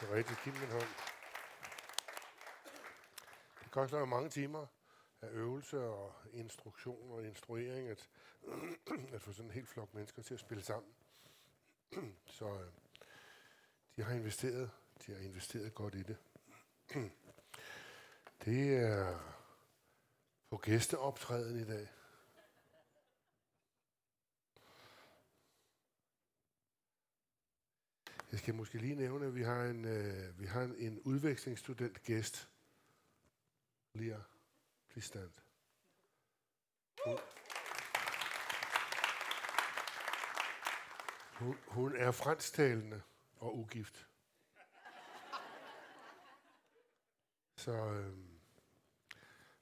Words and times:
Det 0.00 0.10
er 0.10 0.14
rigtigt. 0.14 0.38
Giv 0.44 0.52
mig 0.52 0.68
hånd. 0.68 0.88
Det 3.62 3.70
koster 3.70 3.98
jo 3.98 4.04
mange 4.04 4.30
timer 4.30 4.66
af 5.22 5.28
øvelse 5.30 5.80
og 5.80 6.14
instruktion 6.32 7.10
og 7.12 7.24
instruering 7.24 7.88
at, 7.88 8.08
at 9.14 9.22
få 9.22 9.32
sådan 9.32 9.50
en 9.50 9.54
helt 9.54 9.68
flok 9.68 9.94
mennesker 9.94 10.22
til 10.22 10.34
at 10.34 10.40
spille 10.40 10.62
sammen. 10.64 10.92
Så 12.26 12.44
øh, 12.44 12.70
de 13.96 14.02
har 14.02 14.14
investeret, 14.14 14.70
de 15.06 15.12
har 15.12 15.20
investeret 15.20 15.74
godt 15.74 15.94
i 15.94 16.02
det. 16.02 16.16
Det 18.44 18.76
er 18.76 19.18
på 20.50 20.56
gæsteoptræden 20.56 21.60
i 21.60 21.64
dag. 21.64 21.88
Jeg 28.32 28.38
skal 28.38 28.54
måske 28.54 28.78
lige 28.78 28.94
nævne, 28.94 29.26
at 29.26 29.34
vi 29.34 29.42
har 29.42 29.64
en, 29.64 29.84
øh, 29.84 30.40
vi 30.40 30.46
har 30.46 30.62
en, 30.62 30.74
en 30.78 31.00
udvekslingsstudent 31.00 32.02
gæst. 32.02 32.48
Lia, 33.94 34.20
please 34.90 35.06
stand. 35.08 35.30
Hun, 37.04 37.18
hun, 41.38 41.56
hun 41.66 41.96
er 41.96 42.10
fransktalende 42.10 43.02
og 43.36 43.58
ugift. 43.58 44.08
Så 47.56 47.72
øh, 47.72 48.16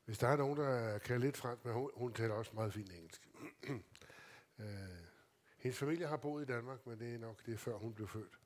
hvis 0.04 0.18
der 0.18 0.28
er 0.28 0.36
nogen, 0.36 0.58
der 0.58 0.98
kan 0.98 1.20
lidt 1.20 1.36
fransk, 1.36 1.64
men 1.64 1.74
hun, 1.74 1.90
hun 1.94 2.12
taler 2.14 2.34
også 2.34 2.50
meget 2.54 2.74
fint 2.74 2.92
engelsk. 2.92 3.28
øh, 4.58 4.66
hendes 5.56 5.78
familie 5.78 6.06
har 6.06 6.16
boet 6.16 6.42
i 6.42 6.52
Danmark, 6.52 6.86
men 6.86 6.98
det 6.98 7.14
er 7.14 7.18
nok 7.18 7.46
det, 7.46 7.60
før 7.60 7.74
hun 7.74 7.94
blev 7.94 8.08
født 8.08 8.38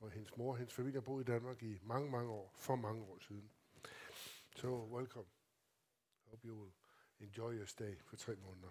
og 0.00 0.10
hendes 0.10 0.36
mor. 0.36 0.56
Hendes 0.56 0.74
familie 0.74 1.00
har 1.00 1.04
boet 1.04 1.28
i 1.28 1.30
Danmark 1.32 1.62
i 1.62 1.78
mange, 1.82 2.10
mange 2.10 2.30
år. 2.30 2.54
For 2.58 2.76
mange 2.76 3.02
år 3.02 3.18
siden. 3.18 3.50
So, 4.56 4.68
welcome. 4.68 5.26
Hope 6.24 6.48
you 6.48 6.54
will 6.54 6.72
enjoy 7.20 7.58
your 7.58 7.66
stay 7.66 7.94
for 8.04 8.16
tre 8.16 8.36
måneder. 8.36 8.68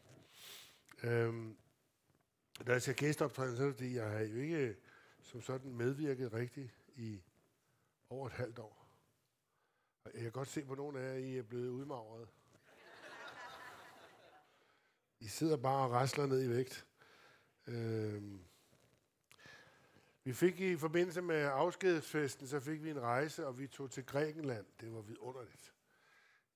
Um, 1.04 1.58
da 2.68 2.72
jeg 2.72 2.82
siger 2.82 2.96
gæsteoptræden, 2.96 3.58
så 3.58 3.64
er 3.64 3.68
det 3.68 3.76
fordi, 3.76 3.96
jeg 3.96 4.10
har 4.10 4.20
jo 4.20 4.38
ikke 4.38 4.58
øh, 4.58 4.76
som 5.22 5.42
sådan 5.42 5.74
medvirket 5.74 6.34
rigtigt 6.34 6.72
i 6.96 7.24
over 8.10 8.28
et 8.28 8.34
halvt 8.34 8.60
år. 8.60 8.88
Og 10.04 10.12
jeg 10.14 10.22
kan 10.22 10.32
godt 10.32 10.48
se 10.48 10.66
på 10.66 10.76
nogle 10.76 11.00
af 11.00 11.14
jer, 11.14 11.18
I 11.18 11.38
er 11.38 11.44
blevet 11.44 11.70
udmagret. 11.70 12.28
I 15.20 15.28
sidder 15.28 15.58
bare 15.58 15.86
og 15.86 15.92
rasler 15.92 16.26
ned 16.26 16.44
i 16.44 16.50
vægt. 16.50 16.88
Um, 17.68 18.46
vi 20.26 20.34
fik 20.34 20.60
i 20.60 20.78
forbindelse 20.78 21.22
med 21.22 21.36
afskedsfesten, 21.36 22.48
så 22.48 22.60
fik 22.60 22.84
vi 22.84 22.90
en 22.90 23.02
rejse, 23.02 23.48
og 23.48 23.60
vi 23.60 23.68
tog 23.68 23.92
til 23.92 24.06
Grækenland. 24.06 24.66
Det 24.82 24.94
var 24.94 25.02
vidunderligt. 25.02 25.74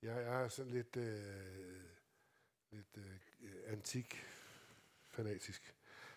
Jeg 0.02 0.22
er 0.22 0.48
sådan 0.48 0.72
lidt, 0.72 0.96
øh, 0.96 1.82
lidt 2.70 2.98
øh, 2.98 3.50
antik 3.66 4.24
fanatisk. 5.08 5.74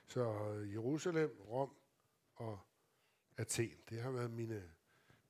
Så 0.08 0.54
øh, 0.54 0.74
Jerusalem, 0.74 1.38
Rom 1.50 1.74
og 2.36 2.60
Athen, 3.38 3.78
det 3.90 4.02
har 4.02 4.12
været 4.12 4.32
mine, 4.32 4.64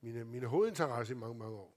mine, 0.00 0.24
mine 0.24 0.46
hovedinteresser 0.46 1.14
i 1.14 1.18
mange, 1.18 1.38
mange 1.38 1.56
år. 1.56 1.76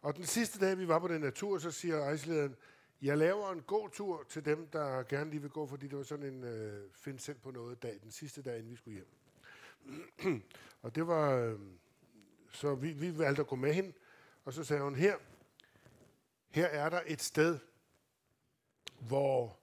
Og 0.00 0.16
den 0.16 0.26
sidste 0.26 0.58
dag, 0.58 0.78
vi 0.78 0.88
var 0.88 0.98
på 0.98 1.08
den 1.08 1.20
natur, 1.20 1.58
så 1.58 1.70
siger 1.70 2.00
rejselederen, 2.00 2.56
jeg 3.02 3.18
laver 3.18 3.52
en 3.52 3.62
god 3.62 3.90
tur 3.90 4.22
til 4.28 4.44
dem, 4.44 4.66
der 4.66 5.02
gerne 5.02 5.30
lige 5.30 5.40
vil 5.40 5.50
gå, 5.50 5.66
fordi 5.66 5.88
det 5.88 5.98
var 5.98 6.04
sådan 6.04 6.34
en 6.34 6.44
øh, 6.44 6.90
find 6.92 7.18
selv 7.18 7.38
på 7.38 7.50
noget 7.50 7.82
dag, 7.82 7.98
den 8.02 8.10
sidste 8.10 8.42
dag, 8.42 8.58
inden 8.58 8.70
vi 8.70 8.76
skulle 8.76 8.94
hjem. 8.94 9.25
og 10.82 10.94
det 10.94 11.06
var, 11.06 11.36
øhm, 11.36 11.78
så 12.52 12.74
vi, 12.74 12.92
vi 12.92 13.18
valgte 13.18 13.42
at 13.42 13.48
gå 13.48 13.56
med 13.56 13.74
hende, 13.74 13.92
og 14.44 14.52
så 14.52 14.64
sagde 14.64 14.82
hun, 14.82 14.94
her, 14.94 15.16
her 16.48 16.66
er 16.66 16.88
der 16.88 17.00
et 17.06 17.22
sted, 17.22 17.58
hvor 19.00 19.58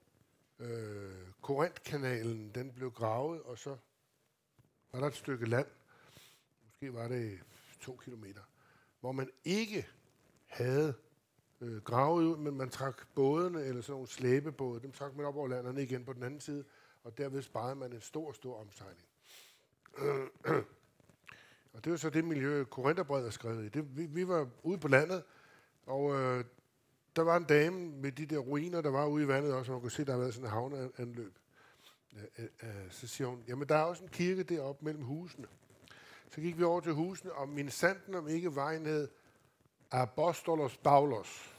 øh, 0.58 1.26
Korintkanalen, 1.42 2.50
den 2.54 2.72
blev 2.72 2.90
gravet, 2.90 3.42
og 3.42 3.58
så 3.58 3.76
var 4.92 5.00
der 5.00 5.06
et 5.06 5.14
stykke 5.14 5.46
land, 5.46 5.66
måske 6.64 6.94
var 6.94 7.08
det 7.08 7.40
to 7.80 7.96
kilometer, 7.96 8.42
hvor 9.00 9.12
man 9.12 9.30
ikke 9.44 9.86
havde 10.46 10.94
øh, 11.60 11.82
gravet 11.82 12.24
ud, 12.24 12.36
men 12.36 12.56
man 12.56 12.70
trak 12.70 13.06
bådene, 13.14 13.62
eller 13.64 13.82
sådan 13.82 13.92
nogle 13.92 14.08
slæbebåde, 14.08 14.80
dem 14.82 14.92
trak 14.92 15.16
man 15.16 15.26
op 15.26 15.36
over 15.36 15.48
landerne 15.48 15.82
igen 15.82 16.04
på 16.04 16.12
den 16.12 16.22
anden 16.22 16.40
side, 16.40 16.64
og 17.04 17.18
derved 17.18 17.42
sparede 17.42 17.74
man 17.74 17.92
en 17.92 18.00
stor, 18.00 18.32
stor 18.32 18.60
omsejling 18.60 19.06
og 21.72 21.84
det 21.84 21.90
var 21.90 21.96
så 21.96 22.10
det 22.10 22.24
miljø, 22.24 22.64
Korintherbrevet 22.64 23.26
er 23.26 23.30
skrevet 23.30 23.64
i. 23.64 23.68
Det, 23.68 23.96
vi, 23.96 24.06
vi 24.06 24.28
var 24.28 24.48
ude 24.62 24.78
på 24.78 24.88
landet, 24.88 25.22
og 25.86 26.14
øh, 26.14 26.44
der 27.16 27.22
var 27.22 27.36
en 27.36 27.44
dame 27.44 27.78
med 27.78 28.12
de 28.12 28.26
der 28.26 28.38
ruiner, 28.38 28.80
der 28.80 28.90
var 28.90 29.06
ude 29.06 29.24
i 29.24 29.28
vandet 29.28 29.54
også, 29.54 29.72
og 29.72 29.76
man 29.76 29.80
kunne 29.80 29.90
se, 29.90 30.04
der 30.04 30.12
havde 30.12 30.20
været 30.20 30.34
sådan 30.34 30.46
en 30.46 30.52
havneanløb. 30.52 31.38
Øh, 32.38 32.44
øh, 32.62 32.90
så 32.90 33.06
siger 33.06 33.28
hun, 33.28 33.44
jamen 33.48 33.68
der 33.68 33.76
er 33.76 33.82
også 33.82 34.02
en 34.02 34.08
kirke 34.08 34.42
deroppe 34.42 34.84
mellem 34.84 35.04
husene. 35.04 35.46
Så 36.30 36.40
gik 36.40 36.58
vi 36.58 36.64
over 36.64 36.80
til 36.80 36.92
husene, 36.92 37.32
og 37.32 37.48
min 37.48 37.70
sanden 37.70 38.14
om 38.14 38.28
ikke 38.28 38.54
vejen 38.54 38.86
hed 38.86 39.08
Apostolos 39.90 40.76
Paulos. 40.76 41.50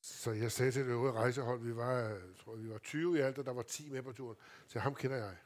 Så 0.00 0.32
jeg 0.32 0.52
sagde 0.52 0.72
til 0.72 0.84
det 0.84 0.90
øvrige 0.90 1.12
rejsehold, 1.12 1.60
vi 1.60 1.76
var, 1.76 1.98
jeg 1.98 2.36
tror, 2.44 2.56
vi 2.56 2.70
var 2.70 2.78
20 2.78 3.18
i 3.18 3.20
alt, 3.20 3.38
og 3.38 3.46
der 3.46 3.52
var 3.52 3.62
10 3.62 3.90
med 3.90 4.02
på 4.02 4.12
turen. 4.12 4.36
Så 4.68 4.78
ham 4.78 4.94
kender 4.94 5.16
jeg. 5.16 5.36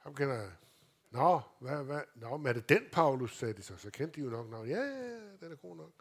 Ham 0.00 0.14
kender 0.14 0.34
jeg. 0.34 0.50
Nå, 1.10 1.40
hvad, 1.58 1.84
hvad? 1.84 2.00
Nå, 2.14 2.36
men 2.36 2.46
er 2.46 2.52
det 2.52 2.68
den, 2.68 2.82
Paulus, 2.92 3.38
sagde 3.38 3.54
de 3.54 3.62
så. 3.62 3.76
Så 3.76 3.90
kendte 3.90 4.20
de 4.20 4.24
jo 4.24 4.30
nok 4.30 4.50
navnet. 4.50 4.70
Ja, 4.70 4.80
ja, 4.80 5.16
den 5.40 5.52
er 5.52 5.56
god 5.56 5.76
nok. 5.76 5.92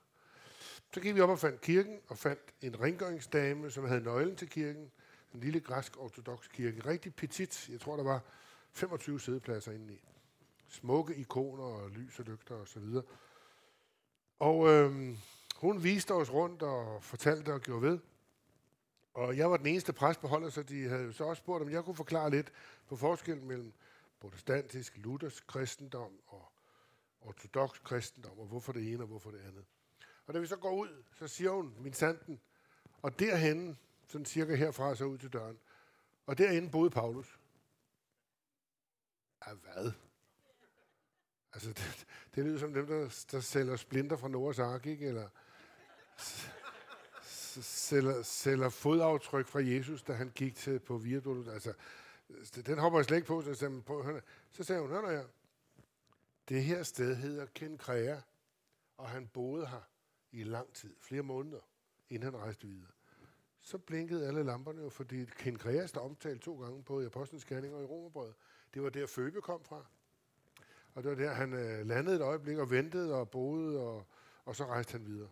Så 0.93 0.99
gik 0.99 1.15
vi 1.15 1.21
op 1.21 1.29
og 1.29 1.39
fandt 1.39 1.61
kirken, 1.61 1.99
og 2.07 2.17
fandt 2.17 2.41
en 2.61 2.81
rengøringsdame, 2.81 3.71
som 3.71 3.85
havde 3.85 4.01
nøglen 4.01 4.35
til 4.35 4.49
kirken. 4.49 4.91
En 5.33 5.39
lille 5.39 5.59
græsk-ortodox 5.59 6.49
kirke. 6.49 6.85
Rigtig 6.85 7.15
petit. 7.15 7.69
Jeg 7.69 7.79
tror, 7.79 7.95
der 7.95 8.03
var 8.03 8.21
25 8.73 9.19
sædepladser 9.19 9.71
indeni. 9.71 10.03
Smukke 10.67 11.15
ikoner 11.15 11.63
og 11.63 11.89
lys 11.89 12.19
og 12.19 12.25
lygter 12.25 12.55
og 12.55 12.67
så 12.67 12.79
videre. 12.79 13.03
Og 14.39 14.67
øhm, 14.67 15.17
hun 15.55 15.83
viste 15.83 16.13
os 16.13 16.33
rundt 16.33 16.61
og 16.61 17.03
fortalte 17.03 17.53
og 17.53 17.61
gjorde 17.61 17.81
ved. 17.81 17.99
Og 19.13 19.37
jeg 19.37 19.51
var 19.51 19.57
den 19.57 19.65
eneste 19.65 19.93
præst 19.93 20.19
på 20.19 20.27
holdet, 20.27 20.53
så 20.53 20.63
de 20.63 20.87
havde 20.89 21.13
så 21.13 21.23
også 21.23 21.39
spurgt, 21.39 21.63
om 21.63 21.69
jeg 21.69 21.83
kunne 21.83 21.95
forklare 21.95 22.29
lidt 22.29 22.51
på 22.87 22.95
forskellen 22.95 23.47
mellem 23.47 23.73
protestantisk, 24.19 24.97
luthersk 24.97 25.47
kristendom 25.47 26.19
og 26.27 26.51
ortodox 27.21 27.83
kristendom, 27.83 28.39
og 28.39 28.45
hvorfor 28.45 28.71
det 28.71 28.93
ene 28.93 29.03
og 29.03 29.07
hvorfor 29.07 29.31
det 29.31 29.39
andet. 29.39 29.65
Og 30.25 30.33
da 30.33 30.39
vi 30.39 30.47
så 30.47 30.55
går 30.55 30.71
ud, 30.71 31.03
så 31.13 31.27
siger 31.27 31.51
hun, 31.51 31.75
min 31.79 31.93
sanden, 31.93 32.39
og 33.01 33.19
derhen, 33.19 33.77
sådan 34.07 34.25
cirka 34.25 34.55
herfra, 34.55 34.95
så 34.95 35.05
ud 35.05 35.17
til 35.17 35.33
døren, 35.33 35.59
og 36.25 36.37
derinde 36.37 36.69
boede 36.69 36.89
Paulus. 36.89 37.39
Af 39.41 39.55
hvad? 39.55 39.91
Altså, 41.53 41.69
det, 41.69 42.07
det 42.35 42.45
lyder 42.45 42.59
som 42.59 42.73
dem, 42.73 42.87
der, 42.87 43.25
der 43.31 43.39
sælger 43.39 43.75
splinter 43.75 44.17
fra 44.17 44.27
Noras 44.27 44.59
Ark, 44.59 44.85
ikke? 44.85 45.07
Eller 45.07 45.29
sælger, 47.61 48.21
sælger 48.21 48.69
fodaftryk 48.69 49.47
fra 49.47 49.59
Jesus, 49.63 50.03
da 50.03 50.13
han 50.13 50.31
gik 50.35 50.55
til 50.55 50.79
på 50.79 50.97
Viaduct. 50.97 51.49
Altså, 51.49 51.73
Øh, 52.29 52.65
den 52.65 52.77
hopper 52.77 52.99
jeg 52.99 53.05
slet 53.05 53.17
ikke 53.17 53.27
på, 53.27 53.41
så, 53.41 53.53
sagde, 53.53 53.81
på, 53.81 54.03
hør, 54.03 54.19
så 54.49 54.63
sagde 54.63 54.81
hun, 54.81 54.89
hør 54.89 55.11
her, 55.11 55.25
det 56.49 56.63
her 56.63 56.83
sted 56.83 57.15
hedder 57.15 57.45
Kenkrea, 57.45 58.19
og 58.97 59.09
han 59.09 59.27
boede 59.27 59.67
her 59.67 59.81
i 60.31 60.43
lang 60.43 60.73
tid, 60.73 60.95
flere 60.99 61.23
måneder, 61.23 61.59
inden 62.09 62.33
han 62.33 62.41
rejste 62.41 62.67
videre. 62.67 62.91
Så 63.61 63.77
blinkede 63.77 64.27
alle 64.27 64.43
lamperne 64.43 64.81
jo, 64.81 64.89
fordi 64.89 65.25
Kenkrea 65.25 65.83
er 65.93 65.99
omtalt 65.99 66.41
to 66.41 66.61
gange 66.61 66.83
både 66.83 67.03
i 67.03 67.05
Apostlenes 67.05 67.45
Gerning 67.45 67.73
og 67.73 67.81
i 67.81 67.85
Romerbrødet. 67.85 68.35
Det 68.73 68.83
var 68.83 68.89
der 68.89 69.07
Føbe 69.07 69.41
kom 69.41 69.63
fra. 69.63 69.85
Og 70.93 71.03
det 71.03 71.11
var 71.11 71.17
der, 71.17 71.33
han 71.33 71.53
øh, 71.53 71.85
landede 71.85 72.15
et 72.15 72.21
øjeblik 72.21 72.57
og 72.57 72.71
ventede 72.71 73.15
og 73.15 73.29
boede, 73.29 73.79
og, 73.79 74.05
og 74.45 74.55
så 74.55 74.65
rejste 74.65 74.91
han 74.91 75.05
videre. 75.05 75.29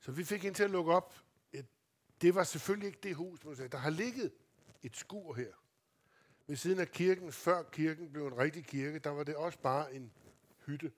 Så 0.00 0.12
vi 0.12 0.24
fik 0.24 0.44
ind 0.44 0.54
til 0.54 0.64
at 0.64 0.70
lukke 0.70 0.92
op. 0.92 1.14
Det 2.22 2.34
var 2.34 2.44
selvfølgelig 2.44 2.86
ikke 2.86 3.00
det 3.02 3.16
hus, 3.16 3.44
man 3.44 3.56
sagde. 3.56 3.68
Der 3.68 3.78
har 3.78 3.90
ligget 3.90 4.32
et 4.82 4.96
skur 4.96 5.34
her. 5.34 5.52
Ved 6.46 6.56
siden 6.56 6.78
af 6.78 6.90
kirken, 6.90 7.32
før 7.32 7.62
kirken 7.62 8.12
blev 8.12 8.26
en 8.26 8.38
rigtig 8.38 8.64
kirke, 8.64 8.98
der 8.98 9.10
var 9.10 9.24
det 9.24 9.36
også 9.36 9.58
bare 9.58 9.94
en 9.94 10.12
hytte, 10.66 10.92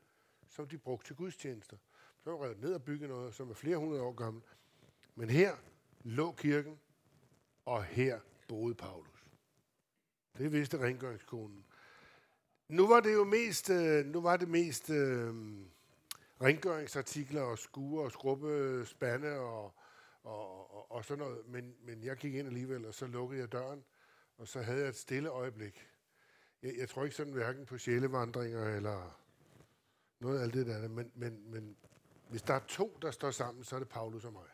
som 0.49 0.69
de 0.69 0.79
brugte 0.79 1.07
til 1.07 1.17
gudstjenester. 1.17 1.77
Så 2.25 2.31
var 2.31 2.45
revet 2.45 2.61
ned 2.61 2.75
og 2.75 2.83
bygget 2.83 3.09
noget, 3.09 3.35
som 3.35 3.51
er 3.51 3.55
flere 3.55 3.77
hundrede 3.77 4.03
år 4.03 4.13
gammel. 4.13 4.43
Men 5.15 5.31
her 5.31 5.57
lå 6.05 6.33
kirken, 6.33 6.79
og 7.65 7.85
her 7.85 8.21
boede 8.49 8.75
Paulus. 8.75 9.25
Det 10.39 10.53
vidste 10.53 10.79
rengøringskonen. 10.79 11.65
Nu 12.69 12.89
var 12.89 13.01
det 13.01 13.15
jo 13.15 13.25
mest, 13.25 13.71
øh, 13.71 14.07
nu 14.07 14.21
var 14.21 14.37
det 14.37 14.49
mest 14.49 14.91
øh, 14.91 15.35
rengøringsartikler 16.43 17.43
og 17.43 17.59
skure 17.59 18.05
og 18.05 18.13
skrubbe 18.13 18.83
spande 18.87 19.39
og, 19.39 19.75
og, 20.25 20.75
og, 20.75 20.93
og 20.93 21.05
sådan 21.05 21.25
noget. 21.25 21.47
Men, 21.47 21.77
men 21.81 22.05
jeg 22.05 22.17
gik 22.17 22.35
ind 22.35 22.47
alligevel, 22.47 22.87
og 22.87 22.95
så 22.95 23.07
lukkede 23.07 23.41
jeg 23.41 23.53
døren, 23.53 23.85
og 24.37 24.49
så 24.49 24.63
havde 24.63 24.81
jeg 24.81 24.89
et 24.89 24.97
stille 24.97 25.29
øjeblik. 25.29 25.89
Jeg, 26.63 26.75
jeg 26.79 26.89
tror 26.89 27.05
ikke 27.05 27.17
sådan 27.17 27.33
hverken 27.33 27.67
på 27.67 27.79
sjælevandringer 27.79 28.77
eller 28.77 29.21
noget 30.21 30.39
af 30.39 30.43
alt 30.43 30.55
det 30.55 30.67
der, 30.67 30.89
men, 30.89 31.13
men, 31.15 31.51
men 31.51 31.77
hvis 32.29 32.43
der 32.43 32.55
er 32.55 32.67
to, 32.69 32.99
der 33.03 33.11
står 33.11 33.31
sammen, 33.31 33.65
så 33.65 33.77
er 33.77 33.81
det 33.81 33.89
Paulus 33.89 34.25
og 34.25 34.33
mig. 34.33 34.49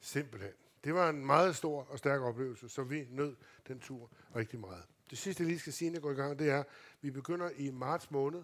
Simpelthen. 0.00 0.52
Det 0.84 0.94
var 0.94 1.10
en 1.10 1.26
meget 1.26 1.56
stor 1.56 1.84
og 1.84 1.98
stærk 1.98 2.20
oplevelse, 2.20 2.68
så 2.68 2.82
vi 2.82 3.06
nød 3.10 3.36
den 3.68 3.80
tur 3.80 4.10
rigtig 4.36 4.60
meget. 4.60 4.84
Det 5.10 5.18
sidste, 5.18 5.42
jeg 5.42 5.48
lige 5.48 5.58
skal 5.58 5.72
sige, 5.72 5.86
inden 5.86 5.94
jeg 5.94 6.02
går 6.02 6.10
i 6.10 6.14
gang, 6.14 6.38
det 6.38 6.50
er, 6.50 6.60
at 6.60 6.66
vi 7.00 7.10
begynder 7.10 7.50
i 7.50 7.70
marts 7.70 8.10
måned 8.10 8.42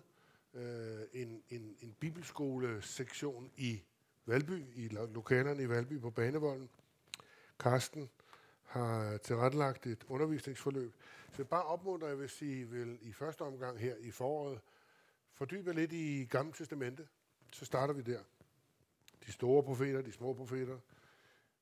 øh, 0.54 1.00
en, 1.12 1.42
en, 1.48 1.76
en 1.80 1.96
bibelskole-sektion 2.00 3.50
i 3.56 3.82
Valby, 4.28 4.64
i 4.74 4.88
lokalerne 4.88 5.62
i 5.62 5.68
Valby 5.68 6.00
på 6.00 6.10
Banevolden. 6.10 6.70
Karsten 7.60 8.10
har 8.62 9.16
tilrettelagt 9.16 9.86
et 9.86 10.04
undervisningsforløb. 10.08 10.94
Så 11.32 11.34
jeg 11.38 11.48
bare 11.48 11.64
opmuntrer, 11.64 12.08
jeg 12.08 12.18
vil 12.18 12.28
sige, 12.28 12.68
vil 12.68 12.98
i 13.00 13.12
første 13.12 13.42
omgang 13.42 13.78
her 13.78 13.96
i 13.96 14.10
foråret 14.10 14.60
fordybe 15.32 15.72
lidt 15.72 15.92
i 15.92 16.24
Gamle 16.30 16.52
Testamente. 16.52 17.08
Så 17.52 17.64
starter 17.64 17.94
vi 17.94 18.02
der. 18.02 18.20
De 19.26 19.32
store 19.32 19.62
profeter, 19.62 20.02
de 20.02 20.12
små 20.12 20.34
profeter, 20.34 20.78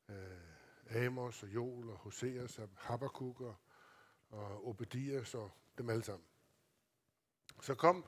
øh, 0.08 1.06
Amos 1.06 1.42
og 1.42 1.48
Joel 1.48 1.90
og 1.90 1.96
Hoseas 1.96 2.58
og 2.58 2.68
Habakkuk 2.74 3.40
og, 3.40 3.56
og 4.30 4.68
Obedias 4.68 5.34
og 5.34 5.50
dem 5.78 5.90
alle 5.90 6.04
sammen. 6.04 6.24
Så 7.62 7.74
kom, 7.74 8.04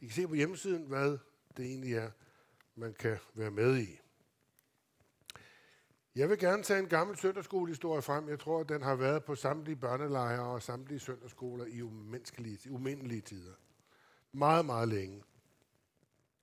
I 0.00 0.06
kan 0.06 0.14
se 0.14 0.28
på 0.28 0.34
hjemmesiden, 0.34 0.86
hvad 0.86 1.18
det 1.56 1.64
egentlig 1.64 1.94
er, 1.94 2.10
man 2.76 2.94
kan 2.94 3.18
være 3.34 3.50
med 3.50 3.78
i. 3.78 4.00
Jeg 6.14 6.30
vil 6.30 6.38
gerne 6.38 6.62
tage 6.62 6.80
en 6.80 6.88
gammel 6.88 7.16
søndagsskolehistorie 7.16 8.02
frem. 8.02 8.28
Jeg 8.28 8.38
tror, 8.38 8.60
at 8.60 8.68
den 8.68 8.82
har 8.82 8.94
været 8.94 9.24
på 9.24 9.34
samtlige 9.34 9.76
børnelejre 9.76 10.42
og 10.42 10.62
samtlige 10.62 11.00
søndagsskoler 11.00 11.64
i 11.64 11.82
umenneskelige, 11.82 12.70
umindelige 12.70 13.20
tider. 13.20 13.54
Meget, 14.32 14.64
meget 14.64 14.88
længe. 14.88 15.22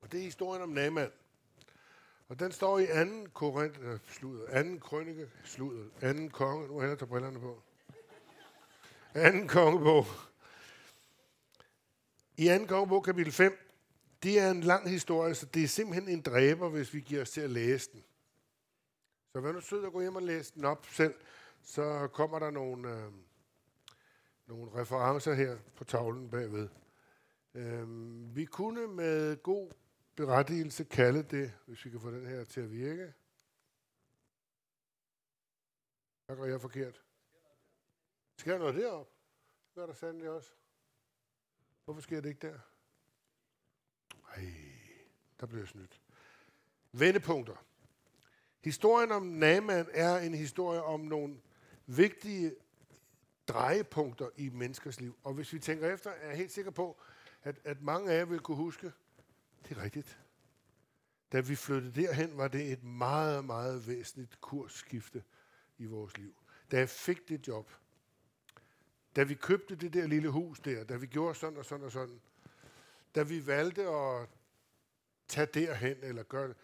Og 0.01 0.11
det 0.11 0.19
er 0.19 0.23
historien 0.23 0.61
om 0.61 0.69
Naaman. 0.69 1.11
Og 2.27 2.39
den 2.39 2.51
står 2.51 2.79
i 2.79 2.85
anden 2.85 3.29
Korinth, 3.29 3.79
øh, 3.81 3.99
sluder, 4.07 4.45
anden 4.49 4.79
krønike, 4.79 5.29
sluder, 5.43 5.85
anden 6.01 6.29
konge, 6.29 6.67
nu 6.67 6.79
har 6.79 6.87
jeg 6.87 6.97
brillerne 6.97 7.39
på. 7.39 7.61
Anden 9.13 9.47
kongebog. 9.47 10.05
I 12.37 12.47
anden 12.47 12.67
kongebog, 12.67 13.03
kapitel 13.03 13.33
5, 13.33 13.70
det 14.23 14.39
er 14.39 14.51
en 14.51 14.61
lang 14.61 14.89
historie, 14.89 15.35
så 15.35 15.45
det 15.45 15.63
er 15.63 15.67
simpelthen 15.67 16.09
en 16.09 16.21
dræber, 16.21 16.69
hvis 16.69 16.93
vi 16.93 16.99
giver 16.99 17.21
os 17.21 17.31
til 17.31 17.41
at 17.41 17.49
læse 17.49 17.91
den. 17.91 18.03
Så 19.31 19.41
vær 19.41 19.51
nu 19.51 19.61
sød 19.61 19.85
at 19.85 19.91
gå 19.91 20.01
hjem 20.01 20.15
og 20.15 20.21
læse 20.21 20.53
den 20.53 20.65
op 20.65 20.85
selv, 20.85 21.13
så 21.61 22.09
kommer 22.13 22.39
der 22.39 22.49
nogle, 22.51 22.89
øh, 22.89 23.11
nogle 24.45 24.81
referencer 24.81 25.33
her 25.33 25.57
på 25.75 25.83
tavlen 25.83 26.29
bagved. 26.29 26.69
Øh, 27.53 27.87
vi 28.35 28.45
kunne 28.45 28.87
med 28.87 29.43
god 29.43 29.71
berettigelse 30.15 30.83
kalde 30.83 31.23
det, 31.23 31.53
hvis 31.65 31.85
vi 31.85 31.89
kan 31.89 31.99
få 31.99 32.11
den 32.11 32.25
her 32.25 32.43
til 32.43 32.61
at 32.61 32.71
virke. 32.71 33.13
Hvad 36.25 36.35
gør 36.35 36.45
jeg 36.45 36.61
forkert? 36.61 37.01
Sker 38.37 38.57
noget 38.57 38.75
derop? 38.75 39.07
Det 39.67 39.75
gør 39.75 39.85
der 39.85 39.93
sandelig 39.93 40.29
også. 40.29 40.51
Hvorfor 41.85 42.01
sker 42.01 42.21
det 42.21 42.29
ikke 42.29 42.47
der? 42.47 42.59
Ej, 44.35 44.53
der 45.39 45.45
bliver 45.45 45.65
snydt. 45.65 46.01
Vendepunkter. 46.91 47.65
Historien 48.63 49.11
om 49.11 49.23
Naaman 49.23 49.87
er 49.93 50.17
en 50.17 50.33
historie 50.33 50.83
om 50.83 50.99
nogle 50.99 51.41
vigtige 51.85 52.55
drejepunkter 53.47 54.29
i 54.37 54.49
menneskers 54.49 54.99
liv. 54.99 55.17
Og 55.23 55.33
hvis 55.33 55.53
vi 55.53 55.59
tænker 55.59 55.93
efter, 55.93 56.09
er 56.09 56.27
jeg 56.27 56.37
helt 56.37 56.51
sikker 56.51 56.71
på, 56.71 57.01
at, 57.43 57.59
at 57.63 57.81
mange 57.81 58.11
af 58.11 58.17
jer 58.17 58.25
vil 58.25 58.39
kunne 58.39 58.57
huske, 58.57 58.91
det 59.69 59.77
er 59.77 59.83
rigtigt. 59.83 60.19
Da 61.31 61.39
vi 61.39 61.55
flyttede 61.55 62.01
derhen, 62.01 62.37
var 62.37 62.47
det 62.47 62.71
et 62.71 62.83
meget, 62.83 63.45
meget 63.45 63.87
væsentligt 63.87 64.41
kursskifte 64.41 65.23
i 65.77 65.85
vores 65.85 66.17
liv. 66.17 66.35
Da 66.71 66.77
jeg 66.77 66.89
fik 66.89 67.29
det 67.29 67.47
job, 67.47 67.71
da 69.15 69.23
vi 69.23 69.33
købte 69.33 69.75
det 69.75 69.93
der 69.93 70.07
lille 70.07 70.29
hus 70.29 70.59
der, 70.59 70.83
da 70.83 70.95
vi 70.95 71.07
gjorde 71.07 71.35
sådan 71.35 71.57
og 71.57 71.65
sådan 71.65 71.85
og 71.85 71.91
sådan, 71.91 72.21
da 73.15 73.23
vi 73.23 73.47
valgte 73.47 73.87
at 73.87 74.29
tage 75.27 75.47
derhen 75.53 75.97
eller 76.03 76.23
gøre 76.23 76.47
det, 76.47 76.55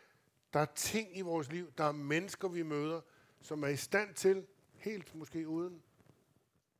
der 0.53 0.59
er 0.59 0.65
ting 0.75 1.17
i 1.17 1.21
vores 1.21 1.51
liv, 1.51 1.71
der 1.77 1.83
er 1.83 1.91
mennesker, 1.91 2.47
vi 2.47 2.63
møder, 2.63 3.01
som 3.41 3.63
er 3.63 3.67
i 3.67 3.75
stand 3.75 4.13
til, 4.13 4.47
helt 4.73 5.15
måske 5.15 5.47
uden 5.47 5.83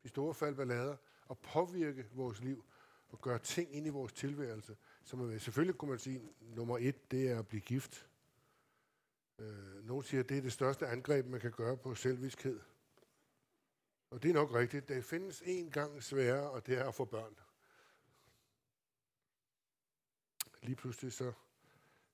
de 0.04 0.10
store 0.10 0.34
faldballader, 0.34 0.98
at 1.30 1.38
påvirke 1.38 2.06
vores 2.12 2.40
liv 2.40 2.66
og 3.10 3.22
gøre 3.22 3.40
ting 3.40 3.75
ind 3.75 3.88
i 3.88 3.90
vores 3.90 4.14
tilværelse. 4.14 4.78
Som 5.04 5.34
er, 5.34 5.38
selvfølgelig 5.38 5.78
kunne 5.78 5.90
man 5.90 6.00
sige, 6.00 6.22
nummer 6.40 6.78
et, 6.78 7.12
det 7.12 7.31
er 7.31 7.40
at 7.40 7.48
blive 7.48 7.62
gift. 7.62 8.08
Øh, 9.40 9.86
nogle 9.88 10.04
siger, 10.04 10.24
at 10.24 10.30
det 10.30 10.38
er 10.38 10.42
det 10.42 10.54
største 10.54 10.88
angreb, 10.88 11.25
man 11.25 11.40
kan 11.40 11.52
gøre 11.52 11.78
på 11.78 11.96
selvviskhed. 11.96 12.60
Og 14.10 14.24
det 14.24 14.30
er 14.30 14.34
nok 14.34 14.54
rigtigt. 14.54 14.88
Det 14.88 15.06
findes 15.06 15.44
en 15.46 15.72
gang 15.72 16.04
sværere, 16.04 16.50
og 16.50 16.68
det 16.68 16.78
er 16.78 16.88
at 16.88 16.96
få 16.96 17.06
børn. 17.06 17.36
Lige 20.68 20.75
pludselig 20.75 21.14
så 21.14 21.34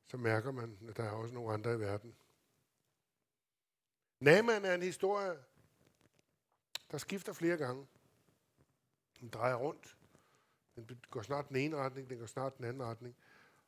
så 0.06 0.18
mærker 0.18 0.52
man, 0.52 0.78
at 0.90 0.98
der 0.98 1.04
er 1.04 1.12
også 1.12 1.34
nogle 1.34 1.54
andre 1.54 1.74
i 1.76 1.80
verden. 1.80 2.16
Naman 4.20 4.66
er 4.66 4.76
en 4.76 4.82
historie, 4.82 5.38
der 6.92 6.98
skifter 6.98 7.34
flere 7.34 7.58
gange. 7.58 7.88
Den 9.20 9.30
drejer 9.30 9.56
rundt. 9.56 9.98
Den 10.76 11.02
går 11.10 11.22
snart 11.22 11.50
den 11.50 11.56
ene 11.56 11.78
retning, 11.78 12.10
den 12.10 12.20
går 12.20 12.26
snart 12.26 12.58
den 12.58 12.66
anden 12.66 12.84
retning. 12.84 13.16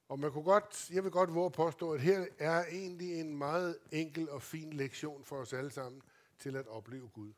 Og 0.09 0.19
man 0.19 0.31
kunne 0.31 0.43
godt, 0.43 0.89
jeg 0.91 1.03
vil 1.03 1.11
godt 1.11 1.33
våge 1.33 1.45
at 1.45 1.53
påstå, 1.53 1.93
at 1.93 2.01
her 2.01 2.25
er 2.39 2.65
egentlig 2.65 3.19
en 3.19 3.37
meget 3.37 3.79
enkel 3.91 4.29
og 4.29 4.41
fin 4.41 4.73
lektion 4.73 5.23
for 5.23 5.37
os 5.37 5.53
alle 5.53 5.71
sammen 5.71 6.01
til 6.39 6.55
at 6.55 6.67
opleve 6.67 7.09
Gud. 7.09 7.33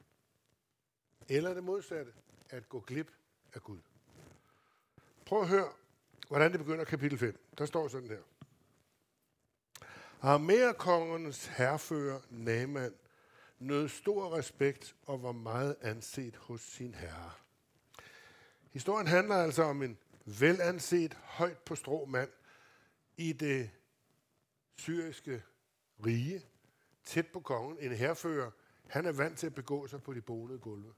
Eller 1.30 1.54
det 1.54 1.64
modsatte, 1.64 2.14
at 2.50 2.70
gå 2.70 2.80
glip 2.80 3.12
af 3.54 3.62
Gud. 3.62 3.80
Prøv 5.26 5.42
at 5.42 5.48
høre, 5.48 5.74
hvordan 6.27 6.51
det 6.51 6.59
begynder 6.59 6.85
kapitel 6.85 7.18
5. 7.18 7.39
Der 7.57 7.65
står 7.65 7.88
sådan 7.88 8.09
her. 8.09 8.21
Armerkongernes 10.21 11.45
herrefører 11.45 12.19
Naaman 12.29 12.94
nød 13.59 13.88
stor 13.88 14.38
respekt 14.38 14.95
og 15.06 15.24
var 15.24 15.31
meget 15.31 15.75
anset 15.81 16.35
hos 16.35 16.62
sin 16.62 16.93
herre. 16.93 17.31
Historien 18.72 19.07
handler 19.07 19.36
altså 19.36 19.63
om 19.63 19.84
en 19.84 19.98
velanset, 20.25 21.13
højt 21.13 21.57
på 21.57 21.75
strå 21.75 22.05
mand 22.05 22.29
i 23.17 23.34
det 23.34 23.69
syriske 24.75 25.43
rige, 26.05 26.41
tæt 27.03 27.27
på 27.27 27.39
kongen, 27.39 27.77
en 27.79 27.91
herfører. 27.91 28.51
Han 28.88 29.05
er 29.05 29.12
vant 29.12 29.38
til 29.39 29.48
at 29.48 29.55
begå 29.55 29.88
sig 29.88 30.03
på 30.03 30.13
de 30.13 30.22
bonede 30.22 30.60
gulve. 30.60 30.93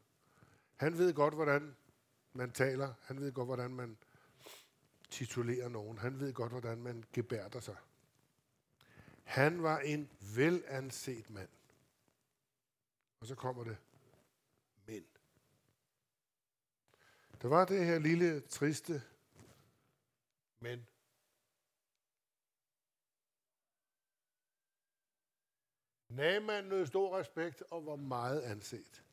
Han 0.75 0.97
ved 0.97 1.13
godt, 1.13 1.33
hvordan 1.33 1.75
man 2.33 2.51
taler. 2.51 2.93
Han 3.03 3.21
ved 3.21 3.31
godt, 3.31 3.47
hvordan 3.47 3.71
man 3.71 3.97
titulerer 5.09 5.69
nogen. 5.69 5.97
Han 5.97 6.19
ved 6.19 6.33
godt, 6.33 6.51
hvordan 6.51 6.81
man 6.81 7.03
gebærder 7.13 7.59
sig. 7.59 7.75
Han 9.23 9.63
var 9.63 9.79
en 9.79 10.09
velanset 10.35 11.29
mand. 11.29 11.49
Og 13.19 13.27
så 13.27 13.35
kommer 13.35 13.63
det, 13.63 13.77
men. 14.85 15.05
Der 17.41 17.47
var 17.47 17.65
det 17.65 17.85
her 17.85 17.99
lille, 17.99 18.41
triste 18.41 19.03
men. 20.59 20.87
Naaman 26.09 26.63
nød 26.63 26.85
stor 26.85 27.19
respekt 27.19 27.63
og 27.71 27.85
var 27.85 27.95
meget 27.95 28.41
anset. 28.41 29.03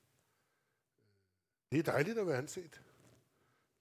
Det 1.73 1.79
er 1.79 1.83
dejligt 1.83 2.19
at 2.19 2.27
være 2.27 2.39
anset. 2.39 2.83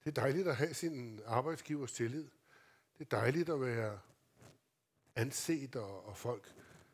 Det 0.06 0.18
er 0.18 0.22
dejligt 0.22 0.48
at 0.48 0.56
have 0.56 0.74
sin 0.74 1.22
arbejdsgivers 1.26 1.92
tillid. 1.92 2.30
Det 2.98 3.14
er 3.14 3.18
dejligt 3.18 3.50
at 3.50 3.62
være 3.62 4.00
anset, 5.16 5.76
og, 5.76 6.06
og 6.06 6.18
folk 6.18 6.54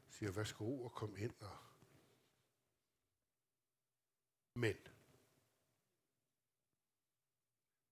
siger, 0.10 0.32
værsgo 0.32 0.84
og 0.84 0.92
kom 0.92 1.18
ind. 1.18 1.34
Og... 1.42 1.58
Men. 4.56 4.76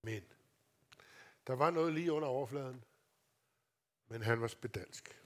Men. 0.04 0.24
Der 1.48 1.54
var 1.54 1.72
noget 1.72 1.94
lige 1.94 2.12
under 2.12 2.28
overfladen, 2.28 2.84
men 4.08 4.22
han 4.22 4.42
var 4.42 4.48
spedalsk. 4.48 5.24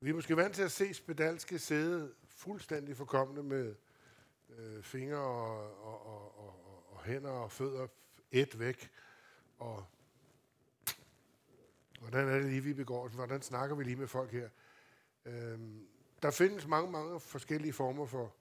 Vi 0.00 0.10
er 0.10 0.14
måske 0.14 0.36
vant 0.36 0.54
til 0.54 0.62
at 0.62 0.72
se 0.72 0.94
spedalske 0.94 1.58
sidde 1.58 2.14
fuldstændig 2.24 2.96
forkommende 2.96 3.42
med 3.42 3.76
øh, 4.48 4.82
fingre 4.82 5.18
og, 5.18 5.84
og, 5.84 6.06
og, 6.06 6.38
og, 6.38 6.65
og 6.65 6.65
hænder 7.06 7.30
og 7.30 7.52
fødder 7.52 7.86
et 8.30 8.58
væk, 8.58 8.90
og 9.58 9.86
Hvordan 12.00 12.28
er 12.28 12.38
det 12.38 12.44
lige, 12.44 12.60
vi 12.60 12.72
begår 12.72 13.08
Hvordan 13.08 13.42
snakker 13.42 13.76
vi 13.76 13.84
lige 13.84 13.96
med 13.96 14.06
folk 14.06 14.32
her? 14.32 14.48
Øhm, 15.24 15.88
der 16.22 16.30
findes 16.30 16.66
mange, 16.66 16.92
mange 16.92 17.20
forskellige 17.20 17.72
former 17.72 18.06
for 18.06 18.34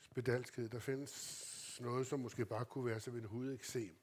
spedalskhed. 0.00 0.68
Der 0.68 0.78
findes 0.78 1.78
noget, 1.80 2.06
som 2.06 2.20
måske 2.20 2.44
bare 2.44 2.64
kunne 2.64 2.86
være 2.86 3.00
som 3.00 3.16
en 3.16 3.24
hudeksem, 3.24 3.96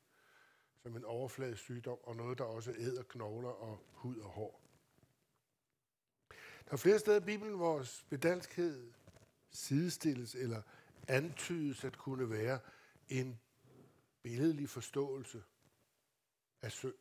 som 0.83 0.95
en 0.95 1.05
overfladisk 1.05 1.61
sygdom, 1.61 1.97
og 2.03 2.15
noget, 2.15 2.37
der 2.37 2.43
også 2.43 2.73
æder 2.77 3.03
knogler 3.03 3.49
og 3.49 3.79
hud 3.91 4.17
og 4.17 4.29
hår. 4.29 4.61
Der 6.65 6.73
er 6.73 6.77
flere 6.77 6.99
steder 6.99 7.17
i 7.17 7.25
Bibelen, 7.25 7.55
hvor 7.55 7.83
spedalskhed 7.83 8.91
sidestilles 9.49 10.35
eller 10.35 10.61
antydes 11.07 11.83
at 11.83 11.97
kunne 11.97 12.29
være 12.29 12.59
en 13.09 13.39
billedlig 14.27 14.69
forståelse 14.69 15.43
af 16.61 16.71
synd. 16.71 16.95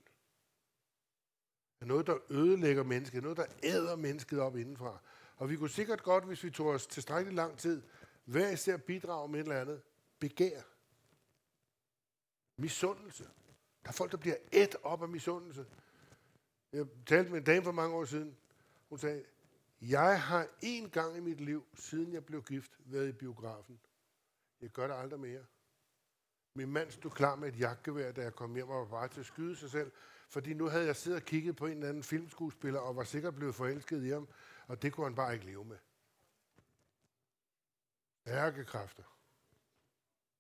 Er 1.81 1.85
noget, 1.85 2.07
der 2.07 2.33
ødelægger 2.33 2.83
mennesket, 2.83 3.23
noget, 3.23 3.37
der 3.39 3.47
æder 3.63 3.97
mennesket 3.97 4.41
op 4.41 4.57
indenfra. 4.57 5.01
Og 5.37 5.51
vi 5.51 5.57
kunne 5.57 5.71
sikkert 5.71 6.03
godt, 6.03 6.25
hvis 6.25 6.45
vi 6.45 6.51
tog 6.51 6.67
os 6.67 6.87
tilstrækkeligt 6.87 7.37
lang 7.37 7.59
tid, 7.59 7.83
hver 8.25 8.51
især 8.51 8.77
bidrage 8.77 9.29
med 9.29 9.41
et 9.41 9.45
eller 9.45 9.61
andet 9.61 9.83
begær. 10.19 10.63
Misundelse. 12.57 13.25
Der 13.83 13.89
er 13.89 13.93
folk, 13.93 14.13
der 14.13 14.19
bliver 14.19 14.37
ædt 14.53 14.77
op 14.83 15.03
af 15.03 15.09
misundelse. 15.09 15.67
Jeg 16.73 16.87
talte 17.07 17.31
med 17.31 17.39
en 17.39 17.45
dame 17.45 17.65
for 17.65 17.73
mange 17.73 17.97
år 17.97 18.05
siden. 18.05 18.37
Hun 18.89 18.99
sagde, 18.99 19.25
jeg 19.81 20.23
har 20.23 20.49
én 20.65 20.89
gang 20.89 21.17
i 21.17 21.21
mit 21.21 21.41
liv, 21.41 21.67
siden 21.75 22.13
jeg 22.13 22.27
blev 22.27 22.43
gift, 22.43 22.73
været 22.79 23.09
i 23.09 23.13
biografen. 23.13 23.81
Jeg 24.61 24.71
gør 24.71 24.87
det 24.87 24.95
aldrig 24.95 25.21
mere. 25.21 25.45
Min 26.57 26.73
mand 26.73 26.91
stod 26.91 27.11
klar 27.11 27.37
med 27.37 27.49
et 27.49 27.61
jagtgevær, 27.61 28.13
da 28.13 28.23
jeg 28.23 28.35
kom 28.35 28.55
hjem 28.55 28.69
og 28.69 28.81
var 28.81 28.99
bare 28.99 29.09
til 29.09 29.21
at 29.21 29.27
skyde 29.27 29.57
sig 29.57 29.71
selv. 29.71 29.93
Fordi 30.29 30.55
nu 30.55 30.69
havde 30.69 30.87
jeg 30.87 30.97
siddet 30.97 31.21
og 31.21 31.27
kigget 31.27 31.57
på 31.57 31.67
en 31.67 31.73
eller 31.73 31.89
anden 31.89 32.03
filmskuespiller, 32.03 32.81
og 32.81 32.97
var 32.97 33.05
sikkert 33.05 33.35
blevet 33.35 33.55
forelsket 33.55 34.05
i 34.05 34.09
ham, 34.09 34.29
og 34.67 34.83
det 34.83 34.93
kunne 34.93 35.07
han 35.07 35.15
bare 35.15 35.35
ikke 35.35 35.47
leve 35.47 35.65
med. 35.65 35.77
Stærke 38.21 38.65
kræfter. 38.65 39.03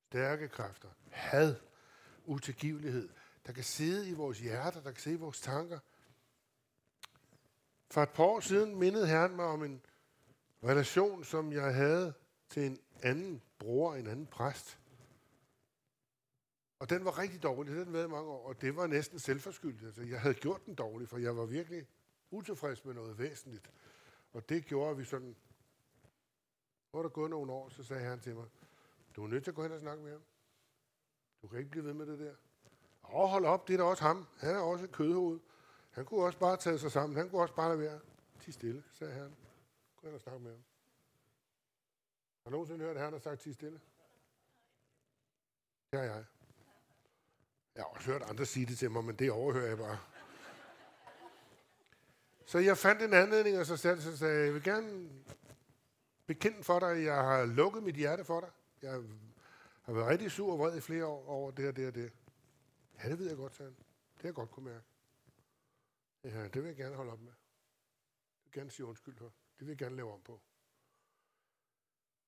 Stærke 0.06 0.48
kræfter. 0.48 0.88
Had. 1.10 1.54
Utilgivelighed. 2.24 3.08
Der 3.46 3.52
kan 3.52 3.64
sidde 3.64 4.08
i 4.08 4.12
vores 4.12 4.40
hjerter, 4.40 4.80
der 4.80 4.90
kan 4.90 5.00
sidde 5.00 5.16
i 5.16 5.20
vores 5.20 5.40
tanker. 5.40 5.78
For 7.90 8.02
et 8.02 8.10
par 8.10 8.24
år 8.24 8.40
siden 8.40 8.76
mindede 8.76 9.06
Herren 9.06 9.36
mig 9.36 9.46
om 9.46 9.64
en 9.64 9.82
relation, 10.64 11.24
som 11.24 11.52
jeg 11.52 11.74
havde 11.74 12.14
til 12.48 12.66
en 12.66 12.80
anden 13.02 13.42
bror, 13.58 13.94
en 13.94 14.06
anden 14.06 14.26
præst. 14.26 14.78
Og 16.78 16.90
den 16.90 17.04
var 17.04 17.18
rigtig 17.18 17.42
dårlig, 17.42 17.74
den 17.74 17.94
havde 17.94 18.08
mange 18.08 18.30
år, 18.30 18.48
og 18.48 18.60
det 18.60 18.76
var 18.76 18.86
næsten 18.86 19.18
selvforskyldt. 19.18 19.82
Altså, 19.82 20.02
jeg 20.02 20.20
havde 20.20 20.34
gjort 20.34 20.66
den 20.66 20.74
dårlig, 20.74 21.08
for 21.08 21.18
jeg 21.18 21.36
var 21.36 21.46
virkelig 21.46 21.86
utilfreds 22.30 22.84
med 22.84 22.94
noget 22.94 23.18
væsentligt. 23.18 23.70
Og 24.32 24.48
det 24.48 24.64
gjorde 24.64 24.96
vi 24.96 25.04
sådan. 25.04 25.36
Hvor 26.90 27.02
der 27.02 27.08
gået 27.08 27.30
nogle 27.30 27.52
år, 27.52 27.68
så 27.68 27.82
sagde 27.82 28.02
han 28.02 28.20
til 28.20 28.34
mig, 28.34 28.48
du 29.16 29.24
er 29.24 29.28
nødt 29.28 29.44
til 29.44 29.50
at 29.50 29.54
gå 29.54 29.62
hen 29.62 29.72
og 29.72 29.80
snakke 29.80 30.02
med 30.02 30.12
ham. 30.12 30.22
Du 31.42 31.48
kan 31.48 31.58
ikke 31.58 31.70
blive 31.70 31.84
ved 31.84 31.94
med 31.94 32.06
det 32.06 32.18
der. 32.18 32.34
Og 33.02 33.28
hold 33.28 33.44
op, 33.44 33.68
det 33.68 33.74
er 33.74 33.78
da 33.78 33.84
også 33.84 34.02
ham. 34.02 34.26
Han 34.38 34.54
er 34.54 34.60
også 34.60 34.84
et 34.84 34.92
kødhoved. 34.92 35.40
Han 35.90 36.04
kunne 36.04 36.24
også 36.24 36.38
bare 36.38 36.56
tage 36.56 36.78
sig 36.78 36.92
sammen. 36.92 37.16
Han 37.16 37.30
kunne 37.30 37.42
også 37.42 37.54
bare 37.54 37.68
lade 37.68 37.80
være. 37.80 38.00
Ti 38.40 38.52
stille, 38.52 38.84
sagde 38.92 39.12
han. 39.12 39.36
Gå 39.96 40.06
hen 40.06 40.14
og 40.14 40.20
snakke 40.20 40.42
med 40.42 40.50
ham. 40.50 40.62
Har 42.42 42.50
du 42.50 42.50
nogensinde 42.50 42.84
hørt, 42.84 42.96
at 42.96 43.02
han 43.02 43.12
har 43.12 43.20
sagt 43.20 43.40
ti 43.40 43.52
stille? 43.52 43.80
Ja, 45.92 46.02
ja. 46.02 46.24
Jeg 47.76 47.82
har 47.84 47.88
også 47.88 48.10
hørt 48.10 48.22
andre 48.22 48.46
sige 48.46 48.66
det 48.66 48.78
til 48.78 48.90
mig, 48.90 49.04
men 49.04 49.16
det 49.16 49.30
overhører 49.30 49.68
jeg 49.68 49.78
bare. 49.78 49.98
Så 52.46 52.58
jeg 52.58 52.78
fandt 52.78 53.02
en 53.02 53.14
anledning, 53.14 53.58
og 53.58 53.66
så 53.66 53.76
sagde 53.76 53.96
jeg, 53.96 54.18
sagde, 54.18 54.44
jeg 54.44 54.54
vil 54.54 54.62
gerne 54.62 55.10
bekende 56.26 56.64
for 56.64 56.78
dig, 56.78 56.90
at 56.90 57.02
jeg 57.02 57.14
har 57.14 57.44
lukket 57.44 57.82
mit 57.82 57.94
hjerte 57.94 58.24
for 58.24 58.40
dig. 58.40 58.50
Jeg 58.82 59.02
har 59.82 59.92
været 59.92 60.06
rigtig 60.06 60.30
sur 60.30 60.52
og 60.52 60.58
vred 60.58 60.76
i 60.76 60.80
flere 60.80 61.06
år 61.06 61.28
over 61.28 61.50
det 61.50 61.68
og 61.68 61.76
det 61.76 61.88
og 61.88 61.94
det. 61.94 62.12
Ja, 63.02 63.08
det 63.08 63.18
ved 63.18 63.28
jeg 63.28 63.36
godt, 63.36 63.54
sagde 63.54 63.70
han. 63.70 63.76
Det 64.14 64.22
har 64.22 64.28
jeg 64.28 64.34
godt 64.34 64.50
kunne 64.50 64.70
mærke. 64.70 64.84
Ja, 66.24 66.48
det 66.48 66.62
vil 66.62 66.64
jeg 66.64 66.76
gerne 66.76 66.96
holde 66.96 67.12
op 67.12 67.20
med. 67.20 67.32
Jeg 67.32 68.44
vil 68.44 68.52
gerne 68.52 68.70
sige 68.70 68.86
undskyld 68.86 69.16
for. 69.16 69.32
Det 69.58 69.66
vil 69.66 69.68
jeg 69.68 69.78
gerne 69.78 69.96
lave 69.96 70.12
om 70.12 70.20
på. 70.20 70.40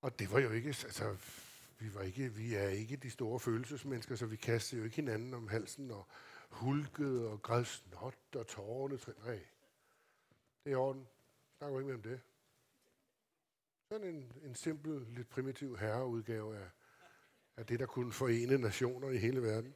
Og 0.01 0.19
det 0.19 0.33
var 0.33 0.39
jo 0.39 0.51
ikke, 0.51 0.69
altså, 0.69 1.17
vi, 1.79 1.95
var 1.95 2.03
ikke, 2.03 2.35
vi 2.35 2.55
er 2.55 2.69
ikke 2.69 2.97
de 2.97 3.11
store 3.11 3.41
følelsesmennesker, 3.41 4.17
så 4.17 4.27
vi 4.27 4.37
kastede 4.37 4.79
jo 4.79 4.85
ikke 4.85 4.97
hinanden 4.97 5.35
om 5.35 5.49
halsen 5.49 5.91
og 5.91 6.07
hulkede 6.49 7.29
og 7.29 7.43
græd 7.43 7.65
snot 7.65 8.19
og 8.35 8.47
tårerne. 8.47 8.99
Nej, 9.25 9.41
det 10.65 10.67
er 10.67 10.71
i 10.71 10.75
orden. 10.75 11.09
Snakker 11.59 11.79
ikke 11.79 11.87
mere 11.87 11.97
om 11.97 12.03
det. 12.03 12.21
Sådan 13.89 14.07
en, 14.15 14.33
en 14.45 14.55
simpel, 14.55 15.07
lidt 15.09 15.29
primitiv 15.29 15.79
herreudgave 15.79 16.57
af, 16.57 16.69
af 17.57 17.67
det, 17.67 17.81
der 17.81 17.87
kunne 17.87 18.13
forene 18.13 18.59
nationer 18.59 19.11
i 19.11 19.19
hele 19.19 19.43
verden. 19.43 19.75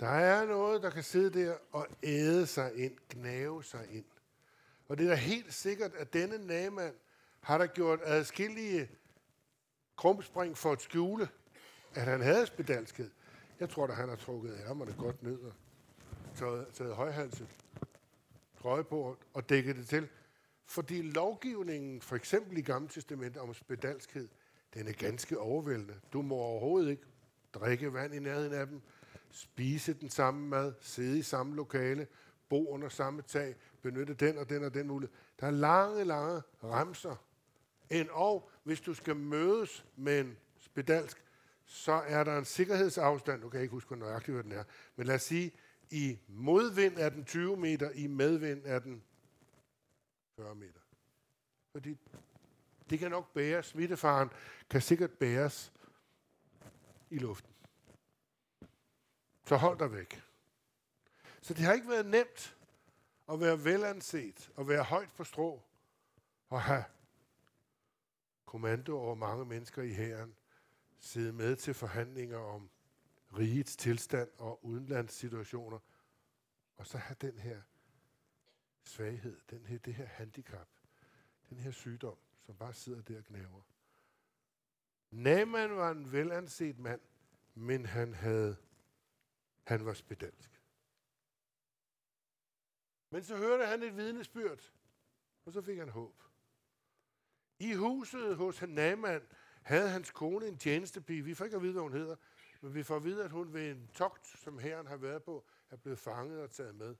Der 0.00 0.08
er 0.08 0.46
noget, 0.46 0.82
der 0.82 0.90
kan 0.90 1.02
sidde 1.02 1.40
der 1.40 1.56
og 1.72 1.86
æde 2.02 2.46
sig 2.46 2.74
ind, 2.74 2.98
gnave 3.08 3.64
sig 3.64 3.88
ind. 3.90 4.04
Og 4.88 4.98
det 4.98 5.06
er 5.06 5.10
da 5.10 5.16
helt 5.16 5.54
sikkert, 5.54 5.94
at 5.94 6.12
denne 6.12 6.46
nagemand 6.46 6.94
har 7.40 7.58
der 7.58 7.66
gjort 7.66 8.00
adskillige 8.02 8.90
krumspring 9.96 10.56
for 10.56 10.72
at 10.72 10.82
skjule, 10.82 11.28
at 11.94 12.02
han 12.02 12.20
havde 12.20 12.46
spedalskhed. 12.46 13.10
Jeg 13.60 13.70
tror 13.70 13.86
da, 13.86 13.92
han 13.92 14.08
har 14.08 14.16
trukket 14.16 14.60
ærmerne 14.68 14.94
godt 14.98 15.22
ned 15.22 15.38
og 15.38 15.52
taget, 16.34 16.66
taget 16.74 16.94
højhalset 16.94 17.48
trøje 18.62 18.84
på 18.84 19.16
og 19.34 19.48
dækket 19.48 19.76
det 19.76 19.86
til. 19.86 20.08
Fordi 20.66 21.02
lovgivningen, 21.02 22.00
for 22.00 22.16
eksempel 22.16 22.58
i 22.58 22.60
Gamle 22.60 22.88
Testament 22.88 23.36
om 23.36 23.54
spedalskhed, 23.54 24.28
den 24.74 24.88
er 24.88 24.92
ganske 24.92 25.38
overvældende. 25.38 25.94
Du 26.12 26.22
må 26.22 26.34
overhovedet 26.34 26.90
ikke 26.90 27.02
drikke 27.54 27.92
vand 27.92 28.14
i 28.14 28.18
nærheden 28.18 28.52
af 28.52 28.66
dem, 28.66 28.82
spise 29.30 29.92
den 29.92 30.10
samme 30.10 30.48
mad, 30.48 30.72
sidde 30.80 31.18
i 31.18 31.22
samme 31.22 31.56
lokale, 31.56 32.06
bo 32.48 32.68
under 32.68 32.88
samme 32.88 33.22
tag, 33.22 33.54
benytte 33.82 34.14
den 34.14 34.38
og 34.38 34.48
den 34.48 34.64
og 34.64 34.74
den 34.74 34.86
mulighed. 34.86 35.16
Der 35.40 35.46
er 35.46 35.50
lange, 35.50 36.04
lange 36.04 36.42
remser. 36.64 37.16
En 37.90 38.08
og 38.10 38.50
hvis 38.62 38.80
du 38.80 38.94
skal 38.94 39.16
mødes 39.16 39.86
med 39.96 40.20
en 40.20 40.38
spedalsk, 40.58 41.24
så 41.64 41.92
er 41.92 42.24
der 42.24 42.38
en 42.38 42.44
sikkerhedsafstand, 42.44 43.42
du 43.42 43.48
kan 43.48 43.60
ikke 43.60 43.72
huske, 43.72 43.88
hvor 43.88 43.96
nøjagtigt 43.96 44.34
hvad 44.34 44.44
den 44.44 44.52
er, 44.52 44.64
men 44.96 45.06
lad 45.06 45.14
os 45.14 45.22
sige, 45.22 45.52
i 45.90 46.18
modvind 46.28 46.98
er 46.98 47.08
den 47.08 47.24
20 47.24 47.56
meter, 47.56 47.90
i 47.90 48.06
medvind 48.06 48.62
er 48.64 48.78
den 48.78 49.02
40 50.36 50.54
meter. 50.54 50.80
Fordi 51.72 51.98
det 52.90 52.98
kan 52.98 53.10
nok 53.10 53.32
bæres. 53.32 53.66
Smittefaren 53.66 54.30
kan 54.70 54.82
sikkert 54.82 55.10
bæres 55.10 55.72
i 57.10 57.18
luften. 57.18 57.52
Så 59.46 59.56
hold 59.56 59.78
dig 59.78 59.92
væk. 59.92 60.22
Så 61.40 61.54
det 61.54 61.64
har 61.64 61.72
ikke 61.72 61.88
været 61.88 62.06
nemt 62.06 62.56
at 63.32 63.40
være 63.40 63.64
velanset 63.64 64.50
og 64.56 64.68
være 64.68 64.82
højt 64.82 65.12
på 65.16 65.24
strå 65.24 65.62
og 66.50 66.62
have 66.62 66.84
kommando 68.48 68.98
over 68.98 69.14
mange 69.14 69.44
mennesker 69.44 69.82
i 69.82 69.92
hæren, 69.92 70.36
sidde 70.98 71.32
med 71.32 71.56
til 71.56 71.74
forhandlinger 71.74 72.38
om 72.38 72.70
rigets 73.38 73.76
tilstand 73.76 74.28
og 74.38 74.64
udenlandssituationer, 74.64 75.78
og 76.76 76.86
så 76.86 76.98
have 76.98 77.16
den 77.20 77.38
her 77.38 77.62
svaghed, 78.84 79.40
den 79.50 79.66
her, 79.66 79.78
det 79.78 79.94
her 79.94 80.06
handicap, 80.06 80.68
den 81.50 81.58
her 81.58 81.70
sygdom, 81.70 82.16
som 82.46 82.56
bare 82.56 82.74
sidder 82.74 83.02
der 83.02 83.18
og 83.18 83.24
knæver. 83.24 83.62
Naaman 85.10 85.76
var 85.76 85.90
en 85.90 86.12
velanset 86.12 86.78
mand, 86.78 87.00
men 87.54 87.86
han 87.86 88.14
havde 88.14 88.56
han 89.64 89.84
var 89.84 89.94
spedalsk. 89.94 90.62
Men 93.10 93.24
så 93.24 93.36
hørte 93.36 93.66
han 93.66 93.82
et 93.82 93.96
vidnesbyrd, 93.96 94.72
og 95.44 95.52
så 95.52 95.62
fik 95.62 95.78
han 95.78 95.88
håb. 95.88 96.27
I 97.58 97.74
huset 97.74 98.36
hos 98.36 98.62
Naaman 98.62 99.22
havde 99.62 99.90
hans 99.90 100.10
kone 100.10 100.46
en 100.46 100.58
tjenestepige. 100.58 101.22
Vi 101.22 101.34
får 101.34 101.44
ikke 101.44 101.56
at 101.56 101.62
vide, 101.62 101.72
hvad 101.72 101.82
hun 101.82 101.92
hedder, 101.92 102.16
men 102.60 102.74
vi 102.74 102.82
får 102.82 102.96
at 102.96 103.04
vide, 103.04 103.24
at 103.24 103.30
hun 103.30 103.52
ved 103.52 103.70
en 103.70 103.90
togt, 103.94 104.26
som 104.26 104.58
herren 104.58 104.86
har 104.86 104.96
været 104.96 105.22
på, 105.22 105.44
er 105.70 105.76
blevet 105.76 105.98
fanget 105.98 106.40
og 106.40 106.50
taget 106.50 106.74
med. 106.74 106.96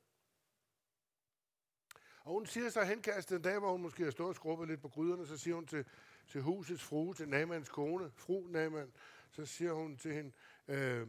Og 2.21 2.33
hun 2.33 2.47
siger 2.47 2.71
så 2.71 2.85
henkastet 2.85 3.37
en 3.37 3.43
dag, 3.43 3.59
hvor 3.59 3.73
hun 3.73 3.83
måske 3.83 4.05
har 4.05 4.11
stået 4.11 4.29
og 4.29 4.35
skrubbet 4.35 4.69
lidt 4.69 4.81
på 4.81 4.89
gryderne, 4.89 5.27
så 5.27 5.37
siger 5.37 5.55
hun 5.55 5.67
til, 5.67 5.85
til 6.27 6.43
husets 6.43 6.83
frue, 6.83 7.15
til 7.15 7.29
Namans 7.29 7.69
kone, 7.69 8.11
fru 8.11 8.47
Naman, 8.47 8.93
så 9.31 9.47
siger 9.47 9.73
hun 9.73 9.97
til 9.97 10.15
hende, 10.15 10.33
øh, 10.69 11.09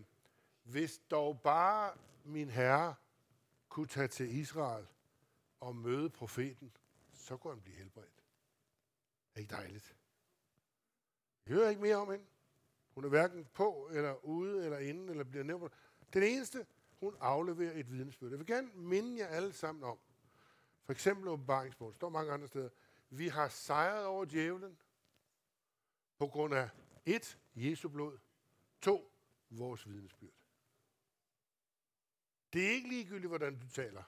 hvis 0.64 0.98
dog 1.12 1.42
bare 1.42 1.94
min 2.24 2.50
herre 2.50 2.96
kunne 3.70 3.88
tage 3.88 4.08
til 4.08 4.36
Israel 4.36 4.88
og 5.60 5.76
møde 5.76 6.10
profeten, 6.10 6.72
så 7.14 7.38
kunne 7.38 7.54
han 7.54 7.62
blive 7.62 7.78
helbredt. 7.78 8.19
Er 9.36 9.40
ikke 9.40 9.56
dejligt? 9.56 9.96
Jeg 11.46 11.54
hører 11.54 11.70
ikke 11.70 11.82
mere 11.82 11.96
om 11.96 12.12
hende. 12.12 12.26
Hun 12.90 13.06
er 13.06 13.10
hverken 13.10 13.46
på, 13.46 13.90
eller 13.92 14.26
ude, 14.26 14.66
eller 14.66 14.78
inde, 14.78 15.12
eller 15.12 15.24
bliver 15.24 15.44
nævnt. 15.44 15.74
Den 16.14 16.24
eneste, 16.24 16.66
hun 17.00 17.16
afleverer 17.20 17.80
et 17.80 17.92
vidensbyrd. 17.92 18.30
Jeg 18.30 18.40
vil 18.40 18.48
gerne 18.48 18.72
minde 18.74 19.20
jer 19.20 19.28
alle 19.28 19.54
sammen 19.54 19.84
om, 19.84 20.00
for 20.84 20.94
eksempel 20.94 21.28
åbenbaringsbogen, 21.28 21.96
står 21.96 22.10
mange 22.10 22.32
andre 22.32 22.48
steder, 22.48 22.70
Vi 23.10 23.28
har 23.28 23.48
sejret 23.48 24.06
over 24.06 24.26
djævlen 24.26 24.78
på 26.18 26.28
grund 26.28 26.54
af 26.54 26.70
et, 27.06 27.40
Jesu 27.56 27.90
blod, 27.90 28.18
to, 28.82 29.12
vores 29.50 29.88
vidnesbyrd. 29.88 30.34
Det 32.54 32.66
er 32.66 32.70
ikke 32.70 32.90
ligegyldigt, 32.90 33.30
hvordan 33.30 33.60
du 33.60 33.70
taler. 33.70 34.04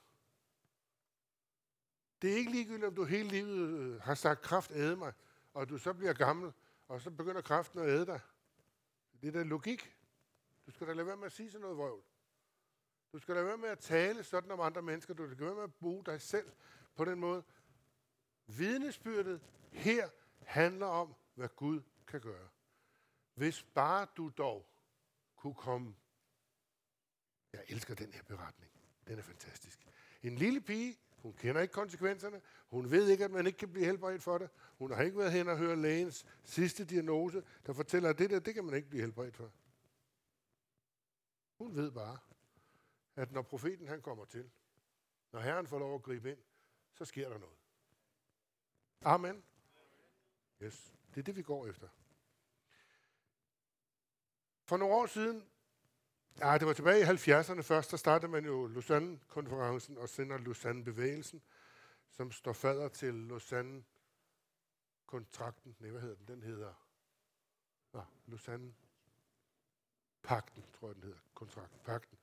Det 2.22 2.32
er 2.34 2.36
ikke 2.36 2.52
ligegyldigt, 2.52 2.86
om 2.86 2.96
du 2.96 3.04
hele 3.04 3.30
livet 3.30 3.80
øh, 3.80 4.02
har 4.02 4.16
sagt, 4.16 4.42
kraft 4.42 4.72
æde 4.72 4.96
mig, 4.96 5.14
og 5.54 5.70
du 5.70 5.78
så 5.78 5.94
bliver 5.94 6.14
gammel, 6.14 6.54
og 6.88 7.02
så 7.02 7.12
begynder 7.12 7.42
kraften 7.42 7.80
at 7.80 7.88
æde 7.88 8.06
dig. 8.06 8.20
Det 9.22 9.28
er 9.28 9.32
da 9.32 9.44
logik. 9.44 9.98
Du 10.66 10.72
skal 10.72 10.88
da 10.88 10.94
lade 10.94 11.08
være 11.08 11.18
med 11.18 11.26
at 11.26 11.32
sige 11.32 11.52
sådan 11.52 11.62
noget 11.62 11.78
vrøvl. 11.78 12.04
Du 13.14 13.20
skal 13.20 13.36
lade 13.36 13.46
være 13.46 13.58
med 13.58 13.70
at 13.70 13.80
tale 13.80 14.24
sådan 14.24 14.52
om 14.52 14.60
andre 14.60 14.82
mennesker. 14.82 15.14
Du 15.14 15.32
skal 15.32 15.38
lade 15.38 15.56
være 15.56 15.56
med 15.56 15.64
at 15.64 15.74
bruge 15.74 16.06
dig 16.06 16.22
selv 16.22 16.52
på 16.96 17.06
den 17.06 17.20
måde. 17.20 17.44
Vidnesbyrdet 18.48 19.42
her 19.72 20.10
handler 20.42 20.86
om, 20.86 21.16
hvad 21.36 21.50
Gud 21.56 21.82
kan 22.08 22.22
gøre. 22.22 22.48
Hvis 23.34 23.64
bare 23.64 24.08
du 24.18 24.32
dog 24.38 24.70
kunne 25.36 25.56
komme. 25.56 25.96
Jeg 27.54 27.64
elsker 27.68 27.96
den 27.96 28.14
her 28.14 28.24
beretning. 28.24 28.72
Den 29.08 29.20
er 29.20 29.24
fantastisk. 29.24 29.88
En 30.24 30.36
lille 30.36 30.62
pige, 30.62 30.98
hun 31.22 31.34
kender 31.34 31.62
ikke 31.62 31.72
konsekvenserne. 31.72 32.42
Hun 32.68 32.92
ved 32.92 33.10
ikke, 33.10 33.26
at 33.26 33.32
man 33.32 33.48
ikke 33.48 33.58
kan 33.58 33.72
blive 33.72 33.86
helbredt 33.86 34.24
for 34.24 34.38
det. 34.38 34.50
Hun 34.78 34.92
har 34.92 35.04
ikke 35.04 35.18
været 35.18 35.32
hen 35.32 35.48
og 35.48 35.58
høre 35.58 35.76
lægens 35.76 36.26
sidste 36.44 36.86
diagnose, 36.86 37.44
der 37.66 37.74
fortæller, 37.74 38.10
at 38.10 38.20
det 38.20 38.30
der, 38.30 38.40
det 38.40 38.54
kan 38.54 38.66
man 38.66 38.74
ikke 38.74 38.90
blive 38.90 39.02
helbredt 39.02 39.36
for. 39.36 39.52
Hun 41.58 41.76
ved 41.76 41.92
bare, 41.92 42.18
at 43.16 43.32
når 43.32 43.42
profeten 43.42 43.88
han 43.88 44.02
kommer 44.02 44.26
til, 44.26 44.52
når 45.32 45.40
Herren 45.40 45.68
får 45.68 45.80
lov 45.80 45.96
at 45.96 46.04
gribe 46.04 46.32
ind, 46.32 46.40
så 46.94 47.06
sker 47.06 47.30
der 47.30 47.38
noget. 47.38 47.58
Amen. 49.02 49.44
Yes, 50.62 50.94
det 51.16 51.20
er 51.20 51.24
det, 51.24 51.36
vi 51.36 51.42
går 51.42 51.68
efter. 51.68 51.88
For 54.64 54.78
nogle 54.78 54.96
år 54.96 55.06
siden, 55.06 55.51
ja, 56.40 56.58
det 56.58 56.68
var 56.68 56.74
tilbage 56.74 57.00
i 57.00 57.04
70'erne 57.04 57.62
først, 57.62 57.92
der 57.92 57.98
startede 57.98 58.32
man 58.32 58.46
jo 58.46 58.68
Lausanne-konferencen 58.68 59.98
og 59.98 60.10
sender 60.10 60.38
Lausanne-bevægelsen, 60.38 61.42
som 62.10 62.32
står 62.32 62.54
fader 62.54 62.88
til 62.88 63.14
Lausanne-kontrakten. 63.14 65.76
Nej, 65.80 65.90
hvad 65.90 66.02
hedder 66.02 66.16
den? 66.16 66.28
Den 66.28 66.42
hedder 66.42 66.74
ja, 67.94 68.00
Lausanne-pakten, 68.26 70.64
tror 70.80 70.88
jeg, 70.88 70.96
den 70.96 71.04
hedder. 71.04 71.20
Kontrakten, 71.34 71.80
pakten. 71.86 72.18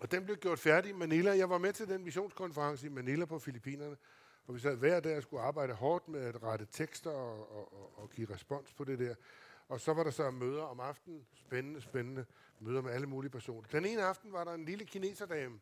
Og 0.00 0.10
den 0.10 0.24
blev 0.24 0.36
gjort 0.36 0.58
færdig 0.58 0.90
i 0.90 0.92
Manila. 0.92 1.36
Jeg 1.36 1.50
var 1.50 1.58
med 1.58 1.72
til 1.72 1.88
den 1.88 2.04
missionskonference 2.04 2.86
i 2.86 2.88
Manila 2.88 3.24
på 3.24 3.38
Filippinerne, 3.38 3.96
hvor 4.44 4.54
vi 4.54 4.60
sad 4.60 4.76
hver 4.76 5.00
dag 5.00 5.16
og 5.16 5.22
skulle 5.22 5.42
arbejde 5.42 5.72
hårdt 5.72 6.08
med 6.08 6.20
at 6.20 6.42
rette 6.42 6.66
tekster 6.72 7.10
og, 7.10 7.56
og, 7.56 7.72
og, 7.72 7.98
og 7.98 8.10
give 8.10 8.34
respons 8.34 8.72
på 8.72 8.84
det 8.84 8.98
der. 8.98 9.14
Og 9.72 9.80
så 9.80 9.92
var 9.92 10.04
der 10.04 10.10
så 10.10 10.30
møder 10.30 10.62
om 10.62 10.80
aftenen. 10.80 11.26
Spændende, 11.34 11.80
spændende 11.80 12.26
møder 12.58 12.82
med 12.82 12.92
alle 12.92 13.06
mulige 13.06 13.30
personer. 13.30 13.68
Den 13.68 13.84
ene 13.84 14.02
aften 14.02 14.32
var 14.32 14.44
der 14.44 14.54
en 14.54 14.64
lille 14.64 14.84
kineserdame 14.84 15.60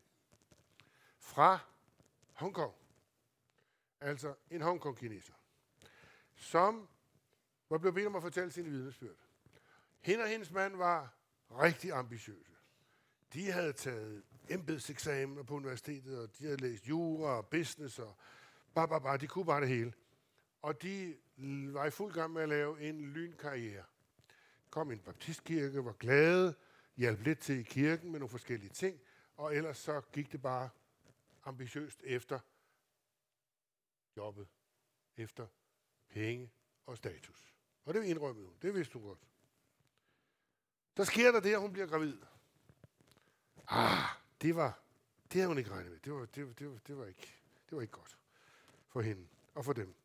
fra 1.19 1.59
Hongkong. 2.33 2.73
Altså 4.01 4.33
en 4.49 4.61
Hongkong-kineser. 4.61 5.33
Som 6.35 6.87
var 7.69 7.77
blevet 7.77 7.95
bedt 7.95 8.07
om 8.07 8.15
at 8.15 8.21
fortælle 8.21 8.51
sin 8.51 8.65
vidnesbyrd. 8.65 9.15
Hende 10.01 10.23
og 10.23 10.29
hendes 10.29 10.51
mand 10.51 10.75
var 10.75 11.13
rigtig 11.51 11.91
ambitiøse. 11.91 12.55
De 13.33 13.51
havde 13.51 13.73
taget 13.73 14.23
embedseksamen 14.49 15.45
på 15.45 15.53
universitetet, 15.53 16.19
og 16.19 16.37
de 16.37 16.43
havde 16.43 16.57
læst 16.57 16.89
jura 16.89 17.37
og 17.37 17.47
business, 17.47 17.99
og 17.99 18.15
bare, 18.73 18.87
bare, 18.87 19.01
bare, 19.01 19.17
de 19.17 19.27
kunne 19.27 19.45
bare 19.45 19.61
det 19.61 19.69
hele. 19.69 19.93
Og 20.61 20.81
de 20.81 21.17
var 21.73 21.85
i 21.85 21.91
fuld 21.91 22.13
gang 22.13 22.33
med 22.33 22.41
at 22.41 22.49
lave 22.49 22.81
en 22.81 23.01
lynkarriere. 23.01 23.83
Kom 24.71 24.91
i 24.91 24.93
en 24.93 24.99
baptistkirke, 24.99 25.85
var 25.85 25.93
glade, 25.93 26.55
hjalp 26.97 27.21
lidt 27.21 27.39
til 27.39 27.59
i 27.59 27.63
kirken 27.63 28.11
med 28.11 28.19
nogle 28.19 28.29
forskellige 28.29 28.69
ting, 28.69 29.01
og 29.35 29.55
ellers 29.55 29.77
så 29.77 30.01
gik 30.01 30.31
det 30.31 30.41
bare 30.41 30.69
ambitiøst 31.43 32.01
efter 32.03 32.39
jobbet, 34.17 34.47
efter 35.17 35.47
penge 36.09 36.51
og 36.85 36.97
status. 36.97 37.55
Og 37.85 37.93
det 37.93 38.03
indrømmede 38.03 38.45
hun. 38.45 38.55
Det 38.61 38.73
vidste 38.73 38.93
hun 38.93 39.03
godt. 39.03 39.19
Så 40.97 41.05
sker 41.05 41.31
der 41.31 41.39
det, 41.39 41.53
at 41.53 41.59
hun 41.59 41.73
bliver 41.73 41.87
gravid. 41.87 42.17
Ah, 43.67 44.03
det 44.41 44.55
var, 44.55 44.79
det 45.23 45.33
havde 45.33 45.47
hun 45.47 45.57
ikke 45.57 45.71
regnet 45.71 45.91
med. 45.91 45.99
Det 45.99 46.13
var, 46.13 46.25
det, 46.25 46.59
det, 46.59 46.87
det, 46.87 46.97
var 46.97 47.05
ikke, 47.05 47.35
det 47.69 47.75
var 47.75 47.81
ikke 47.81 47.91
godt 47.91 48.17
for 48.87 49.01
hende 49.01 49.27
og 49.53 49.65
for 49.65 49.73
dem. 49.73 49.95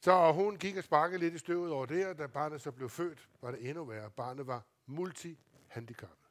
Så 0.00 0.32
hun 0.32 0.56
gik 0.56 0.76
og 0.76 0.84
sparkede 0.84 1.18
lidt 1.18 1.34
i 1.34 1.38
støvet 1.38 1.72
over 1.72 1.86
det, 1.86 2.06
og 2.06 2.18
da 2.18 2.26
barnet 2.26 2.60
så 2.60 2.72
blev 2.72 2.88
født, 2.88 3.28
var 3.40 3.50
det 3.50 3.68
endnu 3.68 3.84
værre. 3.84 4.10
Barnet 4.10 4.46
var 4.46 4.64
multihandicappet. 4.86 6.28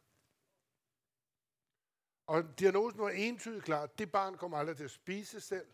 Og 2.28 2.60
diagnosen 2.60 3.00
var 3.00 3.10
entydigt 3.10 3.64
klar. 3.64 3.86
Det 3.86 4.12
barn 4.12 4.38
kommer 4.38 4.58
aldrig 4.58 4.78
til 4.78 4.84
at 4.84 4.92
spise 4.92 5.42
selv. 5.42 5.68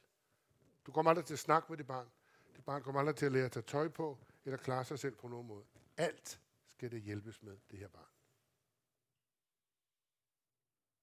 Du 0.85 0.91
kommer 0.91 1.09
aldrig 1.09 1.25
til 1.25 1.33
at 1.33 1.39
snakke 1.39 1.71
med 1.71 1.77
det 1.77 1.87
barn. 1.87 2.11
Det 2.55 2.65
barn 2.65 2.83
kommer 2.83 2.99
aldrig 2.99 3.15
til 3.15 3.25
at 3.25 3.31
lære 3.31 3.45
at 3.45 3.51
tage 3.51 3.63
tøj 3.63 3.89
på, 3.89 4.17
eller 4.45 4.57
klare 4.57 4.85
sig 4.85 4.99
selv 4.99 5.15
på 5.15 5.27
nogen 5.27 5.47
måde. 5.47 5.65
Alt 5.97 6.39
skal 6.69 6.91
det 6.91 7.01
hjælpes 7.01 7.41
med, 7.43 7.57
det 7.71 7.79
her 7.79 7.87
barn. 7.87 8.05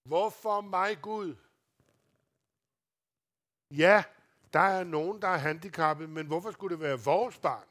Hvorfor 0.03 0.61
mig, 0.61 1.01
Gud? 1.01 1.35
Ja, 3.71 4.03
der 4.53 4.59
er 4.59 4.83
nogen, 4.83 5.21
der 5.21 5.27
er 5.27 5.37
handicappet, 5.37 6.09
men 6.09 6.27
hvorfor 6.27 6.51
skulle 6.51 6.75
det 6.75 6.83
være 6.83 6.99
vores 6.99 7.37
barn? 7.39 7.67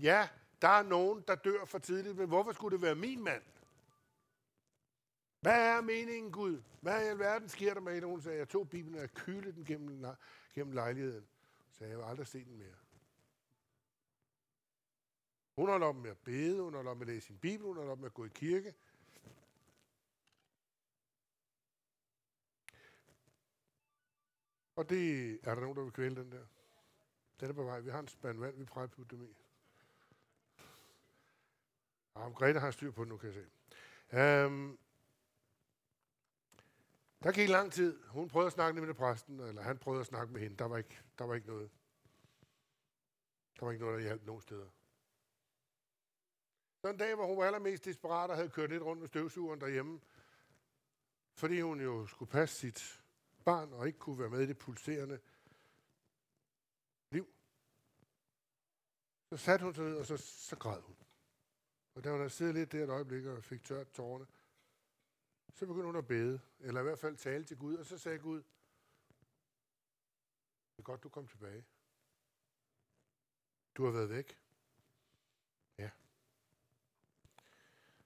Ja, 0.00 0.28
der 0.62 0.68
er 0.68 0.82
nogen, 0.82 1.24
der 1.28 1.34
dør 1.34 1.64
for 1.64 1.78
tidligt, 1.78 2.16
men 2.16 2.28
hvorfor 2.28 2.52
skulle 2.52 2.76
det 2.76 2.82
være 2.82 2.94
min 2.94 3.24
mand? 3.24 3.42
Hvad 5.40 5.76
er 5.76 5.80
meningen, 5.80 6.32
Gud? 6.32 6.62
Hvad 6.80 7.04
i 7.04 7.08
alverden 7.08 7.48
sker 7.48 7.74
der 7.74 7.80
med 7.80 7.96
en? 7.96 8.02
Hun 8.02 8.22
sagde, 8.22 8.38
jeg 8.38 8.48
tog 8.48 8.68
Bibelen 8.68 9.00
og 9.00 9.08
kylede 9.08 9.52
den 9.52 9.64
gennem, 9.64 10.06
gennem 10.54 10.72
lejligheden. 10.72 11.26
Så 11.70 11.84
jeg 11.84 11.96
har 11.96 12.04
aldrig 12.04 12.26
set 12.26 12.46
den 12.46 12.58
mere. 12.58 12.74
Hun 15.56 15.68
holdt 15.68 15.84
op 15.84 15.96
med 15.96 16.10
at 16.10 16.18
bede, 16.18 16.62
hun 16.62 16.74
holdt 16.74 16.88
op 16.88 16.96
med 16.96 17.06
at 17.06 17.14
læse 17.14 17.26
sin 17.26 17.38
Bibel, 17.38 17.66
hun 17.66 17.76
holdt 17.76 17.90
op 17.90 17.98
med 17.98 18.06
at 18.06 18.14
gå 18.14 18.24
i 18.24 18.30
kirke. 18.34 18.74
Og 24.78 24.88
det 24.88 25.32
er 25.42 25.54
der 25.54 25.60
nogen, 25.60 25.76
der 25.76 25.82
vil 25.82 25.92
kvæle 25.92 26.16
den 26.16 26.32
der. 26.32 26.44
Den 27.40 27.48
er 27.48 27.52
på 27.52 27.62
vej. 27.62 27.80
Vi 27.80 27.90
har 27.90 27.98
en 27.98 28.08
spand 28.08 28.38
vand, 28.38 28.56
vi 28.56 28.64
prøver 28.64 28.84
at 28.84 28.90
putte 28.90 29.16
dem 29.16 29.24
i. 29.24 29.36
Ah, 32.14 32.26
og 32.26 32.34
Grete 32.34 32.60
har 32.60 32.70
styr 32.70 32.90
på 32.90 33.04
det 33.04 33.08
nu, 33.08 33.16
kan 33.16 33.32
jeg 33.32 33.34
se. 33.34 34.46
Um, 34.46 34.78
der 37.22 37.32
gik 37.32 37.48
lang 37.48 37.72
tid. 37.72 38.02
Hun 38.04 38.28
prøvede 38.28 38.46
at 38.46 38.52
snakke 38.52 38.80
med 38.80 38.94
præsten, 38.94 39.40
eller 39.40 39.62
han 39.62 39.78
prøvede 39.78 40.00
at 40.00 40.06
snakke 40.06 40.32
med 40.32 40.40
hende. 40.40 40.56
Der 40.56 40.64
var 40.64 40.76
ikke, 40.76 41.02
der 41.18 41.24
var 41.24 41.34
ikke 41.34 41.46
noget. 41.46 41.70
Der 43.60 43.64
var 43.64 43.72
ikke 43.72 43.84
noget, 43.84 43.98
der 43.98 44.04
hjalp 44.04 44.26
nogen 44.26 44.42
steder. 44.42 44.68
Så 46.80 46.88
en 46.88 46.96
dag, 46.96 47.14
hvor 47.14 47.26
hun 47.26 47.36
var 47.38 47.44
allermest 47.44 47.84
desperat 47.84 48.30
og 48.30 48.36
havde 48.36 48.50
kørt 48.50 48.70
lidt 48.70 48.82
rundt 48.82 49.00
med 49.00 49.08
støvsugeren 49.08 49.60
derhjemme, 49.60 50.00
fordi 51.32 51.60
hun 51.60 51.80
jo 51.80 52.06
skulle 52.06 52.30
passe 52.30 52.56
sit 52.56 53.02
barn 53.50 53.72
og 53.72 53.86
ikke 53.86 53.98
kunne 53.98 54.18
være 54.18 54.30
med 54.30 54.40
i 54.40 54.46
det 54.46 54.58
pulserende 54.58 55.20
liv. 57.10 57.26
Så 59.30 59.36
satte 59.36 59.64
hun 59.64 59.74
sig 59.74 59.84
ned, 59.84 59.96
og 59.96 60.06
så, 60.06 60.16
så 60.16 60.56
græd 60.56 60.80
hun. 60.80 60.96
Og 61.94 62.04
da 62.04 62.10
hun 62.10 62.18
havde 62.18 62.30
siddet 62.30 62.54
lidt 62.54 62.72
der 62.72 62.84
et 62.84 62.90
øjeblik 62.90 63.24
og 63.24 63.44
fik 63.44 63.64
tørt 63.64 63.90
tårerne, 63.90 64.26
så 65.54 65.66
begyndte 65.66 65.86
hun 65.86 65.96
at 65.96 66.06
bede, 66.06 66.40
eller 66.60 66.80
i 66.80 66.84
hvert 66.84 66.98
fald 66.98 67.16
tale 67.16 67.44
til 67.44 67.58
Gud, 67.58 67.76
og 67.76 67.86
så 67.86 67.98
sagde 67.98 68.18
Gud, 68.18 68.42
det 70.72 70.78
er 70.78 70.82
godt, 70.82 71.02
du 71.02 71.08
kom 71.08 71.26
tilbage. 71.26 71.64
Du 73.74 73.84
har 73.84 73.90
været 73.90 74.10
væk. 74.10 74.38
Ja. 75.78 75.90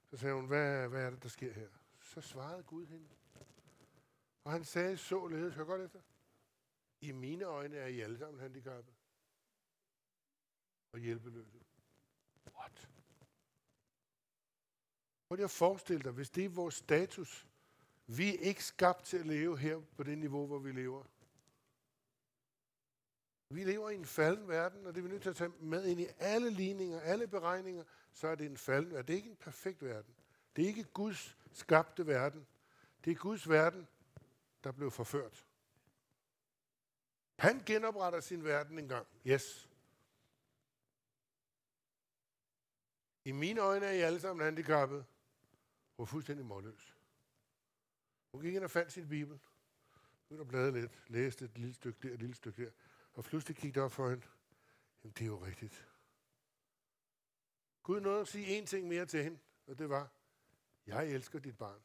Så 0.09 0.17
sagde 0.17 0.35
hun, 0.35 0.47
hvad, 0.47 0.89
hvad 0.89 1.05
er 1.05 1.09
det, 1.09 1.23
der 1.23 1.29
sker 1.29 1.53
her? 1.53 1.69
Så 2.01 2.21
svarede 2.21 2.63
Gud 2.63 2.85
hende. 2.85 3.09
Og 4.43 4.51
han 4.51 4.63
sagde 4.63 4.97
således, 4.97 5.55
hør 5.55 5.63
godt 5.63 5.81
efter, 5.81 6.01
i 7.01 7.11
mine 7.11 7.45
øjne 7.45 7.75
er 7.75 7.87
I 7.87 7.99
alle 7.99 8.17
sammen 8.17 8.39
handicappet 8.39 8.93
og 10.91 10.99
hjælpeløse. 10.99 11.59
What? 12.55 12.89
Prøv 15.27 15.35
lige 15.35 15.43
at 15.43 15.51
forestille 15.51 16.03
dig, 16.03 16.11
hvis 16.11 16.29
det 16.29 16.45
er 16.45 16.49
vores 16.49 16.75
status. 16.75 17.47
Vi 18.07 18.35
er 18.35 18.39
ikke 18.39 18.63
skabt 18.63 19.03
til 19.03 19.17
at 19.17 19.25
leve 19.25 19.57
her 19.57 19.81
på 19.95 20.03
det 20.03 20.17
niveau, 20.17 20.47
hvor 20.47 20.59
vi 20.59 20.71
lever. 20.71 21.03
Vi 23.49 23.63
lever 23.63 23.89
i 23.89 23.95
en 23.95 24.05
falden 24.05 24.47
verden, 24.47 24.85
og 24.85 24.95
det 24.95 25.01
er 25.01 25.03
vi 25.03 25.09
nødt 25.09 25.21
til 25.21 25.29
at 25.29 25.35
tage 25.35 25.49
med 25.59 25.85
ind 25.85 25.99
i 25.99 26.07
alle 26.17 26.49
ligninger, 26.49 26.99
alle 26.99 27.27
beregninger, 27.27 27.83
så 28.11 28.27
er 28.27 28.35
det 28.35 28.45
en 28.45 28.57
falden 28.57 28.91
verden. 28.91 29.07
Det 29.07 29.13
er 29.13 29.17
ikke 29.17 29.29
en 29.29 29.35
perfekt 29.35 29.83
verden. 29.83 30.15
Det 30.55 30.63
er 30.63 30.67
ikke 30.67 30.83
Guds 30.83 31.37
skabte 31.53 32.07
verden. 32.07 32.47
Det 33.05 33.11
er 33.11 33.15
Guds 33.15 33.49
verden, 33.49 33.87
der 34.63 34.71
blev 34.71 34.91
forført. 34.91 35.45
Han 37.39 37.63
genopretter 37.65 38.19
sin 38.19 38.43
verden 38.43 38.79
en 38.79 38.87
gang. 38.87 39.07
Yes. 39.27 39.69
I 43.25 43.31
mine 43.31 43.61
øjne 43.61 43.85
er 43.85 43.91
I 43.91 43.99
alle 43.99 44.19
sammen 44.19 44.45
handicappet. 44.45 45.05
Hun 45.97 46.03
var 46.03 46.05
fuldstændig 46.05 46.45
målløs. 46.45 46.97
Hun 48.31 48.41
gik 48.41 48.55
ind 48.55 48.63
og 48.63 48.71
fandt 48.71 48.91
sin 48.91 49.09
bibel. 49.09 49.39
Hun 50.29 50.39
og 50.39 50.47
bladrede 50.47 50.81
lidt, 50.81 51.09
læste 51.09 51.45
et 51.45 51.57
lille 51.57 51.73
stykke 51.73 52.07
der, 52.07 52.13
et 52.13 52.19
lille 52.19 52.35
stykke 52.35 52.65
der. 52.65 52.71
Og 53.13 53.23
pludselig 53.23 53.57
gik 53.57 53.75
det 53.75 53.83
op 53.83 53.91
for 53.91 54.09
hende. 54.09 54.27
Jamen, 55.03 55.13
det 55.13 55.21
er 55.21 55.25
jo 55.25 55.45
rigtigt. 55.45 55.87
Gud 57.83 57.99
nåede 57.99 58.21
at 58.21 58.27
sige 58.27 58.61
én 58.61 58.65
ting 58.65 58.87
mere 58.87 59.05
til 59.05 59.23
hende, 59.23 59.39
og 59.67 59.79
det 59.79 59.89
var, 59.89 60.11
jeg 60.85 61.07
elsker 61.07 61.39
dit 61.39 61.57
barn, 61.57 61.81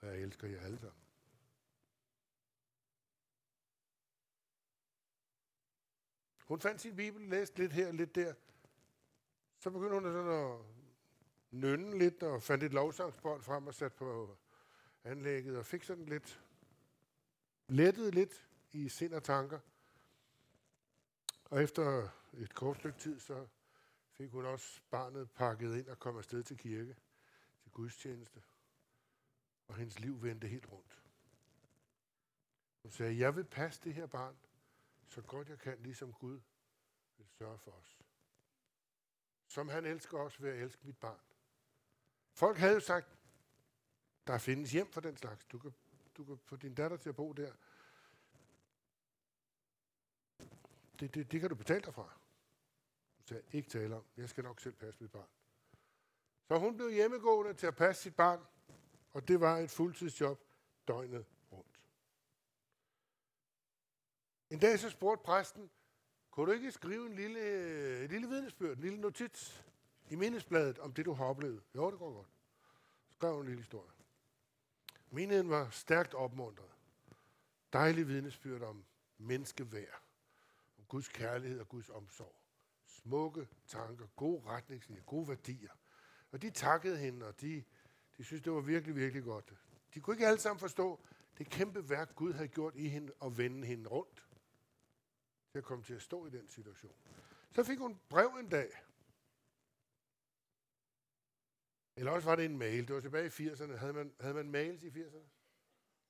og 0.00 0.08
jeg 0.08 0.18
elsker 0.18 0.48
jer 0.48 0.60
alle 0.60 0.78
sammen. 0.78 1.07
Hun 6.48 6.60
fandt 6.60 6.80
sin 6.80 6.96
bibel, 6.96 7.28
læste 7.28 7.58
lidt 7.58 7.72
her 7.72 7.88
og 7.88 7.94
lidt 7.94 8.14
der. 8.14 8.34
Så 9.58 9.70
begyndte 9.70 9.94
hun 9.94 10.02
sådan 10.02 10.30
at 10.30 10.58
nynne 11.50 11.98
lidt 11.98 12.22
og 12.22 12.42
fandt 12.42 12.64
et 12.64 12.72
lovsangsbånd 12.72 13.42
frem 13.42 13.66
og 13.66 13.74
satte 13.74 13.96
på 13.96 14.36
anlægget 15.04 15.58
og 15.58 15.66
fik 15.66 15.82
sådan 15.82 16.04
lidt 16.04 16.44
lettet 17.68 18.14
lidt 18.14 18.48
i 18.72 18.88
sind 18.88 19.14
og 19.14 19.24
tanker. 19.24 19.60
Og 21.44 21.62
efter 21.62 22.08
et 22.32 22.54
kort 22.54 22.76
stykke 22.76 22.98
tid, 22.98 23.20
så 23.20 23.46
fik 24.10 24.30
hun 24.30 24.44
også 24.44 24.80
barnet 24.90 25.30
pakket 25.30 25.76
ind 25.76 25.88
og 25.88 25.98
kom 25.98 26.16
afsted 26.16 26.42
til 26.42 26.56
kirke, 26.56 26.96
til 27.62 27.72
gudstjeneste. 27.72 28.42
Og 29.68 29.76
hendes 29.76 30.00
liv 30.00 30.22
vendte 30.22 30.48
helt 30.48 30.72
rundt. 30.72 31.02
Hun 32.82 32.92
sagde, 32.92 33.18
jeg 33.18 33.36
vil 33.36 33.44
passe 33.44 33.80
det 33.84 33.94
her 33.94 34.06
barn, 34.06 34.36
så 35.08 35.22
godt 35.22 35.48
jeg 35.48 35.58
kan, 35.58 35.78
ligesom 35.78 36.12
Gud 36.12 36.40
vil 37.16 37.26
sørge 37.28 37.58
for 37.58 37.70
os. 37.70 37.98
Som 39.46 39.68
han 39.68 39.84
elsker 39.84 40.18
os, 40.18 40.42
vil 40.42 40.48
at 40.48 40.62
elske 40.62 40.86
mit 40.86 40.98
barn. 40.98 41.20
Folk 42.32 42.56
havde 42.56 42.74
jo 42.74 42.80
sagt, 42.80 43.18
der 44.26 44.38
findes 44.38 44.72
hjem 44.72 44.92
for 44.92 45.00
den 45.00 45.16
slags. 45.16 45.44
Du 45.44 45.58
kan, 45.58 45.74
du 46.16 46.24
kan 46.24 46.38
få 46.38 46.56
din 46.56 46.74
datter 46.74 46.96
til 46.96 47.08
at 47.08 47.16
bo 47.16 47.32
der. 47.32 47.52
Det, 51.00 51.14
det, 51.14 51.32
det 51.32 51.40
kan 51.40 51.48
du 51.48 51.54
betale 51.54 51.84
dig 51.84 51.94
fra. 51.94 52.18
Du 53.18 53.26
sagde, 53.26 53.42
ikke 53.52 53.70
tale 53.70 53.96
om. 53.96 54.04
Jeg 54.16 54.28
skal 54.28 54.44
nok 54.44 54.60
selv 54.60 54.74
passe 54.74 55.00
mit 55.00 55.10
barn. 55.10 55.28
Så 56.48 56.58
hun 56.58 56.76
blev 56.76 56.90
hjemmegående 56.90 57.54
til 57.54 57.66
at 57.66 57.76
passe 57.76 58.02
sit 58.02 58.16
barn, 58.16 58.46
og 59.10 59.28
det 59.28 59.40
var 59.40 59.58
et 59.58 59.70
fuldtidsjob 59.70 60.44
døgnet 60.88 61.26
rundt. 61.52 61.80
En 64.50 64.58
dag 64.58 64.78
så 64.78 64.90
spurgte 64.90 65.24
præsten, 65.24 65.70
kunne 66.30 66.46
du 66.46 66.52
ikke 66.52 66.72
skrive 66.72 67.06
en 67.06 67.14
lille, 67.14 68.04
en 68.04 68.10
lille 68.10 68.28
vidnesbyrd, 68.28 68.76
en 68.76 68.82
lille 68.82 69.00
notits 69.00 69.64
i 70.10 70.14
mindesbladet 70.14 70.78
om 70.78 70.92
det, 70.92 71.04
du 71.04 71.12
har 71.12 71.24
oplevet? 71.24 71.62
Jo, 71.74 71.90
det 71.90 71.98
går 71.98 72.12
godt. 72.12 72.28
Skrev 73.10 73.40
en 73.40 73.46
lille 73.46 73.60
historie. 73.60 73.90
Menigheden 75.10 75.50
var 75.50 75.70
stærkt 75.70 76.14
opmuntret. 76.14 76.70
Dejlig 77.72 78.08
vidnesbyrd 78.08 78.62
om 78.62 78.84
menneskeværd, 79.18 80.02
om 80.78 80.84
Guds 80.84 81.08
kærlighed 81.08 81.60
og 81.60 81.68
Guds 81.68 81.90
omsorg. 81.90 82.34
Smukke 82.86 83.48
tanker, 83.66 84.06
gode 84.16 84.42
retningslinjer, 84.46 85.04
gode 85.04 85.28
værdier. 85.28 85.70
Og 86.32 86.42
de 86.42 86.50
takkede 86.50 86.96
hende, 86.96 87.26
og 87.26 87.40
de, 87.40 87.64
de 88.18 88.24
synes 88.24 88.42
det 88.42 88.52
var 88.52 88.60
virkelig, 88.60 88.96
virkelig 88.96 89.24
godt. 89.24 89.54
De 89.94 90.00
kunne 90.00 90.14
ikke 90.14 90.26
alle 90.26 90.40
sammen 90.40 90.60
forstå 90.60 91.00
det 91.38 91.50
kæmpe 91.50 91.88
værk, 91.88 92.14
Gud 92.14 92.32
havde 92.32 92.48
gjort 92.48 92.76
i 92.76 92.88
hende 92.88 93.12
og 93.20 93.38
vende 93.38 93.66
hende 93.66 93.88
rundt 93.88 94.27
til 95.52 95.58
at 95.58 95.64
komme 95.64 95.84
til 95.84 95.94
at 95.94 96.02
stå 96.02 96.26
i 96.26 96.30
den 96.30 96.48
situation. 96.48 96.96
Så 97.54 97.64
fik 97.64 97.78
hun 97.78 98.00
brev 98.08 98.28
en 98.40 98.48
dag. 98.48 98.70
Eller 101.96 102.12
også 102.12 102.28
var 102.28 102.36
det 102.36 102.44
en 102.44 102.58
mail. 102.58 102.88
Det 102.88 102.94
var 102.94 103.00
tilbage 103.00 103.26
i 103.26 103.48
80'erne. 103.48 103.76
Havde 103.76 103.92
man, 103.92 104.14
havde 104.20 104.34
man 104.34 104.50
mails 104.50 104.82
i 104.82 104.88
80'erne? 104.88 105.28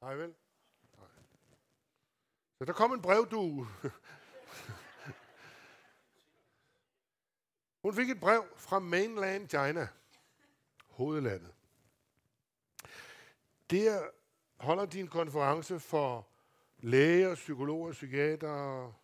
Nej 0.01 0.15
vel? 0.15 0.35
Nej. 0.97 1.09
Så 2.59 2.65
der 2.65 2.73
kom 2.73 2.93
en 2.93 3.03
brev, 3.03 3.27
du. 3.31 3.67
Hun 7.83 7.95
fik 7.95 8.11
et 8.11 8.21
brev 8.21 8.45
fra 8.57 8.79
mainland 8.79 9.49
China, 9.49 9.89
hovedlandet. 10.91 11.55
Der 13.71 14.11
holder 14.57 14.87
de 14.87 15.01
en 15.01 15.09
konference 15.09 15.81
for 15.81 16.29
læger, 16.79 17.35
psykologer, 17.35 17.93
psykiatere, 17.93 18.95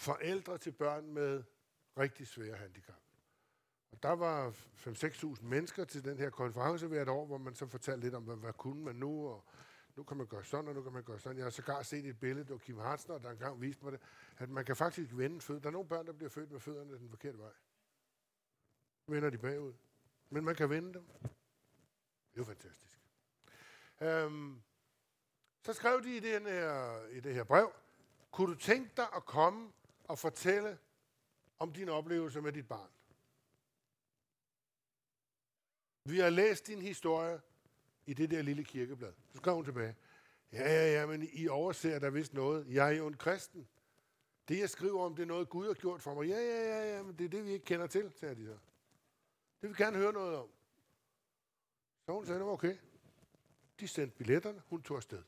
forældre 0.00 0.58
til 0.58 0.72
børn 0.72 1.12
med 1.12 1.42
rigtig 1.98 2.26
svære 2.26 2.56
handicap. 2.56 3.02
Og 3.90 4.02
der 4.02 4.12
var 4.12 4.50
5-6.000 4.50 5.44
mennesker 5.44 5.84
til 5.84 6.04
den 6.04 6.18
her 6.18 6.30
konference 6.30 6.86
hvert 6.86 7.08
år, 7.08 7.26
hvor 7.26 7.38
man 7.38 7.54
så 7.54 7.66
fortalte 7.66 8.06
lidt 8.06 8.14
om, 8.14 8.22
hvad, 8.22 8.36
hvad 8.36 8.52
kunne 8.52 8.84
man 8.84 8.96
nu, 8.96 9.28
og 9.28 9.44
nu 9.96 10.04
kan 10.04 10.16
man 10.16 10.26
gøre 10.26 10.44
sådan, 10.44 10.68
og 10.68 10.74
nu 10.74 10.82
kan 10.82 10.92
man 10.92 11.02
gøre 11.02 11.18
sådan. 11.18 11.36
Jeg 11.36 11.44
har 11.44 11.50
sågar 11.50 11.82
set 11.82 12.06
et 12.06 12.20
billede, 12.20 12.44
det 12.44 12.52
var 12.52 12.58
Kim 12.58 12.78
Hartner, 12.78 13.18
der 13.18 13.30
engang 13.30 13.60
viste 13.60 13.84
mig 13.84 13.92
det, 13.92 14.00
at 14.38 14.50
man 14.50 14.64
kan 14.64 14.76
faktisk 14.76 15.10
vende 15.12 15.40
fødder. 15.40 15.60
Der 15.60 15.68
er 15.68 15.72
nogle 15.72 15.88
børn, 15.88 16.06
der 16.06 16.12
bliver 16.12 16.30
født 16.30 16.50
med 16.50 16.60
fødderne 16.60 16.98
den 16.98 17.10
forkerte 17.10 17.38
vej. 17.38 17.52
Vender 19.06 19.30
de 19.30 19.38
bagud. 19.38 19.72
Men 20.30 20.44
man 20.44 20.54
kan 20.54 20.70
vende 20.70 20.94
dem. 20.94 21.06
Det 21.12 22.34
er 22.34 22.36
jo 22.36 22.44
fantastisk. 22.44 22.98
Øhm, 24.00 24.62
så 25.64 25.72
skrev 25.72 26.02
de 26.02 26.16
i 26.16 26.20
den 26.20 26.46
her, 26.46 27.06
i 27.06 27.20
det 27.20 27.34
her 27.34 27.44
brev, 27.44 27.72
kunne 28.30 28.54
du 28.54 28.58
tænke 28.58 28.90
dig 28.96 29.06
at 29.16 29.24
komme 29.24 29.72
og 30.08 30.18
fortælle 30.18 30.78
om 31.58 31.72
din 31.72 31.88
oplevelse 31.88 32.40
med 32.40 32.52
dit 32.52 32.68
barn? 32.68 32.90
Vi 36.04 36.18
har 36.18 36.30
læst 36.30 36.66
din 36.66 36.82
historie 36.82 37.40
i 38.06 38.14
det 38.14 38.30
der 38.30 38.42
lille 38.42 38.64
kirkeblad. 38.64 39.12
Så 39.32 39.36
skrev 39.36 39.54
hun 39.54 39.64
tilbage. 39.64 39.96
Ja, 40.52 40.62
ja, 40.62 41.00
ja, 41.00 41.06
men 41.06 41.28
I 41.32 41.48
overser 41.48 41.98
der 41.98 42.10
vist 42.10 42.34
noget. 42.34 42.66
Jeg 42.68 42.88
er 42.88 42.96
jo 42.96 43.06
en 43.06 43.16
kristen. 43.16 43.68
Det, 44.48 44.58
jeg 44.58 44.70
skriver 44.70 45.04
om, 45.04 45.14
det 45.14 45.22
er 45.22 45.26
noget, 45.26 45.48
Gud 45.48 45.66
har 45.66 45.74
gjort 45.74 46.02
for 46.02 46.14
mig. 46.14 46.28
Ja, 46.28 46.38
ja, 46.38 46.62
ja, 46.62 46.96
ja, 46.96 47.02
men 47.02 47.18
det 47.18 47.24
er 47.24 47.28
det, 47.28 47.44
vi 47.44 47.50
ikke 47.50 47.64
kender 47.64 47.86
til, 47.86 48.12
sagde 48.16 48.34
de 48.34 48.46
så. 48.46 48.58
Det 49.60 49.68
vil 49.68 49.76
gerne 49.76 49.96
høre 49.96 50.12
noget 50.12 50.36
om. 50.36 50.48
Så 52.06 52.12
hun 52.12 52.26
sagde, 52.26 52.38
det 52.38 52.46
var 52.46 52.52
okay. 52.52 52.76
De 53.80 53.88
sendte 53.88 54.16
billetterne, 54.16 54.62
hun 54.66 54.82
tog 54.82 54.96
afsted. 54.96 55.22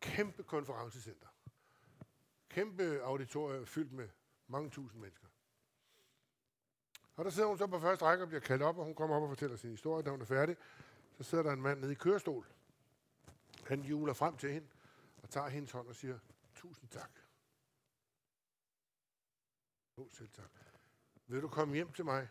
Kæmpe 0.00 0.42
konferencecenter 0.42 1.28
kæmpe 2.56 3.02
auditorium 3.02 3.66
fyldt 3.66 3.92
med 3.92 4.08
mange 4.46 4.70
tusind 4.70 5.00
mennesker. 5.00 5.26
Og 7.16 7.24
der 7.24 7.30
sidder 7.30 7.48
hun 7.48 7.58
så 7.58 7.66
på 7.66 7.80
første 7.80 8.04
række 8.04 8.24
og 8.24 8.28
bliver 8.28 8.40
kaldt 8.40 8.62
op, 8.62 8.78
og 8.78 8.84
hun 8.84 8.94
kommer 8.94 9.16
op 9.16 9.22
og 9.22 9.28
fortæller 9.28 9.56
sin 9.56 9.70
historie. 9.70 10.02
Da 10.02 10.10
hun 10.10 10.20
er 10.20 10.24
færdig, 10.24 10.56
så 11.16 11.22
sidder 11.22 11.44
der 11.44 11.52
en 11.52 11.62
mand 11.62 11.80
nede 11.80 11.92
i 11.92 11.94
kørestol. 11.94 12.46
Han 13.66 13.80
juler 13.80 14.12
frem 14.12 14.36
til 14.36 14.52
hende 14.52 14.68
og 15.22 15.30
tager 15.30 15.48
hendes 15.48 15.72
hånd 15.72 15.88
og 15.88 15.96
siger, 15.96 16.18
tusind 16.54 16.90
tak. 16.90 17.10
Jo, 19.98 20.08
selv 20.12 20.28
tak. 20.28 20.50
Vil 21.26 21.42
du 21.42 21.48
komme 21.48 21.74
hjem 21.74 21.92
til 21.92 22.04
mig 22.04 22.28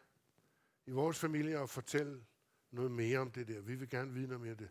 i 0.85 0.91
vores 0.91 1.19
familie 1.19 1.59
og 1.59 1.69
fortælle 1.69 2.25
noget 2.71 2.91
mere 2.91 3.19
om 3.19 3.31
det 3.31 3.47
der? 3.47 3.61
Vi 3.61 3.75
vil 3.75 3.89
gerne 3.89 4.13
vide 4.13 4.27
noget 4.27 4.41
mere 4.41 4.51
om 4.51 4.57
det. 4.57 4.69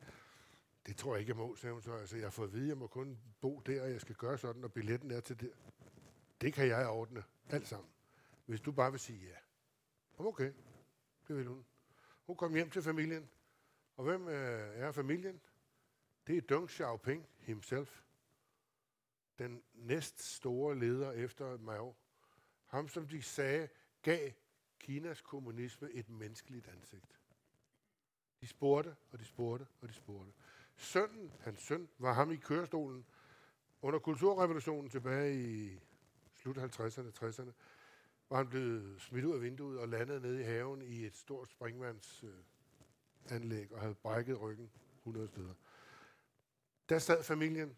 Det 0.86 0.96
tror 0.96 1.14
jeg 1.14 1.20
ikke, 1.20 1.30
jeg 1.30 1.36
må, 1.36 1.56
sagde 1.56 1.72
hun 1.72 1.82
så. 1.82 1.92
Altså, 1.92 2.16
jeg 2.16 2.24
har 2.24 2.30
fået 2.30 2.46
at 2.46 2.52
vide, 2.52 2.64
at 2.64 2.68
jeg 2.68 2.78
må 2.78 2.86
kun 2.86 3.18
bo 3.40 3.62
der, 3.66 3.82
og 3.82 3.90
jeg 3.90 4.00
skal 4.00 4.14
gøre 4.14 4.38
sådan, 4.38 4.64
og 4.64 4.72
billetten 4.72 5.10
er 5.10 5.20
til 5.20 5.40
det. 5.40 5.52
Det 6.40 6.52
kan 6.52 6.66
jeg 6.66 6.88
ordne, 6.88 7.24
alt 7.50 7.68
sammen. 7.68 7.90
Hvis 8.46 8.60
du 8.60 8.72
bare 8.72 8.90
vil 8.90 9.00
sige 9.00 9.26
ja. 9.28 9.36
Okay, 10.18 10.52
det 11.28 11.36
vil 11.36 11.46
hun. 11.46 11.64
Hun 12.26 12.36
kom 12.36 12.54
hjem 12.54 12.70
til 12.70 12.82
familien. 12.82 13.30
Og 13.96 14.04
hvem 14.04 14.28
øh, 14.28 14.78
er 14.78 14.92
familien? 14.92 15.40
Det 16.26 16.36
er 16.36 16.40
Deng 16.40 16.70
Xiaoping 16.70 17.26
himself. 17.38 18.02
Den 19.38 19.62
næst 19.74 20.22
store 20.22 20.78
leder 20.78 21.12
efter 21.12 21.58
Mao. 21.58 21.94
Ham, 22.64 22.88
som 22.88 23.08
de 23.08 23.22
sagde, 23.22 23.68
gav 24.02 24.30
Kinas 24.78 25.20
kommunisme 25.20 25.90
et 25.92 26.08
menneskeligt 26.08 26.68
ansigt. 26.68 27.20
De 28.40 28.46
spurgte, 28.46 28.96
og 29.10 29.18
de 29.18 29.24
spurgte, 29.24 29.66
og 29.80 29.88
de 29.88 29.94
spurgte. 29.94 30.32
Sønnen, 30.76 31.32
hans 31.40 31.62
søn, 31.62 31.88
var 31.98 32.12
ham 32.12 32.32
i 32.32 32.36
kørestolen 32.36 33.06
under 33.82 33.98
kulturrevolutionen 33.98 34.90
tilbage 34.90 35.44
i 35.44 35.80
slut 36.34 36.58
50'erne, 36.58 37.24
60'erne, 37.24 37.52
var 38.28 38.36
han 38.36 38.48
blevet 38.48 39.02
smidt 39.02 39.24
ud 39.24 39.34
af 39.34 39.42
vinduet 39.42 39.80
og 39.80 39.88
landet 39.88 40.22
nede 40.22 40.40
i 40.40 40.44
haven 40.44 40.82
i 40.82 41.06
et 41.06 41.16
stort 41.16 41.50
springvandsanlæg 41.50 43.72
og 43.72 43.80
havde 43.80 43.94
brækket 43.94 44.40
ryggen 44.40 44.70
100 44.98 45.28
steder. 45.28 45.54
Der 46.88 46.98
sad 46.98 47.22
familien 47.22 47.76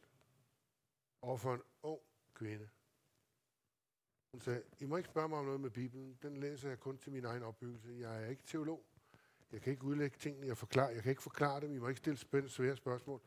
overfor 1.23 1.55
en 1.55 1.63
ung 1.83 2.01
kvinde. 2.35 2.69
Hun 4.31 4.41
sagde, 4.41 4.63
I 4.79 4.85
må 4.85 4.97
ikke 4.97 5.09
spørge 5.09 5.29
mig 5.29 5.39
om 5.39 5.45
noget 5.45 5.61
med 5.61 5.71
Bibelen. 5.71 6.19
Den 6.23 6.37
læser 6.37 6.69
jeg 6.69 6.81
kun 6.81 6.99
til 6.99 7.13
min 7.13 7.25
egen 7.25 7.43
opbyggelse. 7.43 7.97
Jeg 8.01 8.25
er 8.25 8.27
ikke 8.27 8.43
teolog. 8.43 8.85
Jeg 9.53 9.63
kan 9.63 9.71
ikke 9.73 9.85
udlægge 9.85 10.17
tingene, 10.19 10.47
jeg 10.47 10.57
forklare. 10.57 10.87
Jeg 10.89 11.03
kan 11.03 11.11
ikke 11.11 11.23
forklare 11.23 11.61
dem. 11.61 11.73
I 11.73 11.79
må 11.79 11.89
ikke 11.89 11.99
stille 11.99 12.17
spændende, 12.17 12.55
svære 12.55 12.77
spørgsmål. 12.77 13.21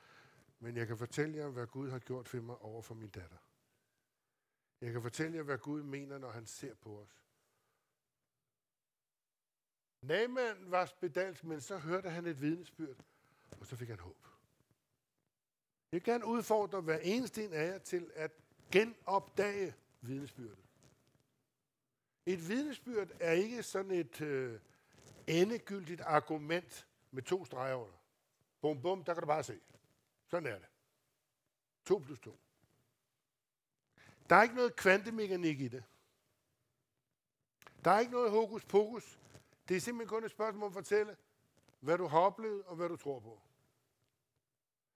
Men 0.60 0.78
jeg 0.78 0.88
kan 0.88 0.98
fortælle 0.98 1.38
jer, 1.38 1.48
hvad 1.48 1.68
Gud 1.68 1.90
har 1.90 2.00
gjort 2.00 2.28
for 2.28 2.38
mig 2.38 2.58
over 2.58 2.82
for 2.82 2.96
min 2.96 3.10
datter. 3.10 3.38
Jeg 4.82 4.92
kan 4.92 5.02
fortælle 5.02 5.38
jer, 5.38 5.44
hvad 5.44 5.58
Gud 5.58 5.84
mener, 5.84 6.18
når 6.18 6.32
han 6.32 6.46
ser 6.46 6.74
på 6.74 7.00
os. 7.00 7.24
Naaman 10.02 10.72
var 10.72 10.86
spedalsk, 10.86 11.44
men 11.44 11.62
så 11.62 11.78
hørte 11.78 12.10
han 12.10 12.26
et 12.26 12.42
vidnesbyrd, 12.42 13.06
og 13.60 13.66
så 13.66 13.76
fik 13.76 13.90
han 13.90 14.00
håb. 14.00 14.28
Jeg 15.92 16.04
kan 16.04 16.24
udfordre 16.24 16.82
hver 16.82 16.98
eneste 16.98 17.46
en 17.46 17.54
af 17.54 17.68
jer 17.68 17.78
til 17.78 18.12
at 18.16 18.32
genopdage 18.72 19.76
vidnesbyrdet. 20.02 20.66
Et 22.26 22.50
vidnesbyrd 22.50 23.12
er 23.20 23.32
ikke 23.32 23.64
sådan 23.64 23.92
et 23.92 24.22
øh, 24.22 24.60
endegyldigt 25.30 26.02
argument 26.02 26.88
med 27.12 27.24
to 27.24 27.46
streger 27.46 27.76
under. 27.76 27.98
Bum, 28.62 28.82
bum, 28.82 29.04
der 29.04 29.14
kan 29.14 29.22
du 29.22 29.28
bare 29.28 29.44
se. 29.44 29.60
Sådan 30.28 30.50
er 30.54 30.60
det. 30.60 30.68
2 31.86 31.98
plus 32.00 32.20
2. 32.20 32.40
Der 34.30 34.36
er 34.36 34.44
ikke 34.44 34.56
noget 34.56 34.76
kvantemekanik 34.76 35.60
i 35.60 35.68
det. 35.68 35.84
Der 37.86 37.92
er 37.92 38.00
ikke 38.00 38.12
noget 38.12 38.32
hokus 38.32 38.66
pokus. 38.66 39.20
Det 39.70 39.78
er 39.78 39.82
simpelthen 39.82 40.10
kun 40.10 40.24
et 40.24 40.32
spørgsmål 40.32 40.64
om 40.64 40.68
at 40.68 40.74
fortælle, 40.74 41.18
hvad 41.80 41.98
du 41.98 42.08
har 42.08 42.20
oplevet 42.20 42.64
og 42.64 42.76
hvad 42.76 42.90
du 42.90 42.96
tror 42.96 43.20
på. 43.20 43.42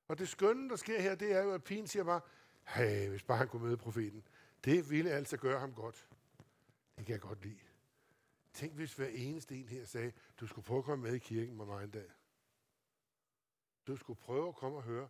Og 0.07 0.19
det 0.19 0.29
skønne, 0.29 0.69
der 0.69 0.75
sker 0.75 1.01
her, 1.01 1.15
det 1.15 1.31
er 1.31 1.43
jo, 1.43 1.51
at 1.51 1.63
pigen 1.63 1.87
siger 1.87 2.03
bare, 2.03 2.21
hey, 2.67 3.09
hvis 3.09 3.23
bare 3.23 3.37
han 3.37 3.47
kunne 3.47 3.63
møde 3.63 3.77
profeten. 3.77 4.27
Det 4.65 4.89
ville 4.89 5.11
altså 5.11 5.37
gøre 5.37 5.59
ham 5.59 5.73
godt. 5.73 6.07
Det 6.97 7.05
kan 7.05 7.13
jeg 7.13 7.21
godt 7.21 7.43
lide. 7.43 7.59
Tænk, 8.53 8.73
hvis 8.73 8.93
hver 8.93 9.07
eneste 9.07 9.55
en 9.55 9.69
her 9.69 9.85
sagde, 9.85 10.11
du 10.39 10.47
skulle 10.47 10.65
prøve 10.65 10.77
at 10.77 10.85
komme 10.85 11.03
med 11.03 11.13
i 11.13 11.19
kirken 11.19 11.57
med 11.57 11.65
mig 11.65 11.83
en 11.83 11.91
dag. 11.91 12.11
Du 13.87 13.95
skulle 13.95 14.19
prøve 14.19 14.47
at 14.47 14.55
komme 14.55 14.77
og 14.77 14.83
høre, 14.83 15.09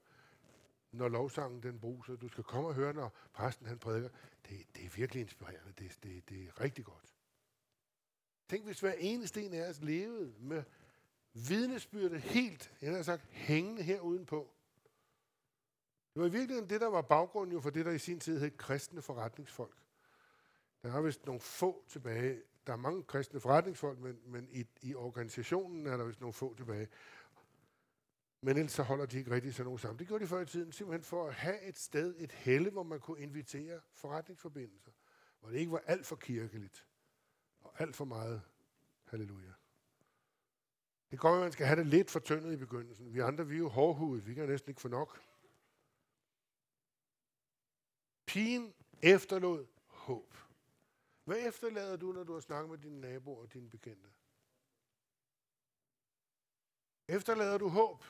når 0.91 1.08
lovsangen 1.08 1.63
den 1.63 1.79
bruser. 1.79 2.15
Du 2.15 2.27
skal 2.27 2.43
komme 2.43 2.69
og 2.69 2.75
høre, 2.75 2.93
når 2.93 3.13
præsten 3.34 3.65
han 3.65 3.79
prædiker. 3.79 4.10
Det, 4.49 4.75
det 4.75 4.86
er 4.86 4.89
virkelig 4.89 5.21
inspirerende. 5.21 5.73
Det, 5.77 5.97
det, 6.03 6.29
det 6.29 6.47
er 6.47 6.62
rigtig 6.62 6.86
godt. 6.86 7.13
Tænk, 8.49 8.65
hvis 8.65 8.79
hver 8.79 8.93
eneste 8.93 9.43
en 9.43 9.53
af 9.53 9.69
os 9.69 9.82
levede 9.82 10.34
med 10.39 10.63
vidnesbyrdet 11.34 12.21
helt, 12.21 12.73
jeg 12.82 12.95
har 12.95 13.03
sagt, 13.03 13.23
hængende 13.32 13.84
her 13.84 13.99
udenpå. 13.99 14.53
Det 16.13 16.21
var 16.21 16.27
i 16.27 16.32
virkeligheden 16.32 16.69
det, 16.69 16.82
der 16.82 16.88
var 16.88 17.01
baggrunden 17.01 17.53
jo 17.53 17.62
for 17.62 17.69
det, 17.69 17.86
der 17.86 17.91
i 17.91 17.99
sin 17.99 18.19
tid 18.19 18.39
hed 18.39 18.58
kristne 18.58 19.01
forretningsfolk. 19.01 19.77
Der 20.82 20.93
er 20.93 21.01
vist 21.01 21.25
nogle 21.25 21.41
få 21.41 21.86
tilbage. 21.88 22.41
Der 22.67 22.73
er 22.73 22.78
mange 22.78 23.04
kristne 23.04 23.39
forretningsfolk, 23.39 23.99
men, 23.99 24.19
men 24.26 24.47
i, 24.52 24.65
i 24.82 24.95
organisationen 24.95 25.88
er 25.88 25.97
der 25.97 26.04
vist 26.04 26.19
nogle 26.19 26.34
få 26.34 26.56
tilbage. 26.56 26.88
Men 28.41 28.58
ellers 28.58 28.71
så 28.71 28.84
holder 28.84 29.06
de 29.06 29.17
ikke 29.17 29.32
rigtig 29.32 29.54
sådan 29.54 29.65
nogen 29.65 29.80
sammen. 29.80 29.99
Det 29.99 30.08
gjorde 30.08 30.23
de 30.23 30.30
før 30.30 30.41
i 30.41 30.45
tiden, 30.45 30.71
simpelthen 30.71 31.04
for 31.04 31.28
at 31.28 31.34
have 31.34 31.62
et 31.62 31.78
sted, 31.78 32.15
et 32.17 32.32
helle, 32.32 32.69
hvor 32.69 32.84
man 32.84 32.99
kunne 32.99 33.19
invitere 33.19 33.80
forretningsforbindelser. 33.91 34.91
Hvor 35.39 35.49
det 35.49 35.60
ikke 35.60 35.71
var 35.71 35.84
alt 35.86 36.06
for 36.06 36.15
kirkeligt. 36.15 36.86
Og 37.62 37.82
alt 37.82 37.95
for 37.95 38.06
meget 38.06 38.41
halleluja. 39.06 39.54
Det 41.12 41.19
går, 41.19 41.34
at 41.34 41.41
man 41.41 41.52
skal 41.52 41.65
have 41.65 41.80
det 41.80 41.88
lidt 41.88 42.12
fortyndet 42.12 42.54
i 42.54 42.56
begyndelsen. 42.56 43.13
Vi 43.13 43.19
andre, 43.19 43.47
vi 43.47 43.56
er 43.56 43.60
jo 43.60 43.69
hårdhudet. 43.69 44.28
Vi 44.28 44.34
kan 44.34 44.49
næsten 44.49 44.69
ikke 44.69 44.82
få 44.82 44.88
nok. 44.88 45.21
Pigen 48.26 48.73
efterlod 49.02 49.65
håb. 49.88 50.36
Hvad 51.23 51.47
efterlader 51.47 51.95
du, 51.95 52.12
når 52.12 52.23
du 52.23 52.33
har 52.33 52.39
snakket 52.39 52.69
med 52.69 52.77
dine 52.77 53.01
naboer 53.01 53.41
og 53.41 53.53
dine 53.53 53.69
bekendte? 53.69 54.09
Efterlader 57.07 57.57
du 57.57 57.67
håb? 57.67 58.03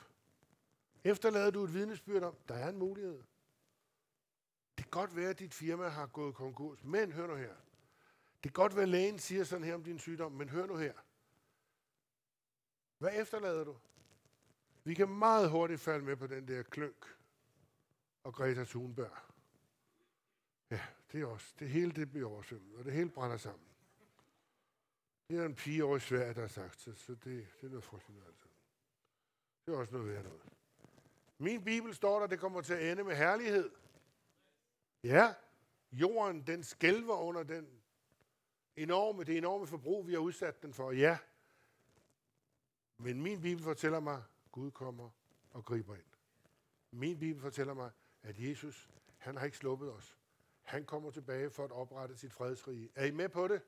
Efterlader 1.04 1.50
du 1.50 1.64
et 1.64 1.74
vidnesbyrd 1.74 2.22
om, 2.22 2.36
der 2.48 2.54
er 2.54 2.68
en 2.68 2.78
mulighed? 2.78 3.22
Det 4.76 4.84
kan 4.84 4.90
godt 4.90 5.16
være, 5.16 5.30
at 5.30 5.38
dit 5.38 5.54
firma 5.54 5.88
har 5.88 6.06
gået 6.06 6.34
konkurs, 6.34 6.84
men 6.84 7.12
hør 7.12 7.26
nu 7.26 7.34
her. 7.34 7.54
Det 8.34 8.42
kan 8.42 8.62
godt 8.62 8.74
være, 8.74 8.82
at 8.82 8.88
lægen 8.88 9.18
siger 9.18 9.44
sådan 9.44 9.64
her 9.64 9.74
om 9.74 9.84
din 9.84 9.98
sygdom, 9.98 10.32
men 10.32 10.48
hør 10.48 10.66
nu 10.66 10.76
her. 10.76 10.94
Hvad 12.98 13.20
efterlader 13.20 13.64
du? 13.64 13.76
Vi 14.84 14.94
kan 14.94 15.08
meget 15.08 15.50
hurtigt 15.50 15.80
falde 15.80 16.04
med 16.04 16.16
på 16.16 16.26
den 16.26 16.48
der 16.48 16.62
klønk 16.62 17.16
og 18.24 18.34
Greta 18.34 18.64
Thunberg. 18.64 19.16
Ja, 20.70 20.80
det 21.14 21.22
er 21.22 21.26
os. 21.26 21.52
Det 21.58 21.68
hele 21.68 21.92
det 21.92 22.10
bliver 22.10 22.28
oversvømmet, 22.28 22.78
og 22.78 22.84
det 22.84 22.92
hele 22.92 23.10
brænder 23.10 23.36
sammen. 23.36 23.66
Det 25.28 25.38
er 25.38 25.46
en 25.46 25.54
pige 25.54 25.84
over 25.84 25.96
i 25.96 26.00
Sverige, 26.00 26.34
der 26.34 26.40
har 26.40 26.48
sagt, 26.48 26.80
så, 26.80 26.92
så 26.94 27.12
det, 27.12 27.24
det 27.24 27.66
er 27.66 27.68
noget 27.68 27.84
frygteligt 27.84 28.26
altså. 28.26 28.46
Det 29.66 29.74
er 29.74 29.78
også 29.78 29.92
noget 29.92 30.08
værd 30.08 30.24
noget. 30.24 30.42
Min 31.38 31.64
bibel 31.64 31.94
står 31.94 32.20
der, 32.20 32.26
det 32.26 32.38
kommer 32.40 32.60
til 32.60 32.74
at 32.74 32.92
ende 32.92 33.04
med 33.04 33.16
herlighed. 33.16 33.70
Ja, 35.02 35.34
jorden 35.92 36.46
den 36.46 36.62
skælver 36.62 37.16
under 37.16 37.42
den 37.42 37.82
enorme, 38.76 39.24
det 39.24 39.38
enorme 39.38 39.66
forbrug, 39.66 40.06
vi 40.06 40.12
har 40.12 40.20
udsat 40.20 40.62
den 40.62 40.74
for. 40.74 40.92
Ja, 40.92 41.18
men 42.98 43.22
min 43.22 43.40
bibel 43.40 43.64
fortæller 43.64 44.00
mig, 44.00 44.16
at 44.16 44.52
Gud 44.52 44.70
kommer 44.70 45.10
og 45.50 45.64
griber 45.64 45.94
ind. 45.94 46.04
Min 46.90 47.18
bibel 47.18 47.42
fortæller 47.42 47.74
mig, 47.74 47.90
at 48.22 48.38
Jesus, 48.38 48.90
han 49.18 49.36
har 49.36 49.44
ikke 49.44 49.56
sluppet 49.56 49.92
os. 49.92 50.18
Han 50.64 50.84
kommer 50.84 51.10
tilbage 51.10 51.50
for 51.50 51.64
at 51.64 51.72
oprette 51.72 52.16
sit 52.16 52.32
fredsrige. 52.32 52.90
Er 52.94 53.04
I 53.04 53.10
med 53.10 53.28
på 53.28 53.48
det? 53.48 53.62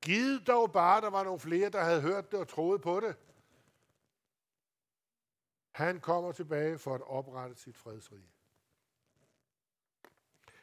Giv 0.00 0.40
dog 0.46 0.72
bare, 0.72 1.00
der 1.00 1.10
var 1.10 1.24
nogle 1.24 1.40
flere, 1.40 1.70
der 1.70 1.84
havde 1.84 2.00
hørt 2.00 2.32
det 2.32 2.40
og 2.40 2.48
troet 2.48 2.82
på 2.82 3.00
det. 3.00 3.16
Han 5.70 6.00
kommer 6.00 6.32
tilbage 6.32 6.78
for 6.78 6.94
at 6.94 7.02
oprette 7.02 7.56
sit 7.56 7.76
fredsrige. 7.76 8.30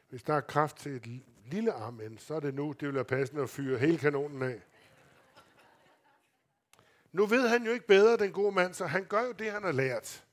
Hvis 0.10 0.24
der 0.24 0.34
er 0.34 0.42
kraft 0.42 0.78
til 0.78 0.96
et 0.96 1.22
lille 1.46 1.74
amen, 1.74 2.18
så 2.18 2.34
er 2.34 2.40
det 2.40 2.54
nu, 2.54 2.72
det 2.72 2.88
vil 2.88 2.96
være 2.96 3.06
passende 3.06 3.42
at 3.44 3.50
fyre 3.50 3.80
hele 3.80 3.98
kanonen 3.98 4.42
af. 4.42 4.62
Nu 7.12 7.26
ved 7.26 7.48
han 7.48 7.66
jo 7.66 7.72
ikke 7.72 7.88
bedre, 7.88 8.18
den 8.18 8.32
gode 8.32 8.52
mand, 8.52 8.74
så 8.74 8.86
han 8.86 9.06
gør 9.06 9.22
jo 9.22 9.32
det, 9.32 9.52
han 9.52 9.64
har 9.64 9.72
lært. 9.72 10.26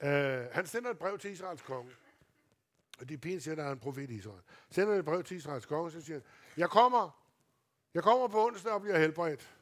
Uh, 0.00 0.52
han 0.52 0.66
sender 0.66 0.90
et 0.90 0.98
brev 0.98 1.18
til 1.18 1.30
Israels 1.30 1.62
konge. 1.62 1.92
Og 2.98 3.08
de 3.08 3.18
pigen 3.18 3.40
siger, 3.40 3.52
at 3.52 3.58
der 3.58 3.64
er 3.64 3.72
en 3.72 3.78
profet 3.78 4.10
i 4.10 4.14
Israel. 4.14 4.42
Sender 4.70 4.94
et 4.94 5.04
brev 5.04 5.24
til 5.24 5.36
Israels 5.36 5.66
konge, 5.66 5.90
så 5.90 6.00
siger 6.00 6.16
han, 6.16 6.24
jeg 6.56 6.70
kommer, 6.70 7.22
jeg 7.94 8.02
kommer 8.02 8.28
på 8.28 8.46
onsdag 8.46 8.72
og 8.72 8.80
bliver 8.80 8.98
helbredt. 8.98 9.56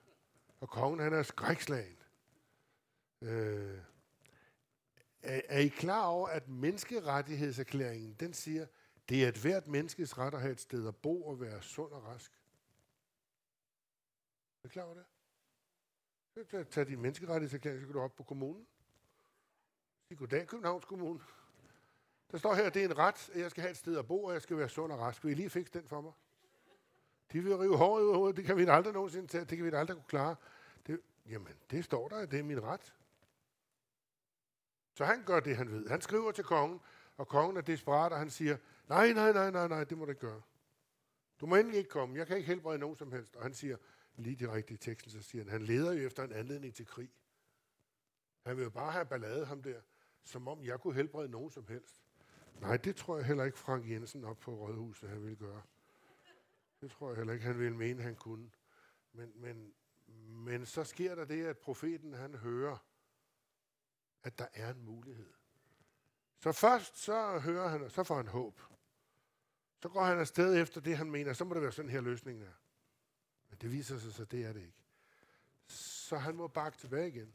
Og 0.61 0.69
kongen, 0.69 1.01
han 1.01 1.13
er 1.13 1.23
skrækslagen. 1.23 1.97
Øh, 3.23 3.79
er, 5.23 5.41
er 5.49 5.59
I 5.59 5.69
klar 5.69 6.07
over, 6.07 6.29
at 6.29 6.49
menneskerettighedserklæringen, 6.49 8.15
den 8.21 8.35
siger, 8.35 8.67
det 9.09 9.25
er 9.25 9.29
et 9.29 9.39
hvert 9.39 9.67
menneskes 9.67 10.19
ret 10.19 10.35
at 10.35 10.41
have 10.41 10.53
et 10.53 10.61
sted 10.61 10.89
at 10.89 10.97
bo 10.97 11.23
og 11.23 11.41
være 11.41 11.63
sund 11.63 11.93
og 11.93 12.05
rask? 12.05 12.33
Er 14.65 14.69
I 14.69 14.71
klar 14.71 14.83
over 14.83 14.95
det? 14.95 15.05
Så 16.35 16.65
tag 16.71 16.87
din 16.87 17.01
menneskerettighedserklæring, 17.01 17.81
så 17.81 17.87
går 17.87 17.93
du 17.93 18.01
op 18.01 18.17
på 18.17 18.23
kommunen. 18.23 18.67
Sig 20.09 20.19
goddag, 20.19 20.47
Københavns 20.47 20.85
Kommune. 20.85 21.21
Der 22.31 22.39
står 22.39 22.55
her, 22.55 22.65
at 22.65 22.75
det 22.75 22.85
er 22.85 22.89
en 22.89 22.99
ret, 22.99 23.31
at 23.33 23.41
jeg 23.41 23.51
skal 23.51 23.61
have 23.61 23.71
et 23.71 23.77
sted 23.77 23.99
at 23.99 24.07
bo, 24.07 24.25
og 24.25 24.33
jeg 24.33 24.43
skal 24.43 24.57
være 24.57 24.69
sund 24.69 24.93
og 24.93 24.99
rask. 24.99 25.25
Vil 25.25 25.33
I 25.33 25.35
lige 25.35 25.51
fikse 25.51 25.73
den 25.73 25.89
for 25.89 26.01
mig? 26.01 26.13
De 27.33 27.41
vil 27.41 27.57
rive 27.57 27.77
håret 27.77 28.03
ud 28.03 28.09
af 28.09 28.17
hovedet. 28.17 28.37
Det 28.37 28.45
kan 28.45 28.57
vi 28.57 28.65
aldrig 28.65 28.93
nogensinde 28.93 29.27
tage. 29.27 29.45
Det 29.45 29.59
kan 29.59 29.67
vi 29.67 29.71
aldrig 29.75 29.97
kunne 29.97 30.09
klare. 30.09 30.37
Det, 30.87 31.01
jamen, 31.27 31.53
det 31.71 31.85
står 31.85 32.09
der, 32.09 32.27
det 32.27 32.39
er 32.39 32.43
min 32.43 32.63
ret. 32.63 32.95
Så 34.95 35.05
han 35.05 35.25
gør 35.25 35.41
det, 35.41 35.57
han 35.57 35.71
ved. 35.71 35.89
Han 35.89 36.01
skriver 36.01 36.33
til 36.33 36.45
kongen, 36.45 36.81
og 37.17 37.29
kongen 37.29 37.57
er 37.57 37.61
desperat, 37.61 38.13
og 38.13 38.19
han 38.19 38.31
siger, 38.31 38.57
nej, 38.89 39.13
nej, 39.13 39.33
nej, 39.33 39.51
nej, 39.51 39.69
nej, 39.69 39.85
det 39.85 39.99
må 39.99 40.05
du 40.05 40.11
ikke 40.11 40.21
gøre. 40.21 40.43
Du 41.41 41.47
må 41.47 41.57
endelig 41.57 41.79
ikke 41.79 41.91
komme. 41.91 42.19
Jeg 42.19 42.27
kan 42.27 42.37
ikke 42.37 42.47
helbrede 42.47 42.79
nogen 42.79 42.97
som 42.97 43.13
helst. 43.13 43.37
Og 43.37 43.43
han 43.43 43.55
siger, 43.55 43.77
lige 44.17 44.37
direkte 44.37 44.75
i 44.75 44.77
teksten, 44.77 45.13
så 45.13 45.23
siger 45.23 45.45
han, 45.45 45.53
han 45.53 45.63
leder 45.63 45.93
jo 45.93 46.07
efter 46.07 46.25
en 46.25 46.33
anledning 46.33 46.75
til 46.75 46.87
krig. 46.87 47.11
Han 48.43 48.57
vil 48.57 48.63
jo 48.63 48.71
bare 48.71 48.93
have 48.93 49.07
ballade 49.07 49.47
ham 49.47 49.63
der, 49.63 49.81
som 50.25 50.49
om 50.49 50.65
jeg 50.65 50.81
kunne 50.81 50.95
helbrede 50.95 51.29
nogen 51.29 51.51
som 51.51 51.67
helst. 51.67 52.00
Nej, 52.61 52.77
det 52.77 52.97
tror 52.97 53.17
jeg 53.17 53.27
heller 53.27 53.45
ikke 53.45 53.59
Frank 53.59 53.91
Jensen 53.91 54.25
op 54.25 54.39
på 54.39 54.55
Rådhuset, 54.55 55.09
han 55.09 55.23
ville 55.23 55.37
gøre. 55.37 55.63
Det 56.81 56.91
tror 56.91 57.09
jeg 57.09 57.17
heller 57.17 57.33
ikke, 57.33 57.47
han 57.47 57.59
ville 57.59 57.77
mene, 57.77 58.03
han 58.03 58.17
kunne. 58.17 58.51
Men, 59.13 59.33
men, 59.35 59.75
men 60.45 60.67
så 60.67 60.85
sker 60.85 61.15
der 61.15 61.25
det, 61.25 61.47
at 61.47 61.59
profeten 61.59 62.15
han 62.15 62.35
hører, 62.35 62.77
at 64.23 64.39
der 64.39 64.47
er 64.53 64.75
en 64.75 64.83
mulighed. 64.85 65.33
Så 66.39 66.53
først 66.53 66.99
så 66.99 67.39
hører 67.39 67.69
han, 67.69 67.91
så 67.91 68.05
får 68.05 68.17
han 68.17 68.27
håb. 68.29 68.61
Så 69.83 69.89
går 69.89 70.05
han 70.05 70.19
afsted 70.19 70.63
efter 70.63 70.81
det, 70.81 70.97
han 70.97 71.11
mener, 71.11 71.33
så 71.33 71.45
må 71.45 71.55
det 71.55 71.63
være 71.63 71.73
sådan 71.73 71.91
her 71.91 72.01
løsningen 72.01 72.45
er. 72.45 72.53
Men 73.49 73.59
det 73.59 73.73
viser 73.73 73.99
sig 73.99 74.13
så, 74.13 74.25
det 74.25 74.45
er 74.45 74.53
det 74.53 74.61
ikke. 74.61 74.85
Så 75.67 76.17
han 76.17 76.37
må 76.37 76.49
bakke 76.49 76.79
tilbage 76.79 77.09
igen. 77.09 77.35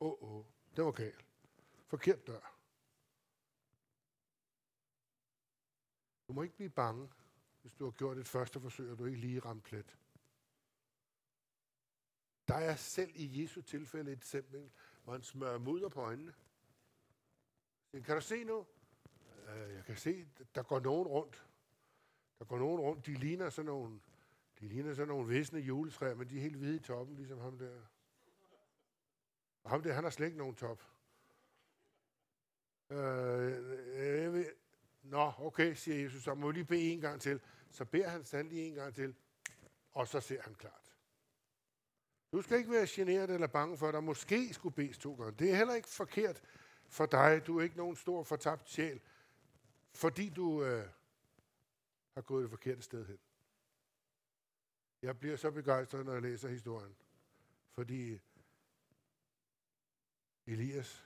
Åh, 0.00 0.08
oh, 0.08 0.30
åh, 0.30 0.36
oh, 0.36 0.44
det 0.76 0.84
var 0.84 0.92
galt. 0.92 1.24
Forkert 1.86 2.26
dør. 2.26 2.57
Du 6.28 6.32
må 6.32 6.42
ikke 6.42 6.56
blive 6.56 6.70
bange, 6.70 7.10
hvis 7.60 7.72
du 7.72 7.84
har 7.84 7.90
gjort 7.90 8.18
et 8.18 8.28
første 8.28 8.60
forsøg, 8.60 8.90
og 8.90 8.98
du 8.98 9.04
ikke 9.04 9.18
lige 9.18 9.40
ramt 9.40 9.64
plet. 9.64 9.98
Der 12.48 12.54
er 12.54 12.76
selv 12.76 13.12
i 13.14 13.42
Jesu 13.42 13.62
tilfælde 13.62 14.12
et 14.12 14.16
eksempel, 14.16 14.70
hvor 15.04 15.12
han 15.12 15.22
smører 15.22 15.58
mudder 15.58 15.88
på 15.88 16.00
øjnene. 16.00 16.34
Kan 17.92 18.14
du 18.14 18.20
se 18.20 18.44
nu? 18.44 18.66
Øh, 19.48 19.74
jeg 19.74 19.84
kan 19.84 19.96
se, 19.96 20.28
der 20.54 20.62
går 20.62 20.80
nogen 20.80 21.08
rundt. 21.08 21.46
Der 22.38 22.44
går 22.44 22.58
nogen 22.58 22.80
rundt. 22.80 23.06
De 23.06 23.14
ligner 23.14 23.50
sådan 23.50 23.66
nogle, 23.66 24.00
de 24.60 24.68
ligner 24.68 24.94
sådan 24.94 25.08
nogle 25.08 25.28
visne 25.28 25.60
juletræer, 25.60 26.14
men 26.14 26.30
de 26.30 26.36
er 26.36 26.40
helt 26.40 26.56
hvide 26.56 26.76
i 26.76 26.80
toppen, 26.80 27.16
ligesom 27.16 27.38
ham 27.38 27.58
der. 27.58 27.80
Og 29.62 29.70
ham 29.70 29.82
der, 29.82 29.92
han 29.92 30.04
har 30.04 30.10
slet 30.10 30.26
ikke 30.26 30.38
nogen 30.38 30.56
top. 30.56 30.82
Øh, 32.90 32.98
jeg 33.96 34.32
ved, 34.32 34.52
Nå, 35.10 35.32
okay, 35.38 35.74
siger 35.74 36.02
Jesus, 36.02 36.22
så 36.22 36.34
må 36.34 36.46
vi 36.46 36.52
lige 36.52 36.64
bede 36.64 36.92
en 36.92 37.00
gang 37.00 37.20
til. 37.20 37.40
Så 37.70 37.84
beder 37.84 38.08
han 38.08 38.24
sandelig 38.24 38.66
en 38.66 38.74
gang 38.74 38.94
til, 38.94 39.14
og 39.92 40.08
så 40.08 40.20
ser 40.20 40.42
han 40.42 40.54
klart. 40.54 40.94
Du 42.32 42.42
skal 42.42 42.58
ikke 42.58 42.70
være 42.70 42.86
generet 42.90 43.30
eller 43.30 43.46
bange 43.46 43.76
for, 43.76 43.88
at 43.88 43.94
der 43.94 44.00
måske 44.00 44.54
skulle 44.54 44.74
bedes 44.74 44.98
to 44.98 45.14
gange. 45.14 45.32
Det 45.38 45.50
er 45.50 45.56
heller 45.56 45.74
ikke 45.74 45.88
forkert 45.88 46.42
for 46.88 47.06
dig. 47.06 47.46
Du 47.46 47.58
er 47.58 47.62
ikke 47.62 47.76
nogen 47.76 47.96
stor 47.96 48.22
fortabt 48.22 48.70
sjæl, 48.70 49.00
fordi 49.94 50.28
du 50.28 50.64
øh, 50.64 50.88
har 52.14 52.22
gået 52.22 52.42
det 52.42 52.50
forkerte 52.50 52.82
sted 52.82 53.06
hen. 53.06 53.18
Jeg 55.02 55.18
bliver 55.18 55.36
så 55.36 55.50
begejstret, 55.50 56.06
når 56.06 56.12
jeg 56.12 56.22
læser 56.22 56.48
historien, 56.48 56.96
fordi 57.70 58.18
Elias, 60.46 61.04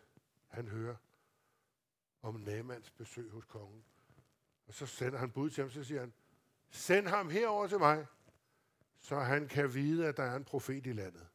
han 0.49 0.69
hører 0.69 0.97
om 2.23 2.35
Namans 2.35 2.91
besøg 2.91 3.31
hos 3.31 3.45
kongen. 3.45 3.85
Og 4.67 4.75
så 4.75 4.87
sender 4.87 5.19
han 5.19 5.31
bud 5.31 5.51
til 5.51 5.63
ham, 5.63 5.71
så 5.71 5.85
siger 5.85 6.01
han, 6.01 6.13
send 6.71 7.07
ham 7.07 7.31
herover 7.31 7.67
til 7.67 7.79
mig, 7.79 8.07
så 8.99 9.19
han 9.19 9.49
kan 9.49 9.75
vide, 9.75 10.07
at 10.07 10.17
der 10.17 10.23
er 10.23 10.37
en 10.37 10.45
profet 10.45 10.87
i 10.87 10.93
landet. 10.93 11.27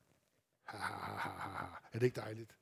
Ha, 0.63 0.77
ha, 0.77 1.17
ha, 1.17 1.29
ha. 1.29 1.65
Er 1.93 1.99
det 1.99 2.05
ikke 2.05 2.21
dejligt? 2.21 2.57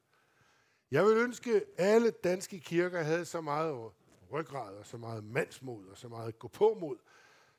Jeg 0.91 1.05
vil 1.05 1.17
ønske, 1.17 1.55
at 1.55 1.63
alle 1.77 2.11
danske 2.11 2.59
kirker 2.59 3.01
havde 3.01 3.25
så 3.25 3.41
meget 3.41 3.91
ryggrad, 4.31 4.77
og 4.77 4.85
så 4.85 4.97
meget 4.97 5.23
mandsmod, 5.23 5.87
og 5.87 5.97
så 5.97 6.07
meget 6.07 6.39
gå 6.39 6.47
på 6.47 6.77
mod. 6.79 6.97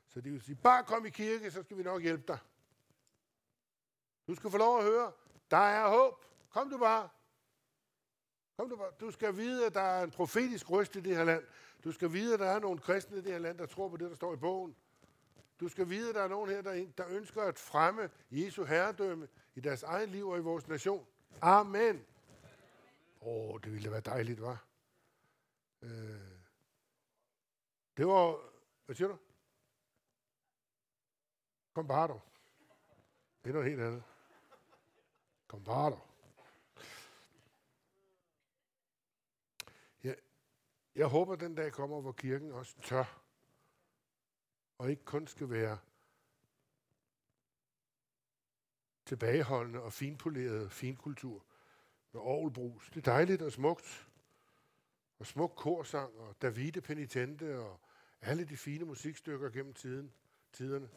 Så 0.09 0.21
de 0.21 0.31
vil 0.31 0.43
sige, 0.43 0.57
bare 0.57 0.85
kom 0.85 1.07
i 1.07 1.11
kirke, 1.11 1.51
så 1.51 1.63
skal 1.63 1.77
vi 1.79 1.83
nok 1.83 2.03
hjælpe 2.03 2.25
dig. 2.29 2.39
Du 4.27 4.35
skal 4.35 4.51
få 4.51 4.59
lov 4.59 4.79
at 4.79 4.85
høre, 4.85 5.13
der 5.51 5.57
er 5.57 5.89
håb. 5.89 6.25
Kom 6.51 6.71
du 6.71 6.79
bare. 6.79 7.09
Kom 8.57 8.69
du 8.69 8.77
bare. 8.77 8.91
Du 9.01 9.11
skal 9.11 9.37
vide, 9.37 9.67
at 9.67 9.75
der 9.75 9.81
er 9.81 10.05
en 10.05 10.11
profetisk 10.11 10.71
røst 10.71 10.97
i 10.97 11.01
det 11.01 11.17
her 11.17 11.25
land. 11.25 11.45
Du 11.85 11.93
skal 11.93 12.13
vide, 12.13 12.35
at 12.35 12.41
der 12.41 12.47
er 12.47 12.59
nogle 12.59 12.79
kristne 12.79 13.19
i 13.19 13.21
det 13.21 13.33
her 13.33 13.39
land, 13.39 13.59
der 13.59 13.67
tror 13.67 13.89
på 13.89 13.97
det, 13.97 14.11
der 14.11 14.17
står 14.17 14.35
i 14.35 14.37
bogen. 14.37 14.77
Du 15.61 15.69
skal 15.69 15.89
vide, 15.89 16.09
at 16.09 16.15
der 16.15 16.23
er 16.23 16.29
nogen 16.29 16.51
her, 16.51 16.63
der, 16.63 16.87
der 16.99 17.09
ønsker 17.09 17.43
at 17.43 17.59
fremme 17.59 18.11
Jesu 18.31 18.65
herredømme 18.65 19.29
i 19.55 19.61
deres 19.61 19.83
eget 19.83 20.09
liv 20.09 20.29
og 20.29 20.39
i 20.39 20.41
vores 20.41 20.69
nation. 20.69 21.07
Amen. 21.43 22.07
Åh, 23.21 23.55
oh, 23.55 23.61
det 23.65 23.73
ville 23.73 23.91
være 23.91 24.01
dejligt, 24.01 24.43
var. 24.43 24.65
Øh. 25.83 25.91
Det 27.97 28.07
var... 28.07 28.41
Hvad 28.87 28.97
siger 28.97 29.09
du? 29.09 29.19
Kom 31.75 31.87
bare. 31.89 32.21
Det 33.45 33.51
er 33.51 33.53
noget 33.53 33.71
helt 33.71 33.83
andet. 33.83 34.03
Kom 35.47 35.65
bare 35.65 35.91
dog. 35.91 36.07
Jeg, 40.03 40.17
jeg 40.97 41.07
håber, 41.07 41.37
den 41.37 41.55
dag 41.55 41.73
kommer, 41.73 42.01
hvor 42.01 42.13
kirken 42.13 42.53
også 42.53 42.81
tør 42.83 43.23
og 44.79 44.91
ikke 44.91 45.05
kun 45.05 45.27
skal 45.27 45.51
være 45.51 45.79
tilbageholdende 49.07 49.83
og 49.83 49.93
finpoleret 49.93 50.73
finkultur 50.73 51.45
med 52.13 52.21
orgelbrus. 52.21 52.91
Det 52.91 52.97
er 52.97 53.13
dejligt 53.13 53.43
og 53.43 53.53
smukt. 53.53 54.09
Og 55.19 55.27
smuk 55.27 55.53
korsang 55.57 56.19
og 56.19 56.43
Davide 56.43 56.81
Penitente 56.81 57.59
og 57.59 57.81
alle 58.21 58.45
de 58.45 58.57
fine 58.57 58.85
musikstykker 58.85 59.51
gennem 59.51 59.75
tiden, 59.75 60.13
tiderne. 60.53 60.91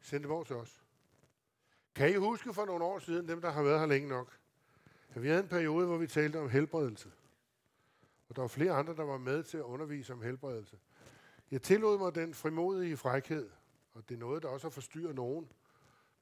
Send 0.00 0.22
dem 0.22 0.32
over 0.32 0.44
til 0.44 0.56
os. 0.56 0.84
Kan 1.94 2.10
I 2.12 2.14
huske 2.14 2.54
for 2.54 2.64
nogle 2.64 2.84
år 2.84 2.98
siden, 2.98 3.28
dem 3.28 3.40
der 3.40 3.50
har 3.50 3.62
været 3.62 3.78
her 3.80 3.86
længe 3.86 4.08
nok, 4.08 4.38
at 5.16 5.22
vi 5.22 5.28
havde 5.28 5.42
en 5.42 5.48
periode, 5.48 5.86
hvor 5.86 5.96
vi 5.96 6.06
talte 6.06 6.40
om 6.40 6.50
helbredelse. 6.50 7.12
Og 8.28 8.36
der 8.36 8.42
var 8.42 8.48
flere 8.48 8.72
andre, 8.72 8.96
der 8.96 9.02
var 9.02 9.18
med 9.18 9.42
til 9.42 9.58
at 9.58 9.62
undervise 9.62 10.12
om 10.12 10.22
helbredelse. 10.22 10.78
Jeg 11.50 11.62
tillod 11.62 11.98
mig 11.98 12.14
den 12.14 12.34
frimodige 12.34 12.96
frækhed, 12.96 13.50
og 13.94 14.08
det 14.08 14.14
er 14.14 14.18
noget, 14.18 14.42
der 14.42 14.48
også 14.48 14.66
har 14.66 14.70
forstyrret 14.70 15.14
nogen, 15.14 15.52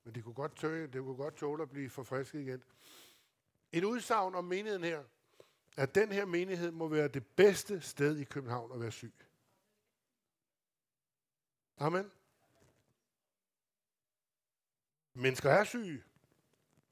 men 0.04 0.14
det 0.14 0.24
kunne 0.24 0.34
godt 0.34 0.56
tåle, 0.56 0.86
det 0.86 1.02
kunne 1.02 1.16
godt 1.16 1.36
tåle 1.36 1.62
at 1.62 1.70
blive 1.70 1.90
forfrisket 1.90 2.40
igen. 2.40 2.62
Et 3.72 3.84
udsagn 3.84 4.34
om 4.34 4.44
menigheden 4.44 4.84
her, 4.84 5.04
at 5.76 5.94
den 5.94 6.12
her 6.12 6.24
menighed 6.24 6.70
må 6.70 6.88
være 6.88 7.08
det 7.08 7.26
bedste 7.26 7.80
sted 7.80 8.16
i 8.16 8.24
København 8.24 8.72
at 8.72 8.80
være 8.80 8.92
syg. 8.92 9.14
Amen. 11.78 12.10
Mennesker 15.14 15.50
er 15.50 15.64
syge. 15.64 16.02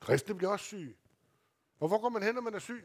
Kristne 0.00 0.34
bliver 0.34 0.50
også 0.50 0.64
syge. 0.64 0.96
Og 1.82 1.88
hvor 1.88 2.00
går 2.00 2.08
man 2.08 2.22
hen, 2.22 2.34
når 2.34 2.42
man 2.42 2.54
er 2.54 2.58
syg? 2.58 2.84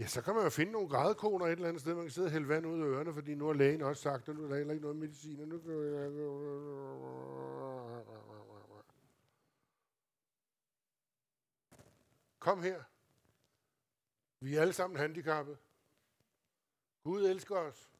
Ja, 0.00 0.06
så 0.06 0.22
kan 0.22 0.34
man 0.34 0.44
jo 0.44 0.50
finde 0.50 0.72
nogle 0.72 0.88
grædekoner 0.88 1.46
et 1.46 1.52
eller 1.52 1.68
andet 1.68 1.80
sted, 1.80 1.94
man 1.94 2.04
kan 2.04 2.10
sidde 2.10 2.26
og 2.26 2.32
hælde 2.32 2.48
vand 2.48 2.66
ud 2.66 2.80
af 2.80 2.86
ørerne, 2.86 3.14
fordi 3.14 3.34
nu 3.34 3.46
har 3.46 3.52
lægen 3.52 3.82
også 3.82 4.02
sagt, 4.02 4.28
at 4.28 4.36
nu 4.36 4.44
er 4.44 4.48
der 4.48 4.56
heller 4.56 4.72
ikke 4.72 4.82
noget 4.82 4.96
medicin, 4.96 5.40
og 5.40 5.48
nu 5.48 5.58
kan 5.58 5.70
jeg... 5.70 6.12
Kom 12.38 12.62
her. 12.62 12.82
Vi 14.40 14.56
er 14.56 14.60
alle 14.60 14.72
sammen 14.72 14.98
handicappede. 14.98 15.56
Gud 17.02 17.26
elsker 17.26 17.56
os. 17.56 17.90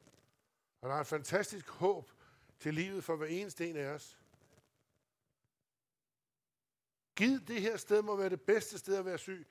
Og 0.81 0.89
der 0.89 0.95
er 0.95 1.01
et 1.01 1.07
fantastisk 1.07 1.69
håb 1.69 2.11
til 2.59 2.73
livet 2.73 3.03
for 3.03 3.15
hver 3.15 3.27
eneste 3.27 3.69
en 3.69 3.75
af 3.75 3.87
os. 3.87 4.19
Giv 7.15 7.39
det 7.39 7.61
her 7.61 7.77
sted 7.77 8.01
må 8.01 8.15
være 8.15 8.29
det 8.29 8.41
bedste 8.41 8.77
sted 8.77 8.95
at 8.95 9.05
være 9.05 9.17
syg. 9.17 9.47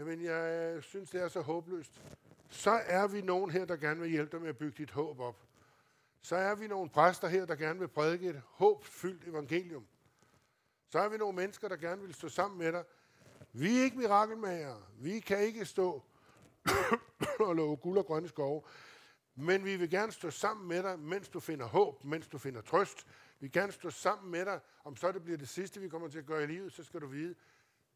Jamen, 0.00 0.24
jeg 0.24 0.82
synes, 0.82 1.10
det 1.10 1.22
er 1.22 1.28
så 1.28 1.40
håbløst. 1.40 2.00
Så 2.48 2.70
er 2.70 3.06
vi 3.06 3.20
nogen 3.20 3.50
her, 3.50 3.64
der 3.64 3.76
gerne 3.76 4.00
vil 4.00 4.10
hjælpe 4.10 4.32
dig 4.32 4.40
med 4.40 4.48
at 4.48 4.58
bygge 4.58 4.78
dit 4.78 4.90
håb 4.90 5.20
op. 5.20 5.36
Så 6.20 6.36
er 6.36 6.54
vi 6.54 6.66
nogle 6.66 6.90
præster 6.90 7.28
her, 7.28 7.46
der 7.46 7.54
gerne 7.56 7.78
vil 7.78 7.88
prædike 7.88 8.28
et 8.28 8.42
håbfyldt 8.46 9.28
evangelium. 9.28 9.86
Så 10.88 10.98
er 10.98 11.08
vi 11.08 11.16
nogle 11.16 11.36
mennesker, 11.36 11.68
der 11.68 11.76
gerne 11.76 12.02
vil 12.02 12.14
stå 12.14 12.28
sammen 12.28 12.58
med 12.58 12.72
dig. 12.72 12.84
Vi 13.52 13.78
er 13.78 13.82
ikke 13.82 13.98
mirakelmager. 13.98 14.76
Vi 14.98 15.20
kan 15.20 15.38
ikke 15.38 15.64
stå 15.64 16.02
og 17.40 17.56
love 17.56 17.76
guld 17.76 17.98
og 17.98 18.06
grønne 18.06 18.28
skove. 18.28 18.62
Men 19.34 19.64
vi 19.64 19.76
vil 19.76 19.90
gerne 19.90 20.12
stå 20.12 20.30
sammen 20.30 20.68
med 20.68 20.82
dig, 20.82 20.98
mens 20.98 21.28
du 21.28 21.40
finder 21.40 21.66
håb, 21.66 22.04
mens 22.04 22.26
du 22.26 22.38
finder 22.38 22.60
trøst. 22.60 23.06
Vi 23.06 23.46
vil 23.46 23.52
gerne 23.52 23.72
stå 23.72 23.90
sammen 23.90 24.30
med 24.30 24.44
dig. 24.44 24.60
Om 24.84 24.96
så 24.96 25.12
det 25.12 25.22
bliver 25.22 25.38
det 25.38 25.48
sidste, 25.48 25.80
vi 25.80 25.88
kommer 25.88 26.08
til 26.08 26.18
at 26.18 26.26
gøre 26.26 26.42
i 26.42 26.46
livet, 26.46 26.72
så 26.72 26.84
skal 26.84 27.00
du 27.00 27.06
vide, 27.06 27.34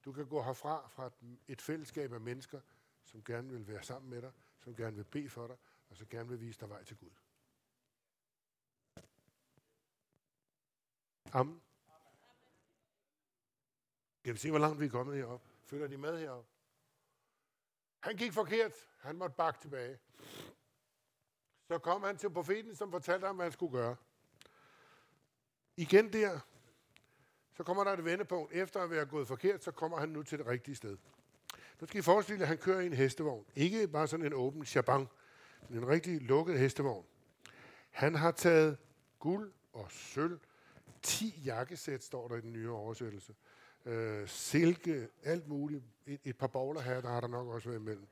du 0.05 0.13
kan 0.13 0.29
gå 0.29 0.43
herfra 0.43 0.89
fra 0.89 1.11
et 1.49 1.63
fællesskab 1.63 2.13
af 2.13 2.21
mennesker, 2.21 2.61
som 3.05 3.25
gerne 3.25 3.51
vil 3.51 3.69
være 3.69 3.83
sammen 3.83 4.11
med 4.11 4.23
dig, 4.23 4.33
som 4.61 4.77
gerne 4.77 4.97
vil 4.97 5.05
bede 5.05 5.29
for 5.29 5.47
dig, 5.47 5.57
og 5.89 5.97
som 5.97 6.07
gerne 6.07 6.29
vil 6.29 6.41
vise 6.41 6.61
dig 6.61 6.69
vej 6.69 6.85
til 6.85 6.97
Gud. 6.97 7.11
Amen. 11.33 11.63
Kan 14.25 14.35
vi 14.35 14.39
se, 14.39 14.51
hvor 14.51 14.59
langt 14.59 14.81
vi 14.81 14.87
er 14.87 14.91
kommet 14.91 15.17
herop? 15.17 15.43
Følger 15.65 15.87
de 15.87 15.97
med 15.97 16.19
herop? 16.19 16.47
Han 18.01 18.17
gik 18.17 18.33
forkert. 18.33 18.73
Han 18.99 19.17
måtte 19.17 19.37
bakke 19.37 19.61
tilbage. 19.61 19.99
Så 21.69 21.79
kom 21.79 22.03
han 22.03 22.17
til 22.17 22.31
profeten, 22.31 22.77
som 22.77 22.91
fortalte 22.91 23.27
ham, 23.27 23.37
hvad 23.37 23.47
han 23.47 23.53
skulle 23.53 23.73
gøre. 23.73 23.97
Igen 25.77 26.13
der, 26.13 26.41
så 27.57 27.63
kommer 27.63 27.85
der 27.85 27.93
et 27.93 28.05
vendepunkt. 28.05 28.53
Efter 28.53 28.81
at 28.81 28.91
være 28.91 29.07
gået 29.07 29.29
forkert, 29.29 29.65
så 29.65 29.71
kommer 29.71 29.99
han 29.99 30.09
nu 30.09 30.23
til 30.23 30.39
det 30.39 30.47
rigtige 30.47 30.75
sted. 30.77 30.97
Nu 31.81 31.87
skal 31.87 31.99
I 31.99 32.03
forestille 32.03 32.39
jer, 32.39 32.45
at 32.45 32.49
han 32.49 32.59
kører 32.59 32.81
i 32.81 32.87
en 32.87 32.93
hestevogn. 32.93 33.45
Ikke 33.55 33.89
bare 33.89 34.09
sådan 34.09 34.27
en 34.27 34.35
åben 34.35 34.65
chabang, 34.65 35.09
men 35.69 35.79
en 35.79 35.89
rigtig 35.89 36.23
lukket 36.23 36.59
hestevogn. 36.59 37.05
Han 37.91 38.15
har 38.15 38.31
taget 38.31 38.79
guld 39.19 39.53
og 39.73 39.87
sølv. 39.91 40.39
10 41.03 41.43
jakkesæt 41.45 42.05
står 42.05 42.29
der 42.29 42.37
i 42.37 42.41
den 42.41 42.53
nye 42.53 42.71
oversættelse. 42.71 43.35
Øh, 43.85 44.29
silke, 44.29 45.09
alt 45.23 45.49
muligt. 45.49 45.85
Et, 46.07 46.21
et 46.25 46.39
par 46.39 46.47
bowler 46.47 46.81
her, 46.81 47.01
der 47.01 47.09
har 47.09 47.21
der 47.21 47.29
nok 47.29 47.49
også 47.49 47.69
været 47.69 47.81
imellem. 47.81 48.07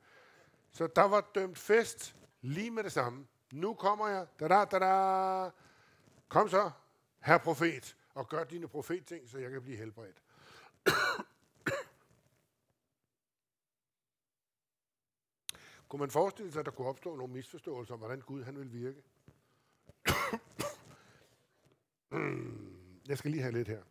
Så 0.73 0.87
der 0.87 1.03
var 1.03 1.31
dømt 1.35 1.59
fest 1.59 2.17
lige 2.41 2.71
med 2.71 2.83
det 2.83 2.93
samme. 2.93 3.27
Nu 3.53 3.75
kommer 3.75 4.09
jeg. 4.09 4.27
Da 4.41 4.49
da 4.49 4.65
da 4.65 4.79
da. 4.79 5.51
Kom 6.29 6.49
så, 6.49 6.71
herr 7.21 7.39
profet 7.39 7.97
og 8.15 8.29
gør 8.29 8.45
dine 8.45 8.69
profetting, 8.69 9.29
så 9.29 9.39
jeg 9.39 9.51
kan 9.51 9.63
blive 9.63 9.77
helbredt. 9.77 10.23
kunne 15.89 16.01
man 16.01 16.11
forestille 16.11 16.53
sig, 16.53 16.61
at 16.61 16.67
der 16.67 16.73
kunne 16.73 16.89
opstå 16.89 17.17
nogle 17.17 17.33
misforståelser 17.33 17.95
om, 17.95 18.01
hvordan 18.01 18.21
Gud 18.21 18.43
han 18.43 18.59
vil 18.59 18.73
virke? 18.73 19.03
jeg 23.09 23.19
skal 23.19 23.31
lige 23.31 23.43
have 23.43 23.53
lidt 23.53 23.69
her. 23.69 23.83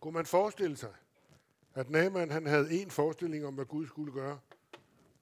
Kunne 0.00 0.14
man 0.14 0.26
forestille 0.26 0.76
sig, 0.76 0.94
at 1.74 1.90
Naaman 1.90 2.30
han 2.30 2.46
havde 2.46 2.72
en 2.82 2.90
forestilling 2.90 3.46
om, 3.46 3.54
hvad 3.54 3.64
Gud 3.64 3.86
skulle 3.86 4.12
gøre, 4.12 4.40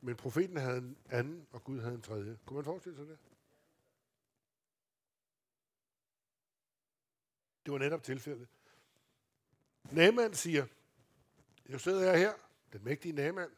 men 0.01 0.16
profeten 0.16 0.57
havde 0.57 0.79
en 0.79 0.97
anden, 1.11 1.47
og 1.53 1.64
Gud 1.64 1.81
havde 1.81 1.95
en 1.95 2.03
tredje. 2.03 2.39
Kunne 2.47 2.55
man 2.55 2.64
forestille 2.64 2.97
sig 2.97 3.07
det? 3.07 3.18
Det 7.67 7.73
var 7.73 7.79
netop 7.79 8.03
tilfældet. 8.03 8.49
Naaman 9.91 10.35
siger, 10.35 10.67
jeg 11.69 11.81
sidder 11.81 12.11
jeg 12.11 12.19
her, 12.19 12.33
den 12.73 12.85
mægtige 12.85 13.12
Naaman. 13.12 13.51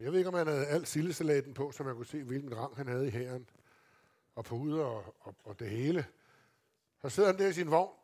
Jeg 0.00 0.12
ved 0.12 0.18
ikke, 0.18 0.28
om 0.28 0.34
han 0.34 0.46
havde 0.46 0.66
alt 0.66 0.88
sildesalaten 0.88 1.54
på, 1.54 1.72
så 1.72 1.82
man 1.82 1.94
kunne 1.94 2.06
se, 2.06 2.22
hvilken 2.22 2.56
rang 2.56 2.76
han 2.76 2.86
havde 2.86 3.06
i 3.08 3.10
hæren. 3.10 3.48
Og 4.34 4.44
på 4.44 4.54
ud 4.54 4.78
og, 4.78 5.16
og, 5.20 5.34
og 5.44 5.58
det 5.58 5.70
hele. 5.70 6.06
Så 7.02 7.08
sidder 7.08 7.28
han 7.28 7.38
der 7.38 7.48
i 7.48 7.52
sin 7.52 7.70
vogn. 7.70 7.98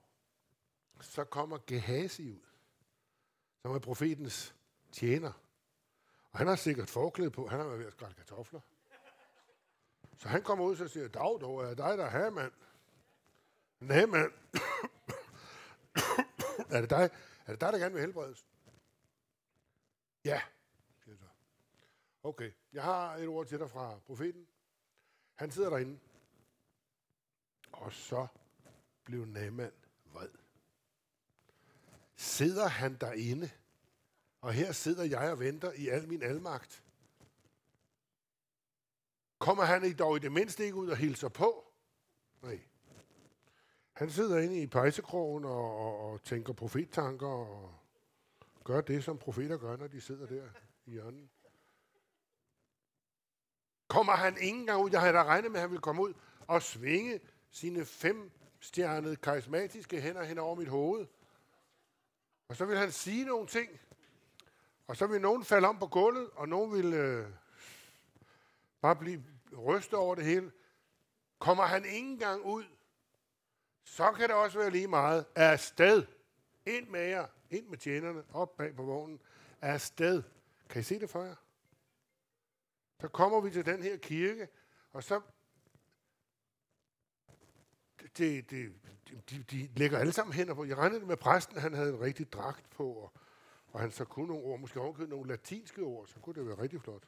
Så 1.00 1.24
kommer 1.24 1.58
Gehazi 1.66 2.30
ud, 2.30 2.40
som 3.62 3.74
er 3.74 3.78
profetens 3.78 4.54
tjener. 4.92 5.32
Og 6.30 6.38
han 6.38 6.46
har 6.46 6.56
sikkert 6.56 6.90
forklæde 6.90 7.30
på. 7.30 7.46
Han 7.46 7.58
har 7.58 7.66
været 7.66 7.78
ved 7.78 7.86
at 7.86 7.92
skrælle 7.92 8.14
kartofler. 8.14 8.60
Så 10.18 10.28
han 10.28 10.42
kommer 10.42 10.64
ud 10.64 10.80
og 10.80 10.90
siger, 10.90 11.08
Dag, 11.08 11.40
dog 11.40 11.64
er 11.64 11.74
dig, 11.74 11.98
der 11.98 12.04
er 12.04 12.10
her, 12.10 12.30
mand. 12.30 12.52
Nej, 13.80 14.06
men 14.06 14.20
er 16.74 16.80
det 16.80 16.90
dig? 16.90 17.10
Er 17.46 17.52
det 17.52 17.60
dig, 17.60 17.72
der 17.72 17.78
gerne 17.78 17.94
vil 17.94 18.00
helbredes? 18.00 18.46
Ja, 20.24 20.42
siger 21.04 21.16
så. 21.16 21.24
Okay, 22.22 22.52
jeg 22.72 22.82
har 22.82 23.16
et 23.16 23.28
ord 23.28 23.46
til 23.46 23.58
dig 23.58 23.70
fra 23.70 23.98
profeten. 23.98 24.46
Han 25.34 25.50
sidder 25.50 25.70
derinde. 25.70 25.98
Og 27.72 27.92
så 27.92 28.26
blev 29.04 29.24
Naaman 29.24 29.72
vred. 30.04 30.30
Sidder 32.16 32.68
han 32.68 32.96
derinde, 32.96 33.50
og 34.40 34.52
her 34.52 34.72
sidder 34.72 35.04
jeg 35.04 35.30
og 35.30 35.38
venter 35.38 35.72
i 35.72 35.88
al 35.88 36.08
min 36.08 36.22
almagt. 36.22 36.84
Kommer 39.38 39.64
han 39.64 39.84
i 39.84 39.92
dog 39.92 40.16
i 40.16 40.18
det 40.18 40.32
mindste 40.32 40.64
ikke 40.64 40.76
ud 40.76 40.88
og 40.88 40.96
hilser 40.96 41.28
på? 41.28 41.72
Nej. 42.42 42.67
Han 43.98 44.10
sidder 44.10 44.38
inde 44.38 44.60
i 44.60 44.66
pejsekrogen 44.66 45.44
og, 45.44 45.76
og, 45.78 46.10
og 46.10 46.22
tænker 46.22 46.52
profettanker 46.52 47.26
og 47.26 47.74
gør 48.64 48.80
det, 48.80 49.04
som 49.04 49.18
profeter 49.18 49.56
gør, 49.56 49.76
når 49.76 49.86
de 49.86 50.00
sidder 50.00 50.26
der 50.26 50.48
i 50.86 50.90
hjørnet. 50.90 51.28
Kommer 53.88 54.12
han 54.12 54.36
ingen 54.40 54.66
gang 54.66 54.82
ud? 54.82 54.90
Jeg 54.90 55.00
havde 55.00 55.12
da 55.12 55.24
regnet 55.24 55.50
med, 55.50 55.58
at 55.58 55.60
han 55.60 55.70
ville 55.70 55.82
komme 55.82 56.02
ud 56.02 56.14
og 56.46 56.62
svinge 56.62 57.20
sine 57.50 57.84
fem 57.84 58.30
stjernede 58.60 59.16
karismatiske 59.16 60.00
hænder 60.00 60.22
hen 60.22 60.38
over 60.38 60.54
mit 60.54 60.68
hoved. 60.68 61.06
Og 62.48 62.56
så 62.56 62.64
vil 62.64 62.78
han 62.78 62.92
sige 62.92 63.24
nogle 63.24 63.46
ting. 63.46 63.80
Og 64.86 64.96
så 64.96 65.06
vil 65.06 65.20
nogen 65.20 65.44
falde 65.44 65.68
om 65.68 65.78
på 65.78 65.86
gulvet, 65.86 66.30
og 66.30 66.48
nogen 66.48 66.72
vil 66.72 66.94
øh, 66.94 67.26
bare 68.80 68.96
blive 68.96 69.24
rystet 69.66 69.98
over 69.98 70.14
det 70.14 70.24
hele. 70.24 70.52
Kommer 71.38 71.64
han 71.64 71.84
ingen 71.84 72.18
gang 72.18 72.44
ud, 72.44 72.64
så 73.88 74.12
kan 74.12 74.28
det 74.28 74.36
også 74.36 74.58
være 74.58 74.70
lige 74.70 74.88
meget. 74.88 75.26
Afsted. 75.34 76.02
sted. 76.02 76.74
Ind 76.74 76.88
med 76.88 77.00
jer. 77.00 77.26
Ind 77.50 77.66
med 77.66 77.78
tjenerne. 77.78 78.22
Op 78.32 78.56
bag 78.56 78.76
på 78.76 78.82
vognen. 78.82 79.20
Er 79.60 79.78
sted. 79.78 80.22
Kan 80.68 80.80
I 80.80 80.82
se 80.82 81.00
det 81.00 81.10
for 81.10 81.24
jer? 81.24 81.34
Så 83.00 83.08
kommer 83.08 83.40
vi 83.40 83.50
til 83.50 83.66
den 83.66 83.82
her 83.82 83.96
kirke, 83.96 84.48
og 84.92 85.04
så... 85.04 85.20
Det, 88.18 88.50
det, 88.50 88.72
de, 89.30 89.42
de 89.42 89.70
lægger 89.76 89.98
alle 89.98 90.12
sammen 90.12 90.34
hænder 90.34 90.54
på. 90.54 90.64
Jeg 90.64 90.76
regnede 90.76 91.06
med 91.06 91.16
præsten, 91.16 91.58
han 91.58 91.74
havde 91.74 91.88
en 91.88 92.00
rigtig 92.00 92.32
dragt 92.32 92.70
på, 92.70 92.92
og, 92.92 93.12
og 93.68 93.80
han 93.80 93.90
så 93.90 94.04
kunne 94.04 94.26
nogle 94.26 94.44
ord, 94.44 94.60
måske 94.60 94.80
også 94.80 95.06
nogle 95.06 95.28
latinske 95.28 95.82
ord, 95.82 96.06
så 96.06 96.20
kunne 96.20 96.34
det 96.34 96.46
være 96.46 96.58
rigtig 96.58 96.80
flot. 96.80 97.02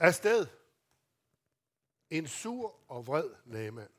Afsted. 0.00 0.46
En 2.10 2.26
sur 2.26 2.76
og 2.88 3.06
vred 3.06 3.30
nagemand. 3.44 3.90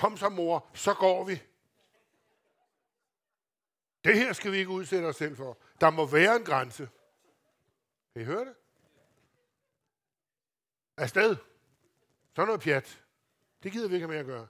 Kom 0.00 0.16
så, 0.16 0.28
mor, 0.28 0.70
så 0.74 0.94
går 0.94 1.24
vi. 1.24 1.42
Det 4.04 4.18
her 4.18 4.32
skal 4.32 4.52
vi 4.52 4.56
ikke 4.56 4.70
udsætte 4.70 5.06
os 5.06 5.16
selv 5.16 5.36
for. 5.36 5.58
Der 5.80 5.90
må 5.90 6.06
være 6.06 6.36
en 6.36 6.44
grænse. 6.44 6.88
Kan 8.12 8.22
I 8.22 8.24
høre 8.24 8.44
det? 8.44 8.54
Afsted. 10.96 11.36
Så 12.36 12.44
noget 12.44 12.60
pjat. 12.60 13.04
Det 13.62 13.72
gider 13.72 13.88
vi 13.88 13.94
ikke 13.94 14.06
have 14.06 14.12
med 14.12 14.20
at 14.20 14.26
gøre. 14.26 14.48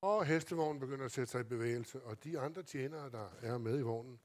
Og 0.00 0.26
hestevognen 0.26 0.80
begynder 0.80 1.04
at 1.04 1.12
sætte 1.12 1.32
sig 1.32 1.40
i 1.40 1.44
bevægelse, 1.44 2.02
og 2.02 2.24
de 2.24 2.40
andre 2.40 2.62
tjenere, 2.62 3.10
der 3.10 3.30
er 3.42 3.58
med 3.58 3.78
i 3.78 3.82
vognen, 3.82 4.20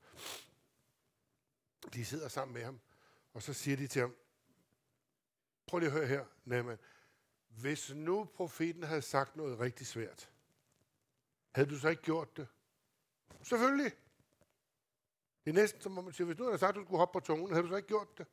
de 1.94 2.06
sidder 2.06 2.28
sammen 2.28 2.54
med 2.54 2.64
ham, 2.64 2.80
og 3.34 3.42
så 3.42 3.54
siger 3.54 3.78
de 3.78 3.88
til 3.88 4.02
ham, 4.02 4.16
prøv 5.68 5.80
lige 5.80 5.90
at 5.90 5.98
høre 5.98 6.08
her, 6.08 6.26
Naaman. 6.46 6.78
Hvis 7.62 7.94
nu 7.94 8.26
profeten 8.26 8.84
havde 8.84 9.02
sagt 9.02 9.36
noget 9.36 9.60
rigtig 9.60 9.88
svært, 9.88 10.32
havde 11.52 11.70
du 11.70 11.80
så 11.80 11.90
ikke 11.90 12.02
gjort 12.02 12.38
det? 12.38 12.48
Selvfølgelig. 13.42 13.92
Det 15.46 15.50
er 15.50 15.54
næsten 15.54 15.82
som 15.82 15.98
om 15.98 16.04
man 16.04 16.14
siger, 16.14 16.26
hvis 16.26 16.38
nu 16.38 16.46
havde 16.46 16.58
sagt, 16.58 16.70
at 16.70 16.76
du 16.76 16.84
skulle 16.84 16.98
hoppe 16.98 17.20
på 17.20 17.26
tungen, 17.26 17.50
havde 17.50 17.64
du 17.64 17.70
så 17.70 17.76
ikke 17.76 17.88
gjort 17.88 18.18
det? 18.18 18.28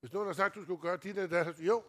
Hvis 0.00 0.12
nogen 0.12 0.26
havde 0.26 0.36
sagt, 0.36 0.52
at 0.52 0.54
du 0.54 0.62
skulle 0.62 0.80
gøre 0.80 0.96
dit 0.96 1.18
eller 1.18 1.44
der, 1.44 1.62
jo. 1.62 1.84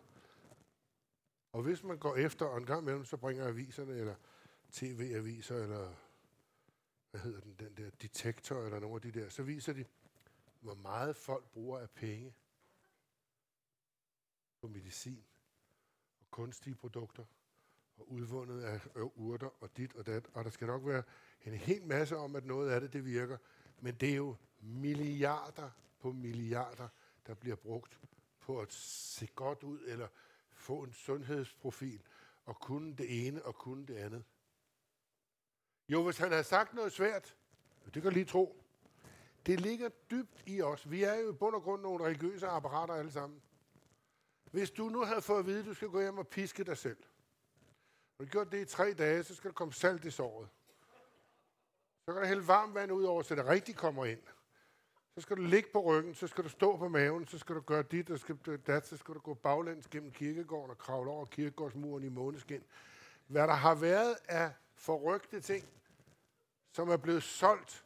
Og 1.51 1.61
hvis 1.61 1.83
man 1.83 1.97
går 1.97 2.15
efter, 2.15 2.45
og 2.45 2.57
en 2.57 2.65
gang 2.65 2.81
imellem, 2.81 3.05
så 3.05 3.17
bringer 3.17 3.47
aviserne, 3.47 3.93
eller 3.93 4.15
tv-aviser, 4.71 5.55
eller 5.55 5.93
hvad 7.11 7.21
hedder 7.21 7.39
den, 7.39 7.55
den 7.59 7.77
der 7.77 7.89
detektor, 7.89 8.65
eller 8.65 8.79
nogle 8.79 8.95
af 8.95 9.01
de 9.01 9.11
der, 9.11 9.29
så 9.29 9.43
viser 9.43 9.73
de, 9.73 9.85
hvor 10.59 10.75
meget 10.75 11.15
folk 11.15 11.51
bruger 11.51 11.79
af 11.79 11.89
penge 11.89 12.33
på 14.61 14.67
medicin 14.67 15.28
og 16.29 16.35
kunstige 16.35 16.75
produkter 16.75 17.23
og 17.97 18.11
udvundet 18.11 18.63
af 18.63 18.79
urter 19.15 19.63
og 19.63 19.77
dit 19.77 19.95
og 19.95 20.05
dat. 20.05 20.27
Og 20.33 20.43
der 20.43 20.49
skal 20.49 20.67
nok 20.67 20.85
være 20.85 21.03
en 21.41 21.53
hel 21.53 21.85
masse 21.85 22.17
om, 22.17 22.35
at 22.35 22.45
noget 22.45 22.69
af 22.69 22.81
det, 22.81 22.93
det 22.93 23.05
virker. 23.05 23.37
Men 23.79 23.95
det 23.95 24.09
er 24.11 24.15
jo 24.15 24.35
milliarder 24.59 25.69
på 25.99 26.11
milliarder, 26.11 26.87
der 27.27 27.33
bliver 27.33 27.55
brugt 27.55 27.99
på 28.39 28.59
at 28.59 28.73
se 28.73 29.27
godt 29.35 29.63
ud, 29.63 29.79
eller 29.87 30.07
få 30.53 30.83
en 30.83 30.93
sundhedsprofil, 30.93 32.01
og 32.45 32.59
kunne 32.59 32.95
det 32.95 33.27
ene 33.27 33.45
og 33.45 33.55
kunne 33.55 33.85
det 33.85 33.95
andet. 33.95 34.23
Jo, 35.89 36.03
hvis 36.03 36.17
han 36.17 36.31
havde 36.31 36.43
sagt 36.43 36.73
noget 36.73 36.91
svært, 36.91 37.35
det 37.93 38.03
kan 38.03 38.13
lige 38.13 38.25
tro, 38.25 38.63
det 39.45 39.61
ligger 39.61 39.89
dybt 40.11 40.43
i 40.45 40.61
os. 40.61 40.91
Vi 40.91 41.03
er 41.03 41.15
jo 41.15 41.29
i 41.29 41.33
bund 41.33 41.55
og 41.55 41.61
grund 41.61 41.81
nogle 41.81 42.05
religiøse 42.05 42.47
apparater 42.47 42.93
alle 42.93 43.11
sammen. 43.11 43.41
Hvis 44.51 44.71
du 44.71 44.89
nu 44.89 45.03
havde 45.03 45.21
fået 45.21 45.39
at 45.39 45.45
vide, 45.45 45.59
at 45.59 45.65
du 45.65 45.73
skal 45.73 45.87
gå 45.87 46.01
hjem 46.01 46.17
og 46.17 46.27
piske 46.27 46.63
dig 46.63 46.77
selv, 46.77 46.97
og 48.17 48.25
du 48.25 48.29
gjort 48.31 48.51
det 48.51 48.61
i 48.61 48.65
tre 48.65 48.93
dage, 48.93 49.23
så 49.23 49.35
skal 49.35 49.49
der 49.49 49.53
komme 49.53 49.73
salt 49.73 50.05
i 50.05 50.11
såret. 50.11 50.49
Så 52.05 52.13
kan 52.13 52.21
der 52.21 52.27
hælde 52.27 52.47
varmt 52.47 52.75
vand 52.75 52.91
ud 52.91 53.03
over, 53.03 53.21
så 53.21 53.35
det 53.35 53.45
rigtig 53.45 53.75
kommer 53.75 54.05
ind. 54.05 54.21
Så 55.15 55.21
skal 55.21 55.37
du 55.37 55.41
ligge 55.41 55.69
på 55.73 55.81
ryggen, 55.81 56.15
så 56.15 56.27
skal 56.27 56.43
du 56.43 56.49
stå 56.49 56.77
på 56.77 56.87
maven, 56.87 57.27
så 57.27 57.37
skal 57.37 57.55
du 57.55 57.61
gøre 57.61 57.83
dit, 57.83 58.09
og 58.09 58.19
skal 58.19 58.37
du 58.45 58.55
dat, 58.55 58.87
så 58.87 58.97
skal 58.97 59.13
du 59.13 59.19
gå 59.19 59.33
baglæns 59.33 59.87
gennem 59.87 60.11
kirkegården 60.11 60.71
og 60.71 60.77
kravle 60.77 61.11
over 61.11 61.25
kirkegårdsmuren 61.25 62.03
i 62.03 62.09
måneskin. 62.09 62.63
Hvad 63.27 63.47
der 63.47 63.53
har 63.53 63.75
været 63.75 64.17
af 64.27 64.53
forrygte 64.75 65.41
ting, 65.41 65.69
som 66.71 66.89
er 66.89 66.97
blevet 66.97 67.23
solgt 67.23 67.85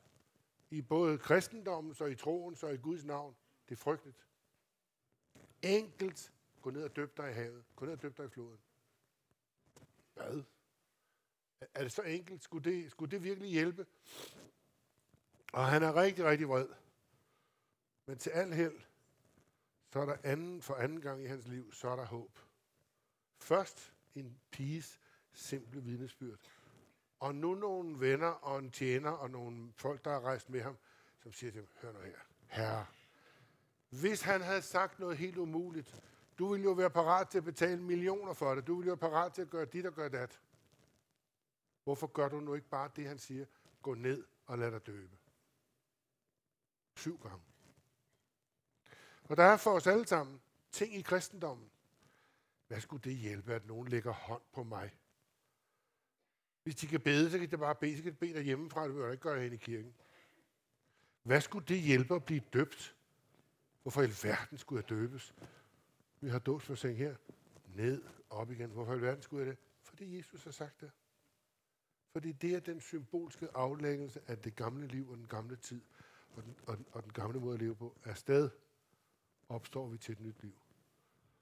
i 0.70 0.82
både 0.82 1.18
kristendommen, 1.18 1.96
og 2.00 2.12
i 2.12 2.16
troen, 2.16 2.58
og 2.64 2.74
i 2.74 2.78
Guds 2.78 3.04
navn, 3.04 3.36
det 3.70 3.76
er 3.76 3.80
frygteligt. 3.80 4.28
Enkelt, 5.62 6.32
gå 6.64 6.70
ned 6.70 6.84
og 6.84 6.96
døb 6.96 7.18
dig 7.18 7.30
i 7.30 7.34
havet. 7.34 7.64
Gå 7.76 7.86
ned 7.86 7.94
og 7.94 8.02
døb 8.02 8.18
dig 8.18 8.26
i 8.26 8.30
floden. 8.30 8.60
Hvad? 10.14 10.44
Er 11.74 11.84
det 11.84 11.92
så 11.92 12.02
enkelt? 12.02 12.44
Skulle 12.44 12.72
det, 12.72 12.92
skulle 12.92 13.12
det 13.12 13.24
virkelig 13.24 13.50
hjælpe? 13.50 13.86
Og 15.54 15.68
han 15.68 15.84
er 15.84 15.96
rigtig, 15.96 16.26
rigtig 16.26 16.50
vred. 16.50 16.68
Men 18.06 18.18
til 18.18 18.30
al 18.30 18.54
held, 18.54 18.82
så 19.94 20.00
er 20.00 20.06
der 20.06 20.18
anden, 20.24 20.62
for 20.62 20.76
anden 20.76 21.02
gang 21.02 21.24
i 21.24 21.26
hans 21.26 21.48
liv, 21.48 21.74
så 21.74 21.88
er 21.88 21.96
der 21.96 22.06
håb. 22.06 22.40
Først 23.40 23.94
en 24.16 24.40
piges 24.52 25.00
simple 25.34 25.82
vidnesbyrd. 25.82 26.40
Og 27.20 27.36
nu 27.36 27.56
nogle 27.56 28.00
venner 28.00 28.28
og 28.28 28.60
en 28.60 28.72
tjener 28.72 29.12
og 29.12 29.30
nogle 29.32 29.74
folk, 29.76 30.06
der 30.06 30.12
har 30.12 30.22
rejst 30.22 30.50
med 30.50 30.62
ham, 30.62 30.78
som 31.20 31.34
siger 31.34 31.52
til 31.52 31.62
ham, 31.62 31.70
hør 31.82 31.92
nu 31.92 32.00
her, 32.00 32.20
herre, 32.48 32.86
hvis 33.90 34.22
han 34.22 34.42
havde 34.42 34.62
sagt 34.62 35.00
noget 35.00 35.18
helt 35.18 35.38
umuligt, 35.38 36.04
du 36.40 36.54
vil 36.54 36.64
jo 36.64 36.72
være 36.72 36.90
parat 36.90 37.30
til 37.30 37.38
at 37.38 37.44
betale 37.44 37.82
millioner 37.82 38.34
for 38.34 38.56
det, 38.56 38.68
du 38.68 38.76
vil 38.76 38.88
jo 38.88 38.94
være 38.94 39.10
parat 39.10 39.34
til 39.34 39.42
at 39.42 39.50
gøre 39.50 39.66
dit 39.66 39.86
og 39.86 39.94
gøre 39.94 40.10
dat. 40.10 40.42
Hvorfor 41.84 42.08
gør 42.08 42.30
du 42.30 42.40
nu 42.40 42.54
ikke 42.54 42.70
bare 42.70 42.92
det, 42.96 43.08
han 43.08 43.18
siger? 43.20 43.46
Gå 43.82 43.94
ned 43.94 44.26
og 44.46 44.58
lad 44.58 44.72
dig 44.72 44.86
døbe. 44.86 45.18
Syv 46.96 47.18
gange. 47.18 47.44
Og 49.24 49.38
der 49.38 49.44
er 49.44 49.58
for 49.58 49.72
os 49.72 49.88
alle 49.88 50.08
sammen 50.08 50.42
ting 50.72 50.96
i 50.96 51.02
kristendommen. 51.02 51.70
Hvad 52.68 52.82
skulle 52.82 53.04
det 53.04 53.16
hjælpe, 53.16 53.54
at 53.54 53.66
nogen 53.66 53.88
lægger 53.88 54.12
hånd 54.12 54.42
på 54.54 54.64
mig? 54.64 54.98
Hvis 56.64 56.76
de 56.76 56.88
kan 56.88 57.02
bede, 57.02 57.32
så 57.32 57.40
kan 57.40 57.52
de 57.52 57.58
bare 57.58 57.76
bede. 57.76 57.98
Så 57.98 58.04
kan 58.04 58.12
de 58.12 58.18
bede 58.18 58.34
derhjemmefra. 58.34 58.88
Det 58.88 58.96
vil 58.96 59.12
ikke 59.12 59.22
gøre 59.22 59.36
det 59.36 59.44
hen 59.44 59.54
i 59.54 59.58
kirken. 59.58 59.94
Hvad 61.24 61.42
skulle 61.42 61.68
det 61.68 61.80
hjælpe 61.82 62.16
at 62.16 62.26
blive 62.26 62.42
døbt? 62.54 62.96
Hvorfor 63.82 64.02
i 64.02 64.04
alverden 64.04 64.58
skulle 64.58 64.82
jeg 64.82 64.90
døbes? 64.90 65.34
Vi 66.24 66.30
har 66.30 66.40
dåsforsæng 66.40 66.98
her. 66.98 67.16
Ned, 67.66 68.04
op 68.30 68.52
igen. 68.52 68.70
Hvorfor 68.70 68.96
i 68.96 69.02
verden 69.02 69.22
skulle 69.22 69.46
jeg 69.46 69.52
det? 69.52 69.64
Fordi 69.82 70.18
Jesus 70.18 70.44
har 70.44 70.52
sagt 70.52 70.82
det. 70.82 70.92
Fordi 72.12 72.32
det 72.32 72.56
er 72.56 72.60
den 72.60 72.82
symbolske 72.82 73.48
aflæggelse 73.54 74.22
af 74.28 74.38
det 74.38 74.56
gamle 74.56 74.88
liv 74.88 75.10
og 75.10 75.18
den 75.18 75.28
gamle 75.28 75.56
tid 75.56 75.82
og 76.32 76.44
den, 76.44 76.56
og 76.68 76.78
den, 76.78 76.86
og 76.92 77.04
den 77.04 77.14
gamle 77.14 77.40
måde 77.40 77.54
at 77.54 77.60
leve 77.60 77.76
på. 77.76 77.98
Er 78.04 78.14
sted 78.14 78.50
opstår 79.50 79.88
vi 79.88 79.98
til 79.98 80.12
et 80.12 80.20
nyt 80.20 80.42
liv. 80.44 80.54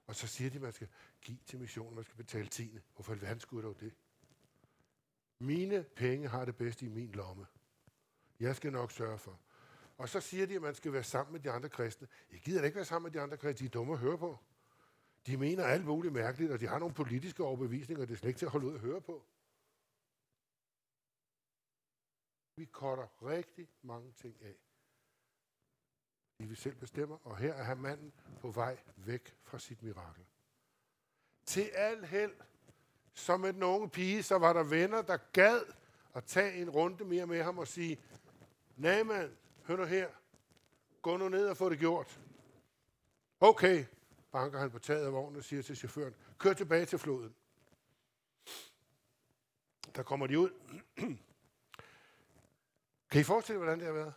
Og 0.06 0.16
så 0.16 0.26
siger 0.26 0.50
de, 0.50 0.56
at 0.56 0.62
man 0.62 0.72
skal 0.72 0.88
give 1.20 1.38
til 1.46 1.58
missionen, 1.58 1.94
man 1.94 2.04
skal 2.04 2.16
betale 2.16 2.46
tiende. 2.46 2.82
Hvorfor 2.94 3.12
i 3.12 3.16
alverden 3.16 3.40
skulle 3.40 3.68
jeg 3.68 3.74
dog 3.74 3.80
det? 3.80 3.94
Mine 5.38 5.84
penge 5.96 6.28
har 6.28 6.44
det 6.44 6.56
bedste 6.56 6.86
i 6.86 6.88
min 6.88 7.12
lomme. 7.12 7.46
Jeg 8.40 8.56
skal 8.56 8.72
nok 8.72 8.92
sørge 8.92 9.18
for. 9.18 9.40
Og 9.98 10.08
så 10.08 10.20
siger 10.20 10.46
de, 10.46 10.54
at 10.54 10.62
man 10.62 10.74
skal 10.74 10.92
være 10.92 11.04
sammen 11.04 11.32
med 11.32 11.40
de 11.40 11.50
andre 11.50 11.68
kristne. 11.68 12.08
Jeg 12.32 12.40
gider 12.40 12.60
da 12.60 12.66
ikke 12.66 12.76
være 12.76 12.84
sammen 12.84 13.10
med 13.10 13.12
de 13.12 13.20
andre 13.20 13.36
kristne. 13.36 13.58
De 13.58 13.64
er 13.64 13.70
dumme 13.70 13.92
at 13.92 13.98
høre 13.98 14.18
på. 14.18 14.38
De 15.26 15.36
mener 15.36 15.64
alt 15.64 15.84
muligt 15.84 16.14
mærkeligt, 16.14 16.52
og 16.52 16.60
de 16.60 16.66
har 16.66 16.78
nogle 16.78 16.94
politiske 16.94 17.44
overbevisninger, 17.44 18.04
det 18.04 18.12
er 18.12 18.18
slet 18.18 18.28
ikke 18.28 18.38
til 18.38 18.46
at 18.46 18.52
holde 18.52 18.66
ud 18.66 18.74
at 18.74 18.80
høre 18.80 19.00
på. 19.00 19.26
Vi 22.56 22.64
korter 22.64 23.22
rigtig 23.22 23.68
mange 23.82 24.12
ting 24.12 24.36
af. 24.42 24.54
De 26.38 26.46
vi 26.46 26.54
selv 26.54 26.76
bestemmer, 26.76 27.18
og 27.26 27.38
her 27.38 27.54
er 27.54 27.62
han 27.62 27.78
manden 27.78 28.12
på 28.40 28.50
vej 28.50 28.78
væk 28.96 29.36
fra 29.42 29.58
sit 29.58 29.82
mirakel. 29.82 30.24
Til 31.46 31.70
al 31.74 32.04
held, 32.04 32.34
som 33.14 33.40
med 33.40 33.52
den 33.52 33.62
unge 33.62 33.90
pige, 33.90 34.22
så 34.22 34.38
var 34.38 34.52
der 34.52 34.62
venner, 34.62 35.02
der 35.02 35.18
gad 35.32 35.60
at 36.14 36.24
tage 36.24 36.54
en 36.54 36.70
runde 36.70 37.04
mere 37.04 37.26
med 37.26 37.42
ham 37.42 37.58
og 37.58 37.68
sige, 37.68 38.00
nej 38.76 39.02
mand, 39.02 39.36
hør 39.64 39.76
nu 39.76 39.84
her, 39.84 40.10
gå 41.02 41.16
nu 41.16 41.28
ned 41.28 41.48
og 41.48 41.56
få 41.56 41.68
det 41.68 41.78
gjort. 41.78 42.20
Okay, 43.40 43.84
banker 44.32 44.58
han 44.58 44.70
på 44.70 44.78
taget 44.78 45.06
af 45.06 45.12
vognen 45.12 45.36
og 45.36 45.44
siger 45.44 45.62
til 45.62 45.76
chaufføren, 45.76 46.14
kør 46.38 46.52
tilbage 46.52 46.86
til 46.86 46.98
floden. 46.98 47.34
Der 49.96 50.02
kommer 50.02 50.26
de 50.26 50.38
ud. 50.38 50.50
kan 53.10 53.20
I 53.20 53.24
forestille 53.24 53.58
hvordan 53.58 53.78
det 53.78 53.86
har 53.86 53.94
været? 53.94 54.14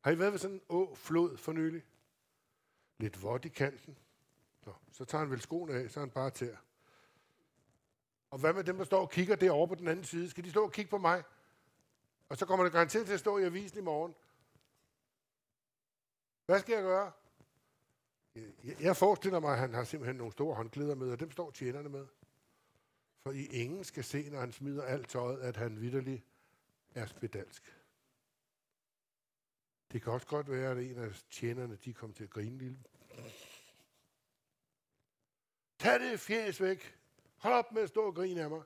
Har 0.00 0.10
I 0.10 0.18
været 0.18 0.32
ved 0.32 0.38
sådan 0.38 0.56
en 0.56 0.62
å, 0.68 0.94
flod 0.94 1.36
for 1.36 1.52
nylig? 1.52 1.84
Lidt 2.98 3.22
vådt 3.22 3.44
i 3.44 3.48
kanten. 3.48 3.98
Nå, 4.66 4.74
så 4.92 5.04
tager 5.04 5.20
han 5.20 5.30
vel 5.30 5.40
skoene 5.40 5.74
af, 5.74 5.90
så 5.90 6.00
er 6.00 6.04
han 6.04 6.10
bare 6.10 6.30
til. 6.30 6.56
Og 8.30 8.38
hvad 8.38 8.52
med 8.52 8.64
dem, 8.64 8.76
der 8.76 8.84
står 8.84 9.00
og 9.00 9.10
kigger 9.10 9.36
derovre 9.36 9.68
på 9.68 9.74
den 9.74 9.88
anden 9.88 10.04
side? 10.04 10.30
Skal 10.30 10.44
de 10.44 10.50
stå 10.50 10.64
og 10.64 10.72
kigge 10.72 10.90
på 10.90 10.98
mig? 10.98 11.24
Og 12.28 12.36
så 12.36 12.46
kommer 12.46 12.64
det 12.64 12.72
garanteret 12.72 13.06
til 13.06 13.14
at 13.14 13.20
stå 13.20 13.38
i 13.38 13.44
avisen 13.44 13.78
i 13.78 13.82
morgen. 13.82 14.14
Hvad 16.46 16.60
skal 16.60 16.72
jeg 16.72 16.82
gøre? 16.82 17.12
Jeg 18.80 18.96
forestiller 18.96 19.40
mig, 19.40 19.52
at 19.52 19.58
han 19.58 19.74
har 19.74 19.84
simpelthen 19.84 20.16
nogle 20.16 20.32
store 20.32 20.54
håndklæder 20.54 20.94
med, 20.94 21.10
og 21.10 21.20
dem 21.20 21.30
står 21.30 21.50
tjenerne 21.50 21.88
med. 21.88 22.06
For 23.22 23.32
I 23.32 23.44
ingen 23.44 23.84
skal 23.84 24.04
se, 24.04 24.30
når 24.30 24.40
han 24.40 24.52
smider 24.52 24.82
alt 24.82 25.08
tøjet, 25.08 25.40
at 25.40 25.56
han 25.56 25.80
vidderlig 25.80 26.24
er 26.94 27.06
spedalsk. 27.06 27.74
Det 29.92 30.02
kan 30.02 30.12
også 30.12 30.26
godt 30.26 30.50
være, 30.50 30.70
at 30.70 30.78
en 30.78 30.98
af 30.98 31.22
tjenerne, 31.30 31.76
de 31.76 31.94
kom 31.94 32.12
til 32.12 32.24
at 32.24 32.30
grine 32.30 32.58
lille. 32.58 32.78
Tag 35.78 36.00
det 36.00 36.20
fjæs 36.20 36.60
væk. 36.60 36.98
Hold 37.36 37.54
op 37.54 37.72
med 37.72 37.82
at 37.82 37.88
stå 37.88 38.06
og 38.06 38.14
grine 38.14 38.42
af 38.42 38.50
mig. 38.50 38.62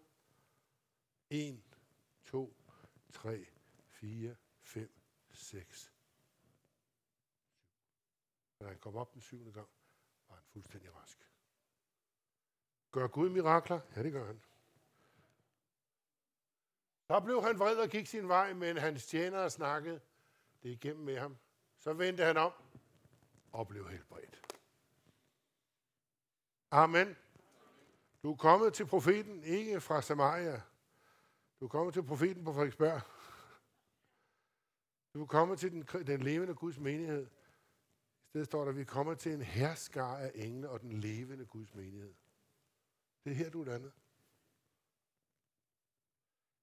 1, 1.30 1.62
2, 2.24 2.56
3, 3.12 3.46
4, 3.86 4.34
5, 4.62 4.90
6. 5.32 5.92
Når 8.62 8.68
han 8.68 8.78
kom 8.78 8.96
op 8.96 9.14
den 9.14 9.20
syvende 9.20 9.52
gang, 9.52 9.68
var 10.28 10.34
han 10.34 10.44
fuldstændig 10.52 10.94
rask. 10.96 11.28
Gør 12.92 13.06
Gud 13.06 13.28
mirakler? 13.28 13.80
Ja, 13.96 14.02
det 14.02 14.12
gør 14.12 14.26
han. 14.26 14.42
Så 17.06 17.20
blev 17.20 17.42
han 17.42 17.58
vred 17.58 17.76
og 17.76 17.88
gik 17.88 18.06
sin 18.06 18.28
vej, 18.28 18.52
men 18.52 18.76
hans 18.76 19.06
tjenere 19.06 19.50
snakkede 19.50 20.00
det 20.62 20.68
igennem 20.68 21.04
med 21.04 21.18
ham. 21.18 21.36
Så 21.78 21.92
vendte 21.92 22.24
han 22.24 22.36
om 22.36 22.52
og 23.52 23.68
blev 23.68 23.88
helbredt. 23.88 24.56
Amen. 26.70 27.16
Du 28.22 28.32
er 28.32 28.36
kommet 28.36 28.74
til 28.74 28.86
profeten, 28.86 29.44
ikke 29.44 29.80
fra 29.80 30.02
Samaria. 30.02 30.62
Du 31.60 31.64
er 31.64 31.68
kommet 31.68 31.94
til 31.94 32.02
profeten 32.02 32.44
på 32.44 32.52
Frederiksberg. 32.52 33.00
Du 35.14 35.22
er 35.22 35.26
kommet 35.26 35.58
til 35.58 35.72
den, 35.72 36.06
den 36.06 36.22
levende 36.22 36.54
Guds 36.54 36.78
menighed. 36.78 37.26
I 38.34 38.44
står 38.44 38.62
der, 38.62 38.70
at 38.70 38.76
vi 38.76 38.84
kommer 38.84 39.14
til 39.14 39.32
en 39.32 39.42
herskar 39.42 40.16
af 40.16 40.32
engle 40.34 40.68
og 40.68 40.80
den 40.80 40.92
levende 40.92 41.44
Guds 41.44 41.74
menighed. 41.74 42.14
Det 43.24 43.30
er 43.30 43.34
her, 43.34 43.50
du 43.50 43.60
er 43.60 43.64
landet. 43.64 43.92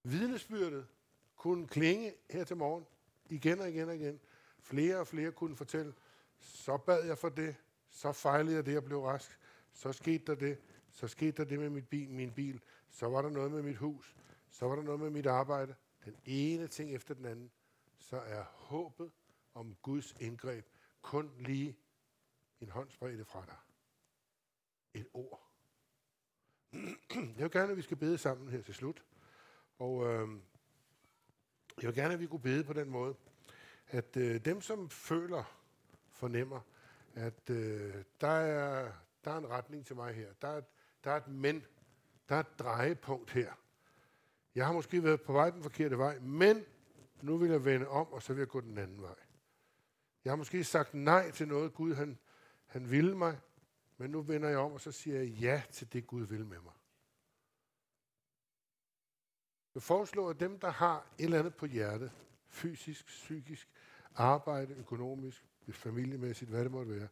Vidnesbyrdet 0.04 0.88
kunne 1.36 1.68
klinge 1.68 2.14
her 2.30 2.44
til 2.44 2.58
morgen, 2.58 2.86
igen 3.30 3.60
og 3.60 3.70
igen 3.70 3.90
og 3.90 3.96
igen. 3.96 4.20
Flere 4.60 5.00
og 5.00 5.08
flere 5.08 5.32
kunne 5.32 5.56
fortælle, 5.56 5.94
så 6.40 6.78
bad 6.78 7.06
jeg 7.06 7.18
for 7.18 7.30
det, 7.30 7.56
så 7.90 8.12
fejlede 8.12 8.56
jeg 8.56 8.66
det, 8.66 8.74
jeg 8.74 8.84
blev 8.84 9.02
rask, 9.02 9.40
så 9.74 9.94
skete 9.94 10.26
der 10.26 10.36
det, 10.36 10.62
så 10.92 11.08
skete 11.08 11.32
der 11.32 11.44
det 11.44 11.60
med 11.60 11.70
mit 11.70 11.90
bil, 11.90 12.10
min 12.10 12.32
bil, 12.32 12.62
så 12.90 13.10
var 13.10 13.22
der 13.22 13.30
noget 13.30 13.52
med 13.52 13.62
mit 13.62 13.78
hus, 13.78 14.16
så 14.50 14.68
var 14.68 14.76
der 14.76 14.84
noget 14.84 15.00
med 15.00 15.10
mit 15.10 15.26
arbejde. 15.26 15.76
Den 16.06 16.16
ene 16.26 16.68
ting 16.68 16.96
efter 16.96 17.14
den 17.14 17.26
anden, 17.26 17.52
så 17.98 18.18
er 18.18 18.44
håbet 18.44 19.12
om 19.54 19.76
Guds 19.82 20.16
indgreb 20.20 20.66
kun 21.02 21.32
lige 21.40 21.78
en 22.62 22.70
håndsbredde 22.70 23.26
fra 23.26 23.46
dig. 23.46 23.58
Et 24.94 25.08
ord. 25.14 25.50
Jeg 27.14 27.44
vil 27.44 27.52
gerne, 27.52 27.72
at 27.72 27.78
vi 27.78 27.82
skal 27.82 27.98
bede 27.98 28.18
sammen 28.18 28.50
her 28.50 28.62
til 28.62 28.74
slut. 28.74 29.04
Og 29.78 30.06
øh, 30.06 30.30
jeg 31.82 31.88
vil 31.88 31.96
gerne, 31.96 32.14
at 32.14 32.20
vi 32.20 32.28
kunne 32.28 32.42
bede 32.42 32.64
på 32.64 32.74
den 32.74 32.90
måde, 32.90 33.16
at 33.88 34.18
øh, 34.18 34.46
dem, 34.46 34.62
som 34.62 34.90
føler, 34.90 35.44
fornemmer, 36.10 36.62
at 37.14 37.50
øh, 37.50 38.04
der, 38.22 38.28
er, 38.28 38.92
der 39.24 39.32
er 39.32 39.38
en 39.38 39.50
retning 39.50 39.86
til 39.86 39.96
mig 39.96 40.14
her. 40.14 40.34
Der 40.42 40.48
er, 40.48 40.62
der 41.04 41.12
er 41.12 41.18
et 41.18 41.28
men. 41.28 41.66
Der 42.30 42.36
er 42.36 42.40
et 42.40 42.60
drejepunkt 42.60 43.32
her. 43.32 43.54
Jeg 44.56 44.66
har 44.66 44.74
måske 44.74 45.04
været 45.04 45.22
på 45.22 45.34
vej 45.34 45.50
den 45.50 45.64
forkerte 45.64 45.98
vej, 45.98 46.20
men 46.20 46.66
nu 47.22 47.38
vil 47.38 47.52
jeg 47.52 47.66
vende 47.66 47.88
om, 47.88 48.08
og 48.14 48.24
så 48.24 48.34
vil 48.34 48.40
jeg 48.40 48.48
gå 48.48 48.62
den 48.62 48.78
anden 48.78 49.02
vej. 49.02 49.16
Jeg 50.26 50.32
har 50.32 50.36
måske 50.36 50.64
sagt 50.64 50.94
nej 50.94 51.32
til 51.32 51.48
noget, 51.48 51.74
Gud 51.74 51.94
han, 51.94 52.18
han 52.66 52.92
ville 52.92 53.18
mig, 53.18 53.40
men 53.98 54.10
nu 54.10 54.22
vender 54.22 54.50
jeg 54.50 54.58
om, 54.58 54.72
og 54.72 54.82
så 54.82 54.92
siger 54.92 55.18
jeg 55.18 55.28
ja 55.28 55.62
til 55.72 55.94
det, 55.94 56.08
Gud 56.08 56.24
vil 56.24 56.46
med 56.46 56.60
mig. 56.60 56.74
Jeg 59.76 59.82
foreslår, 59.82 60.30
at 60.30 60.40
dem, 60.40 60.60
der 60.60 60.70
har 60.70 60.98
et 61.18 61.24
eller 61.24 61.40
andet 61.40 61.56
på 61.56 61.66
hjerte, 61.66 62.12
fysisk, 62.48 63.06
psykisk, 63.06 63.70
arbejde, 64.16 64.74
økonomisk, 64.74 65.46
familiemæssigt, 65.72 66.50
hvad 66.50 66.64
det 66.64 66.72
måtte 66.72 66.92
være, 66.92 67.08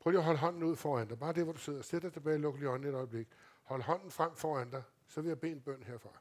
prøv 0.00 0.10
lige 0.10 0.18
at 0.18 0.24
holde 0.24 0.40
hånden 0.40 0.62
ud 0.62 0.76
foran 0.76 1.08
dig. 1.08 1.18
Bare 1.18 1.32
det, 1.32 1.44
hvor 1.44 1.52
du 1.52 1.58
sidder. 1.58 1.82
Sæt 1.82 2.02
dig 2.02 2.12
tilbage, 2.12 2.38
luk 2.38 2.56
lige 2.56 2.68
øjnene 2.68 2.88
et 2.88 2.94
øjeblik. 2.94 3.28
Hold 3.62 3.82
hånden 3.82 4.10
frem 4.10 4.34
foran 4.34 4.70
dig, 4.70 4.82
så 5.06 5.20
vil 5.20 5.28
jeg 5.28 5.40
bede 5.40 5.52
en 5.52 5.60
bøn 5.60 5.82
herfra. 5.82 6.20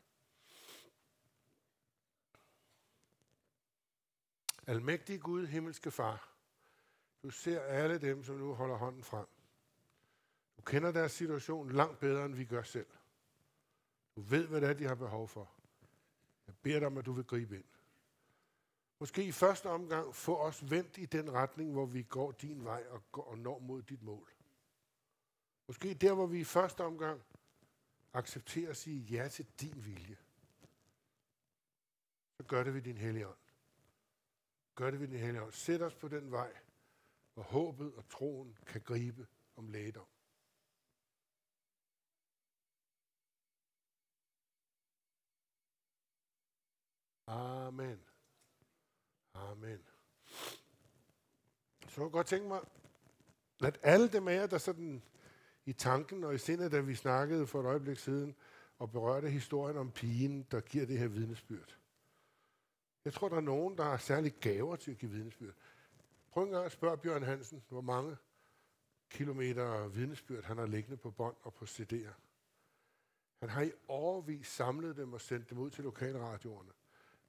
Almægtige 4.67 5.19
Gud, 5.19 5.47
himmelske 5.47 5.91
far, 5.91 6.33
du 7.23 7.29
ser 7.29 7.61
alle 7.61 8.01
dem, 8.01 8.23
som 8.23 8.35
nu 8.35 8.53
holder 8.53 8.75
hånden 8.75 9.03
frem. 9.03 9.25
Du 10.57 10.61
kender 10.61 10.91
deres 10.91 11.11
situation 11.11 11.71
langt 11.71 11.99
bedre, 11.99 12.25
end 12.25 12.35
vi 12.35 12.45
gør 12.45 12.63
selv. 12.63 12.87
Du 14.15 14.21
ved, 14.21 14.47
hvad 14.47 14.61
det 14.61 14.69
er, 14.69 14.73
de 14.73 14.87
har 14.87 14.95
behov 14.95 15.27
for. 15.27 15.51
Jeg 16.47 16.55
beder 16.61 16.79
dig 16.79 16.87
om, 16.87 16.97
at 16.97 17.05
du 17.05 17.11
vil 17.11 17.23
gribe 17.23 17.55
ind. 17.55 17.65
Måske 18.99 19.23
i 19.23 19.31
første 19.31 19.69
omgang 19.69 20.15
få 20.15 20.37
os 20.37 20.71
vendt 20.71 20.97
i 20.97 21.05
den 21.05 21.33
retning, 21.33 21.71
hvor 21.71 21.85
vi 21.85 22.03
går 22.03 22.31
din 22.31 22.63
vej 22.63 22.83
og, 22.89 23.11
går 23.11 23.23
og 23.23 23.37
når 23.37 23.59
mod 23.59 23.81
dit 23.81 24.01
mål. 24.01 24.31
Måske 25.67 25.93
der, 25.93 26.13
hvor 26.13 26.27
vi 26.27 26.39
i 26.39 26.43
første 26.43 26.83
omgang 26.83 27.21
accepterer 28.13 28.69
at 28.69 28.77
sige 28.77 28.99
ja 28.99 29.27
til 29.27 29.45
din 29.61 29.85
vilje. 29.85 30.17
Så 32.37 32.43
gør 32.43 32.63
det 32.63 32.73
ved 32.73 32.81
din 32.81 32.97
hellige 32.97 33.27
ånd. 33.27 33.46
Gør 34.77 34.91
det 34.91 34.99
ved 34.99 35.07
din 35.07 35.19
hellige 35.19 35.43
ånd. 35.43 35.51
Sæt 35.51 35.81
os 35.81 35.95
på 35.95 36.07
den 36.07 36.31
vej, 36.31 36.53
hvor 37.33 37.43
håbet 37.43 37.93
og 37.93 38.09
troen 38.09 38.57
kan 38.65 38.81
gribe 38.81 39.27
om 39.55 39.69
lægedom. 39.69 40.07
Amen. 47.27 47.99
Amen. 49.33 49.79
Så 51.87 52.01
jeg 52.01 52.11
godt 52.11 52.27
tænke 52.27 52.47
mig, 52.47 52.61
at 53.63 53.79
alle 53.83 54.11
dem 54.11 54.27
af 54.27 54.35
jer, 54.35 54.47
der 54.47 54.57
sådan 54.57 55.03
i 55.65 55.73
tanken 55.73 56.23
og 56.23 56.35
i 56.35 56.37
sindet, 56.37 56.71
da 56.71 56.79
vi 56.79 56.95
snakkede 56.95 57.47
for 57.47 57.59
et 57.59 57.65
øjeblik 57.65 57.97
siden, 57.97 58.35
og 58.79 58.91
berørte 58.91 59.29
historien 59.29 59.77
om 59.77 59.91
pigen, 59.91 60.43
der 60.43 60.61
giver 60.61 60.85
det 60.85 60.99
her 60.99 61.07
vidnesbyrd. 61.07 61.77
Jeg 63.07 63.13
tror, 63.13 63.29
der 63.29 63.37
er 63.37 63.41
nogen, 63.41 63.77
der 63.77 63.83
har 63.83 63.97
særlige 63.97 64.39
gaver 64.39 64.75
til 64.75 64.91
at 64.91 64.97
give 64.97 65.11
vidnesbyrd. 65.11 65.53
Prøv 66.31 66.43
en 66.43 66.51
gang 66.51 66.65
at 66.65 66.71
spørge 66.71 66.97
Bjørn 66.97 67.23
Hansen, 67.23 67.63
hvor 67.69 67.81
mange 67.81 68.17
kilometer 69.09 69.87
vidnesbyrd 69.87 70.43
han 70.43 70.57
har 70.57 70.65
liggende 70.65 70.97
på 70.97 71.11
bånd 71.11 71.35
og 71.41 71.53
på 71.53 71.65
CD'er. 71.65 72.13
Han 73.39 73.49
har 73.49 73.61
i 73.61 73.71
overvis 73.87 74.47
samlet 74.47 74.97
dem 74.97 75.13
og 75.13 75.21
sendt 75.21 75.49
dem 75.49 75.57
ud 75.57 75.69
til 75.69 75.83
lokalradioerne. 75.83 76.71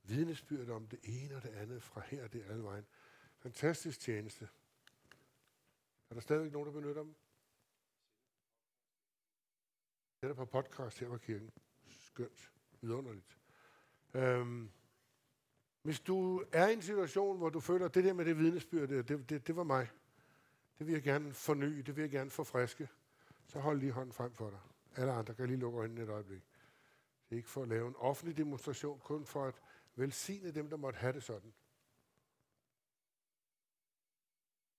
Vidnesbyrd 0.02 0.68
om 0.68 0.86
det 0.86 0.98
ene 1.02 1.36
og 1.36 1.42
det 1.42 1.48
andet 1.48 1.82
fra 1.82 2.00
her 2.00 2.24
og 2.24 2.32
det 2.32 2.44
alle 2.48 2.62
vejen. 2.62 2.86
Fantastisk 3.38 4.00
tjeneste. 4.00 4.48
Er 6.10 6.14
der 6.14 6.20
stadigvæk 6.20 6.52
nogen, 6.52 6.66
der 6.66 6.72
benytter 6.72 7.02
dem? 7.02 7.14
Det 10.20 10.30
er 10.30 10.34
på 10.34 10.44
podcast 10.44 10.98
her 10.98 11.08
på 11.08 11.18
kirken. 11.18 11.50
Skønt. 11.90 12.52
Vidunderligt. 12.80 13.38
Øhm, 14.14 14.70
hvis 15.82 16.00
du 16.00 16.44
er 16.52 16.68
i 16.68 16.72
en 16.72 16.82
situation, 16.82 17.38
hvor 17.38 17.48
du 17.48 17.60
føler, 17.60 17.86
at 17.86 17.94
det 17.94 18.04
der 18.04 18.12
med 18.12 18.24
det 18.24 18.38
vidnesbyrd, 18.38 18.88
det, 18.88 19.30
det, 19.30 19.46
det 19.46 19.56
var 19.56 19.62
mig. 19.62 19.88
Det 20.78 20.86
vil 20.86 20.92
jeg 20.92 21.02
gerne 21.02 21.32
forny, 21.32 21.78
det 21.78 21.96
vil 21.96 22.02
jeg 22.02 22.10
gerne 22.10 22.30
forfriske. 22.30 22.88
Så 23.46 23.60
hold 23.60 23.78
lige 23.78 23.92
hånden 23.92 24.12
frem 24.12 24.34
for 24.34 24.50
dig. 24.50 24.58
Alle 24.96 25.12
andre 25.12 25.34
kan 25.34 25.46
lige 25.46 25.58
lukke 25.58 25.78
øjnene 25.78 26.02
et 26.02 26.08
øjeblik. 26.08 26.42
Det 27.28 27.34
er 27.34 27.36
ikke 27.36 27.48
for 27.48 27.62
at 27.62 27.68
lave 27.68 27.88
en 27.88 27.96
offentlig 27.96 28.36
demonstration, 28.36 28.98
kun 28.98 29.26
for 29.26 29.44
at 29.44 29.54
velsigne 29.94 30.50
dem, 30.50 30.70
der 30.70 30.76
måtte 30.76 30.98
have 30.98 31.12
det 31.12 31.22
sådan. 31.22 31.52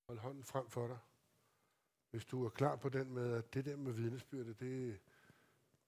Hold 0.07 0.19
hånden 0.19 0.43
frem 0.43 0.69
for 0.69 0.87
dig. 0.87 0.97
Hvis 2.11 2.25
du 2.25 2.45
er 2.45 2.49
klar 2.49 2.75
på 2.75 2.89
den 2.89 3.13
med, 3.13 3.33
at 3.33 3.53
det 3.53 3.65
der 3.65 3.75
med 3.75 3.91
vidnesbyrdet, 3.91 4.59
det, 4.59 4.99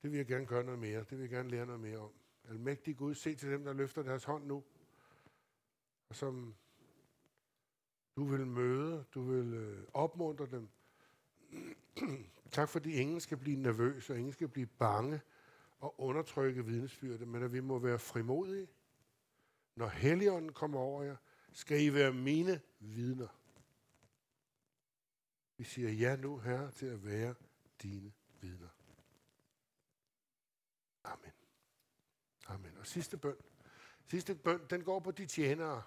det 0.01 0.11
vil 0.11 0.17
jeg 0.17 0.25
gerne 0.25 0.45
gøre 0.45 0.63
noget 0.63 0.79
mere. 0.79 0.99
Det 0.99 1.11
vil 1.11 1.19
jeg 1.19 1.29
gerne 1.29 1.49
lære 1.49 1.65
noget 1.65 1.81
mere 1.81 1.97
om. 1.97 2.11
Almægtig 2.43 2.97
Gud, 2.97 3.15
se 3.15 3.35
til 3.35 3.51
dem, 3.51 3.63
der 3.63 3.73
løfter 3.73 4.03
deres 4.03 4.23
hånd 4.23 4.45
nu. 4.45 4.63
Og 6.11 6.15
som 6.15 6.55
du 8.15 8.23
vil 8.23 8.47
møde, 8.47 9.05
du 9.13 9.21
vil 9.21 9.53
øh, 9.53 9.87
opmuntre 9.93 10.45
dem. 10.45 10.69
tak 12.57 12.69
fordi 12.69 12.91
ingen 12.91 13.19
skal 13.19 13.37
blive 13.37 13.57
nervøs, 13.57 14.09
og 14.09 14.17
ingen 14.17 14.33
skal 14.33 14.47
blive 14.47 14.67
bange 14.67 15.21
og 15.79 15.99
undertrykke 15.99 16.65
vidnesbyrdet, 16.65 17.27
men 17.27 17.43
at 17.43 17.53
vi 17.53 17.59
må 17.59 17.79
være 17.79 17.99
frimodige. 17.99 18.67
Når 19.75 19.87
Helligånden 19.87 20.53
kommer 20.53 20.79
over 20.79 21.03
jer, 21.03 21.15
skal 21.51 21.83
I 21.83 21.93
være 21.93 22.13
mine 22.13 22.61
vidner. 22.79 23.27
Vi 25.57 25.63
siger 25.63 25.91
ja 25.91 26.15
nu, 26.15 26.37
Herre, 26.37 26.71
til 26.71 26.85
at 26.85 27.05
være 27.05 27.35
dine 27.81 28.11
vidner. 28.41 28.69
Amen. 31.03 31.31
Amen. 32.47 32.77
Og 32.77 32.87
sidste 32.87 33.17
bøn. 33.17 33.35
Sidste 34.07 34.35
bøn, 34.35 34.61
den 34.69 34.83
går 34.83 34.99
på 34.99 35.11
de 35.11 35.25
tjenere, 35.25 35.83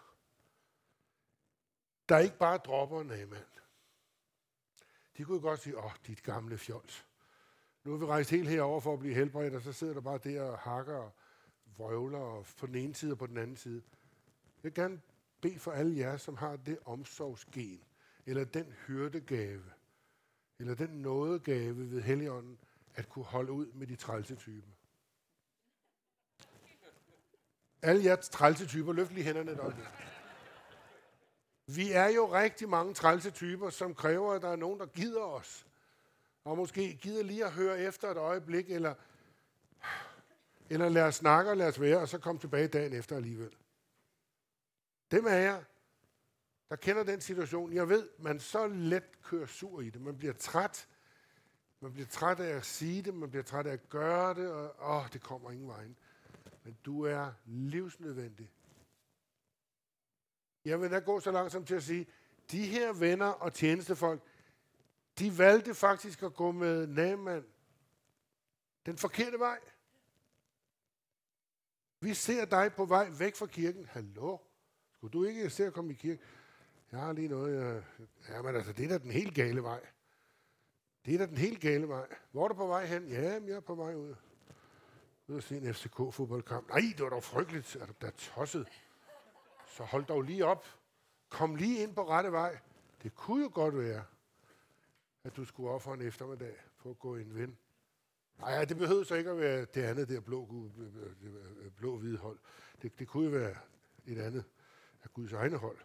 der 2.08 2.18
ikke 2.18 2.38
bare 2.38 2.58
dropper 2.58 3.02
Naaman. 3.02 3.44
De 5.16 5.24
kunne 5.24 5.40
godt 5.40 5.60
sige, 5.60 5.78
åh, 5.78 5.84
oh, 5.84 5.92
dit 6.06 6.22
gamle 6.22 6.58
fjols. 6.58 7.06
Nu 7.84 7.94
er 7.94 7.98
vi 7.98 8.04
rejst 8.04 8.30
helt 8.30 8.48
herover 8.48 8.80
for 8.80 8.92
at 8.92 8.98
blive 8.98 9.14
helbredt, 9.14 9.54
og 9.54 9.62
så 9.62 9.72
sidder 9.72 9.94
der 9.94 10.00
bare 10.00 10.18
der 10.18 10.42
og 10.42 10.58
hakker 10.58 10.96
og 10.96 11.12
vrøvler 11.76 12.18
og 12.18 12.46
på 12.58 12.66
den 12.66 12.74
ene 12.74 12.94
side 12.94 13.12
og 13.12 13.18
på 13.18 13.26
den 13.26 13.36
anden 13.36 13.56
side. 13.56 13.82
Jeg 14.56 14.62
vil 14.62 14.74
gerne 14.74 15.00
bede 15.40 15.58
for 15.58 15.72
alle 15.72 15.98
jer, 15.98 16.16
som 16.16 16.36
har 16.36 16.56
det 16.56 16.78
omsorgsgen, 16.84 17.84
eller 18.26 18.44
den 18.44 18.74
hyrdegave, 18.86 19.64
eller 20.58 20.74
den 20.74 20.90
nådegave 20.90 21.90
ved 21.90 22.02
Helligånden, 22.02 22.58
at 22.94 23.08
kunne 23.08 23.24
holde 23.24 23.52
ud 23.52 23.66
med 23.72 23.86
de 23.86 23.96
trælse 23.96 24.36
typer. 24.36 24.68
Alle 27.82 28.04
jer 28.04 28.16
trælse 28.16 28.66
typer, 28.66 28.92
løft 28.92 29.12
lige 29.12 29.24
hænderne 29.24 29.54
deroppe. 29.54 29.88
Vi 31.66 31.92
er 31.92 32.08
jo 32.08 32.32
rigtig 32.32 32.68
mange 32.68 32.94
trælse 32.94 33.30
typer, 33.30 33.70
som 33.70 33.94
kræver, 33.94 34.32
at 34.32 34.42
der 34.42 34.48
er 34.48 34.56
nogen, 34.56 34.80
der 34.80 34.86
gider 34.86 35.22
os. 35.22 35.66
Og 36.44 36.56
måske 36.56 36.98
gider 37.02 37.22
lige 37.22 37.44
at 37.44 37.52
høre 37.52 37.80
efter 37.80 38.10
et 38.10 38.16
øjeblik, 38.16 38.70
eller, 38.70 38.94
eller 40.70 40.88
lad 40.88 41.02
os 41.02 41.14
snakke 41.14 41.50
og 41.50 41.56
lad 41.56 41.68
os 41.68 41.80
være, 41.80 41.98
og 41.98 42.08
så 42.08 42.18
komme 42.18 42.40
tilbage 42.40 42.68
dagen 42.68 42.92
efter 42.92 43.16
alligevel. 43.16 43.56
Dem 45.10 45.26
er 45.26 45.36
jeg, 45.36 45.64
der 46.68 46.76
kender 46.76 47.02
den 47.02 47.20
situation. 47.20 47.72
Jeg 47.72 47.88
ved, 47.88 48.08
man 48.18 48.40
så 48.40 48.66
let 48.66 49.22
kører 49.22 49.46
sur 49.46 49.80
i 49.80 49.90
det. 49.90 50.00
Man 50.00 50.18
bliver 50.18 50.32
træt. 50.32 50.88
Man 51.80 51.92
bliver 51.92 52.06
træt 52.06 52.40
af 52.40 52.56
at 52.56 52.64
sige 52.64 53.02
det, 53.02 53.14
man 53.14 53.30
bliver 53.30 53.42
træt 53.42 53.66
af 53.66 53.72
at 53.72 53.88
gøre 53.88 54.34
det, 54.34 54.50
og 54.50 54.96
åh, 54.96 55.04
det 55.12 55.22
kommer 55.22 55.50
ingen 55.50 55.68
vejen. 55.68 55.96
Men 56.64 56.76
du 56.84 57.02
er 57.02 57.32
livsnødvendig 57.46 58.50
jeg 60.64 60.80
vil 60.80 60.90
da 60.90 60.98
gå 60.98 61.20
så 61.20 61.30
langt 61.30 61.52
som 61.52 61.64
til 61.64 61.74
at 61.74 61.82
sige, 61.82 62.06
de 62.50 62.66
her 62.66 62.92
venner 62.92 63.26
og 63.26 63.52
tjenestefolk, 63.54 64.22
de 65.18 65.38
valgte 65.38 65.74
faktisk 65.74 66.22
at 66.22 66.34
gå 66.34 66.50
med 66.50 66.86
Naaman 66.86 67.44
den 68.86 68.98
forkerte 68.98 69.38
vej. 69.38 69.58
Vi 72.00 72.14
ser 72.14 72.44
dig 72.44 72.72
på 72.76 72.84
vej 72.84 73.10
væk 73.18 73.36
fra 73.36 73.46
kirken. 73.46 73.86
Hallo? 73.86 74.38
Skulle 74.92 75.12
du 75.12 75.24
ikke 75.24 75.50
se 75.50 75.66
at 75.66 75.72
komme 75.72 75.92
i 75.92 75.94
kirke? 75.94 76.22
Jeg 76.92 77.00
har 77.00 77.12
lige 77.12 77.28
noget, 77.28 77.64
jeg... 77.64 77.82
Ja, 78.28 78.42
men 78.42 78.56
altså, 78.56 78.72
det 78.72 78.84
er 78.84 78.88
da 78.88 78.98
den 78.98 79.10
helt 79.10 79.34
gale 79.34 79.62
vej. 79.62 79.80
Det 81.06 81.14
er 81.14 81.18
da 81.18 81.26
den 81.26 81.38
helt 81.38 81.60
gale 81.60 81.88
vej. 81.88 82.06
Hvor 82.32 82.44
er 82.44 82.48
du 82.48 82.54
på 82.54 82.66
vej 82.66 82.86
hen? 82.86 83.08
Ja, 83.08 83.20
jeg 83.20 83.50
er 83.50 83.60
på 83.60 83.74
vej 83.74 83.94
ud. 83.94 84.14
Ud 85.28 85.36
at 85.36 85.44
se 85.44 85.56
en 85.56 85.74
FCK-fodboldkamp. 85.74 86.68
Nej, 86.68 86.80
det 86.96 87.02
var 87.02 87.08
dog 87.08 87.22
frygteligt. 87.22 87.76
Er 87.76 87.86
du 87.86 87.92
da 88.02 88.10
tosset? 88.10 88.68
Så 89.74 89.84
hold 89.84 90.04
dog 90.04 90.22
lige 90.22 90.44
op. 90.44 90.66
Kom 91.28 91.56
lige 91.56 91.82
ind 91.82 91.94
på 91.94 92.08
rette 92.08 92.32
vej. 92.32 92.58
Det 93.02 93.14
kunne 93.14 93.42
jo 93.42 93.50
godt 93.54 93.78
være, 93.78 94.04
at 95.24 95.36
du 95.36 95.44
skulle 95.44 95.70
ofre 95.70 95.94
en 95.94 96.02
eftermiddag 96.02 96.56
på 96.78 96.90
at 96.90 96.98
gå 96.98 97.16
en 97.16 97.34
ven. 97.34 97.58
Nej, 98.38 98.64
det 98.64 98.76
behøver 98.76 99.04
så 99.04 99.14
ikke 99.14 99.30
at 99.30 99.38
være 99.38 99.64
det 99.64 99.82
andet 99.82 100.08
der 100.08 100.20
blå, 100.20 100.70
øh, 100.78 100.96
øh, 100.96 101.64
øh, 101.64 101.70
blå 101.70 101.98
hvide 101.98 102.18
hold. 102.18 102.38
Det, 102.82 102.98
det 102.98 103.08
kunne 103.08 103.24
jo 103.24 103.30
være 103.30 103.56
et 104.06 104.18
andet 104.18 104.44
af 105.02 105.12
Guds 105.12 105.32
egne 105.32 105.56
hold. 105.56 105.78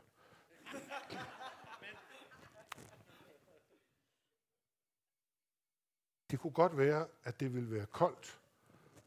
Det 6.31 6.39
kunne 6.39 6.53
godt 6.53 6.77
være, 6.77 7.07
at 7.23 7.39
det 7.39 7.53
ville 7.53 7.71
være 7.71 7.85
koldt, 7.85 8.39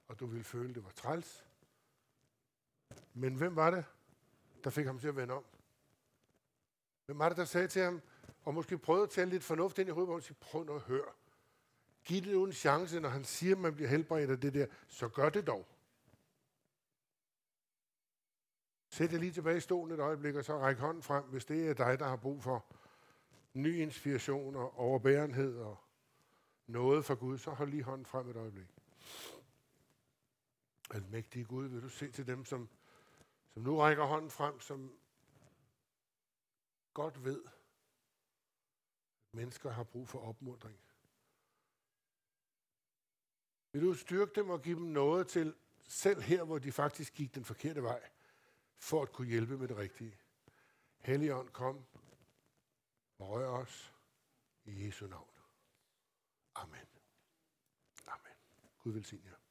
og 0.08 0.20
du 0.20 0.26
ville 0.26 0.44
føle, 0.44 0.68
at 0.68 0.74
det 0.74 0.84
var 0.84 0.90
træls. 0.90 1.46
Men 3.14 3.34
hvem 3.34 3.56
var 3.56 3.70
det, 3.70 3.84
der 4.64 4.70
fik 4.70 4.86
ham 4.86 4.98
til 4.98 5.08
at 5.08 5.16
vende 5.16 5.34
om. 5.34 5.44
Hvem 7.06 7.18
var 7.18 7.28
det, 7.28 7.38
der 7.38 7.44
sagde 7.44 7.68
til 7.68 7.82
ham, 7.82 8.00
og 8.44 8.54
måske 8.54 8.78
prøvede 8.78 9.02
at 9.02 9.10
tale 9.10 9.30
lidt 9.30 9.44
fornuft 9.44 9.78
ind 9.78 9.88
i 9.88 9.92
hovedet, 9.92 10.14
og 10.14 10.22
sige, 10.22 10.36
prøv 10.40 10.64
nu 10.64 10.74
at 10.74 10.80
høre. 10.80 11.12
Giv 12.04 12.22
det 12.22 12.32
nu 12.32 12.44
en 12.44 12.52
chance, 12.52 13.00
når 13.00 13.08
han 13.08 13.24
siger, 13.24 13.54
at 13.54 13.60
man 13.60 13.74
bliver 13.74 13.88
helbredt 13.88 14.30
af 14.30 14.40
det 14.40 14.54
der, 14.54 14.66
så 14.88 15.08
gør 15.08 15.28
det 15.28 15.46
dog. 15.46 15.68
Sæt 18.88 19.10
dig 19.10 19.18
lige 19.18 19.32
tilbage 19.32 19.56
i 19.56 19.60
stolen 19.60 19.94
et 19.94 20.00
øjeblik, 20.00 20.34
og 20.34 20.44
så 20.44 20.58
ræk 20.58 20.78
hånden 20.78 21.02
frem, 21.02 21.24
hvis 21.24 21.44
det 21.44 21.68
er 21.68 21.74
dig, 21.74 21.98
der 21.98 22.08
har 22.08 22.16
brug 22.16 22.42
for 22.42 22.64
ny 23.54 23.76
inspiration 23.76 24.56
og 24.56 24.78
overbærenhed 24.78 25.58
og 25.58 25.78
noget 26.66 27.04
fra 27.04 27.14
Gud, 27.14 27.38
så 27.38 27.50
hold 27.50 27.70
lige 27.70 27.82
hånden 27.82 28.06
frem 28.06 28.30
et 28.30 28.36
øjeblik. 28.36 28.68
Almægtige 30.90 31.44
Gud, 31.44 31.66
vil 31.66 31.82
du 31.82 31.88
se 31.88 32.10
til 32.10 32.26
dem, 32.26 32.44
som 32.44 32.68
som 33.54 33.62
nu 33.62 33.78
rækker 33.78 34.04
hånden 34.04 34.30
frem, 34.30 34.60
som 34.60 34.98
godt 36.94 37.24
ved, 37.24 37.44
at 37.44 39.34
mennesker 39.34 39.70
har 39.70 39.84
brug 39.84 40.08
for 40.08 40.18
opmundring. 40.18 40.78
Vil 43.72 43.82
du 43.82 43.94
styrke 43.94 44.32
dem 44.34 44.50
og 44.50 44.62
give 44.62 44.78
dem 44.78 44.86
noget 44.86 45.28
til, 45.28 45.54
selv 45.82 46.20
her, 46.20 46.44
hvor 46.44 46.58
de 46.58 46.72
faktisk 46.72 47.14
gik 47.14 47.34
den 47.34 47.44
forkerte 47.44 47.82
vej, 47.82 48.10
for 48.78 49.02
at 49.02 49.12
kunne 49.12 49.28
hjælpe 49.28 49.58
med 49.58 49.68
det 49.68 49.76
rigtige. 49.76 50.18
Helligånd, 50.98 51.48
kom 51.48 51.84
og 53.18 53.28
rør 53.28 53.48
os 53.48 53.94
i 54.64 54.86
Jesu 54.86 55.06
navn. 55.06 55.30
Amen. 56.54 56.86
Amen. 58.06 58.36
Gud 58.78 58.92
velsigne 58.92 59.30
jer. 59.30 59.41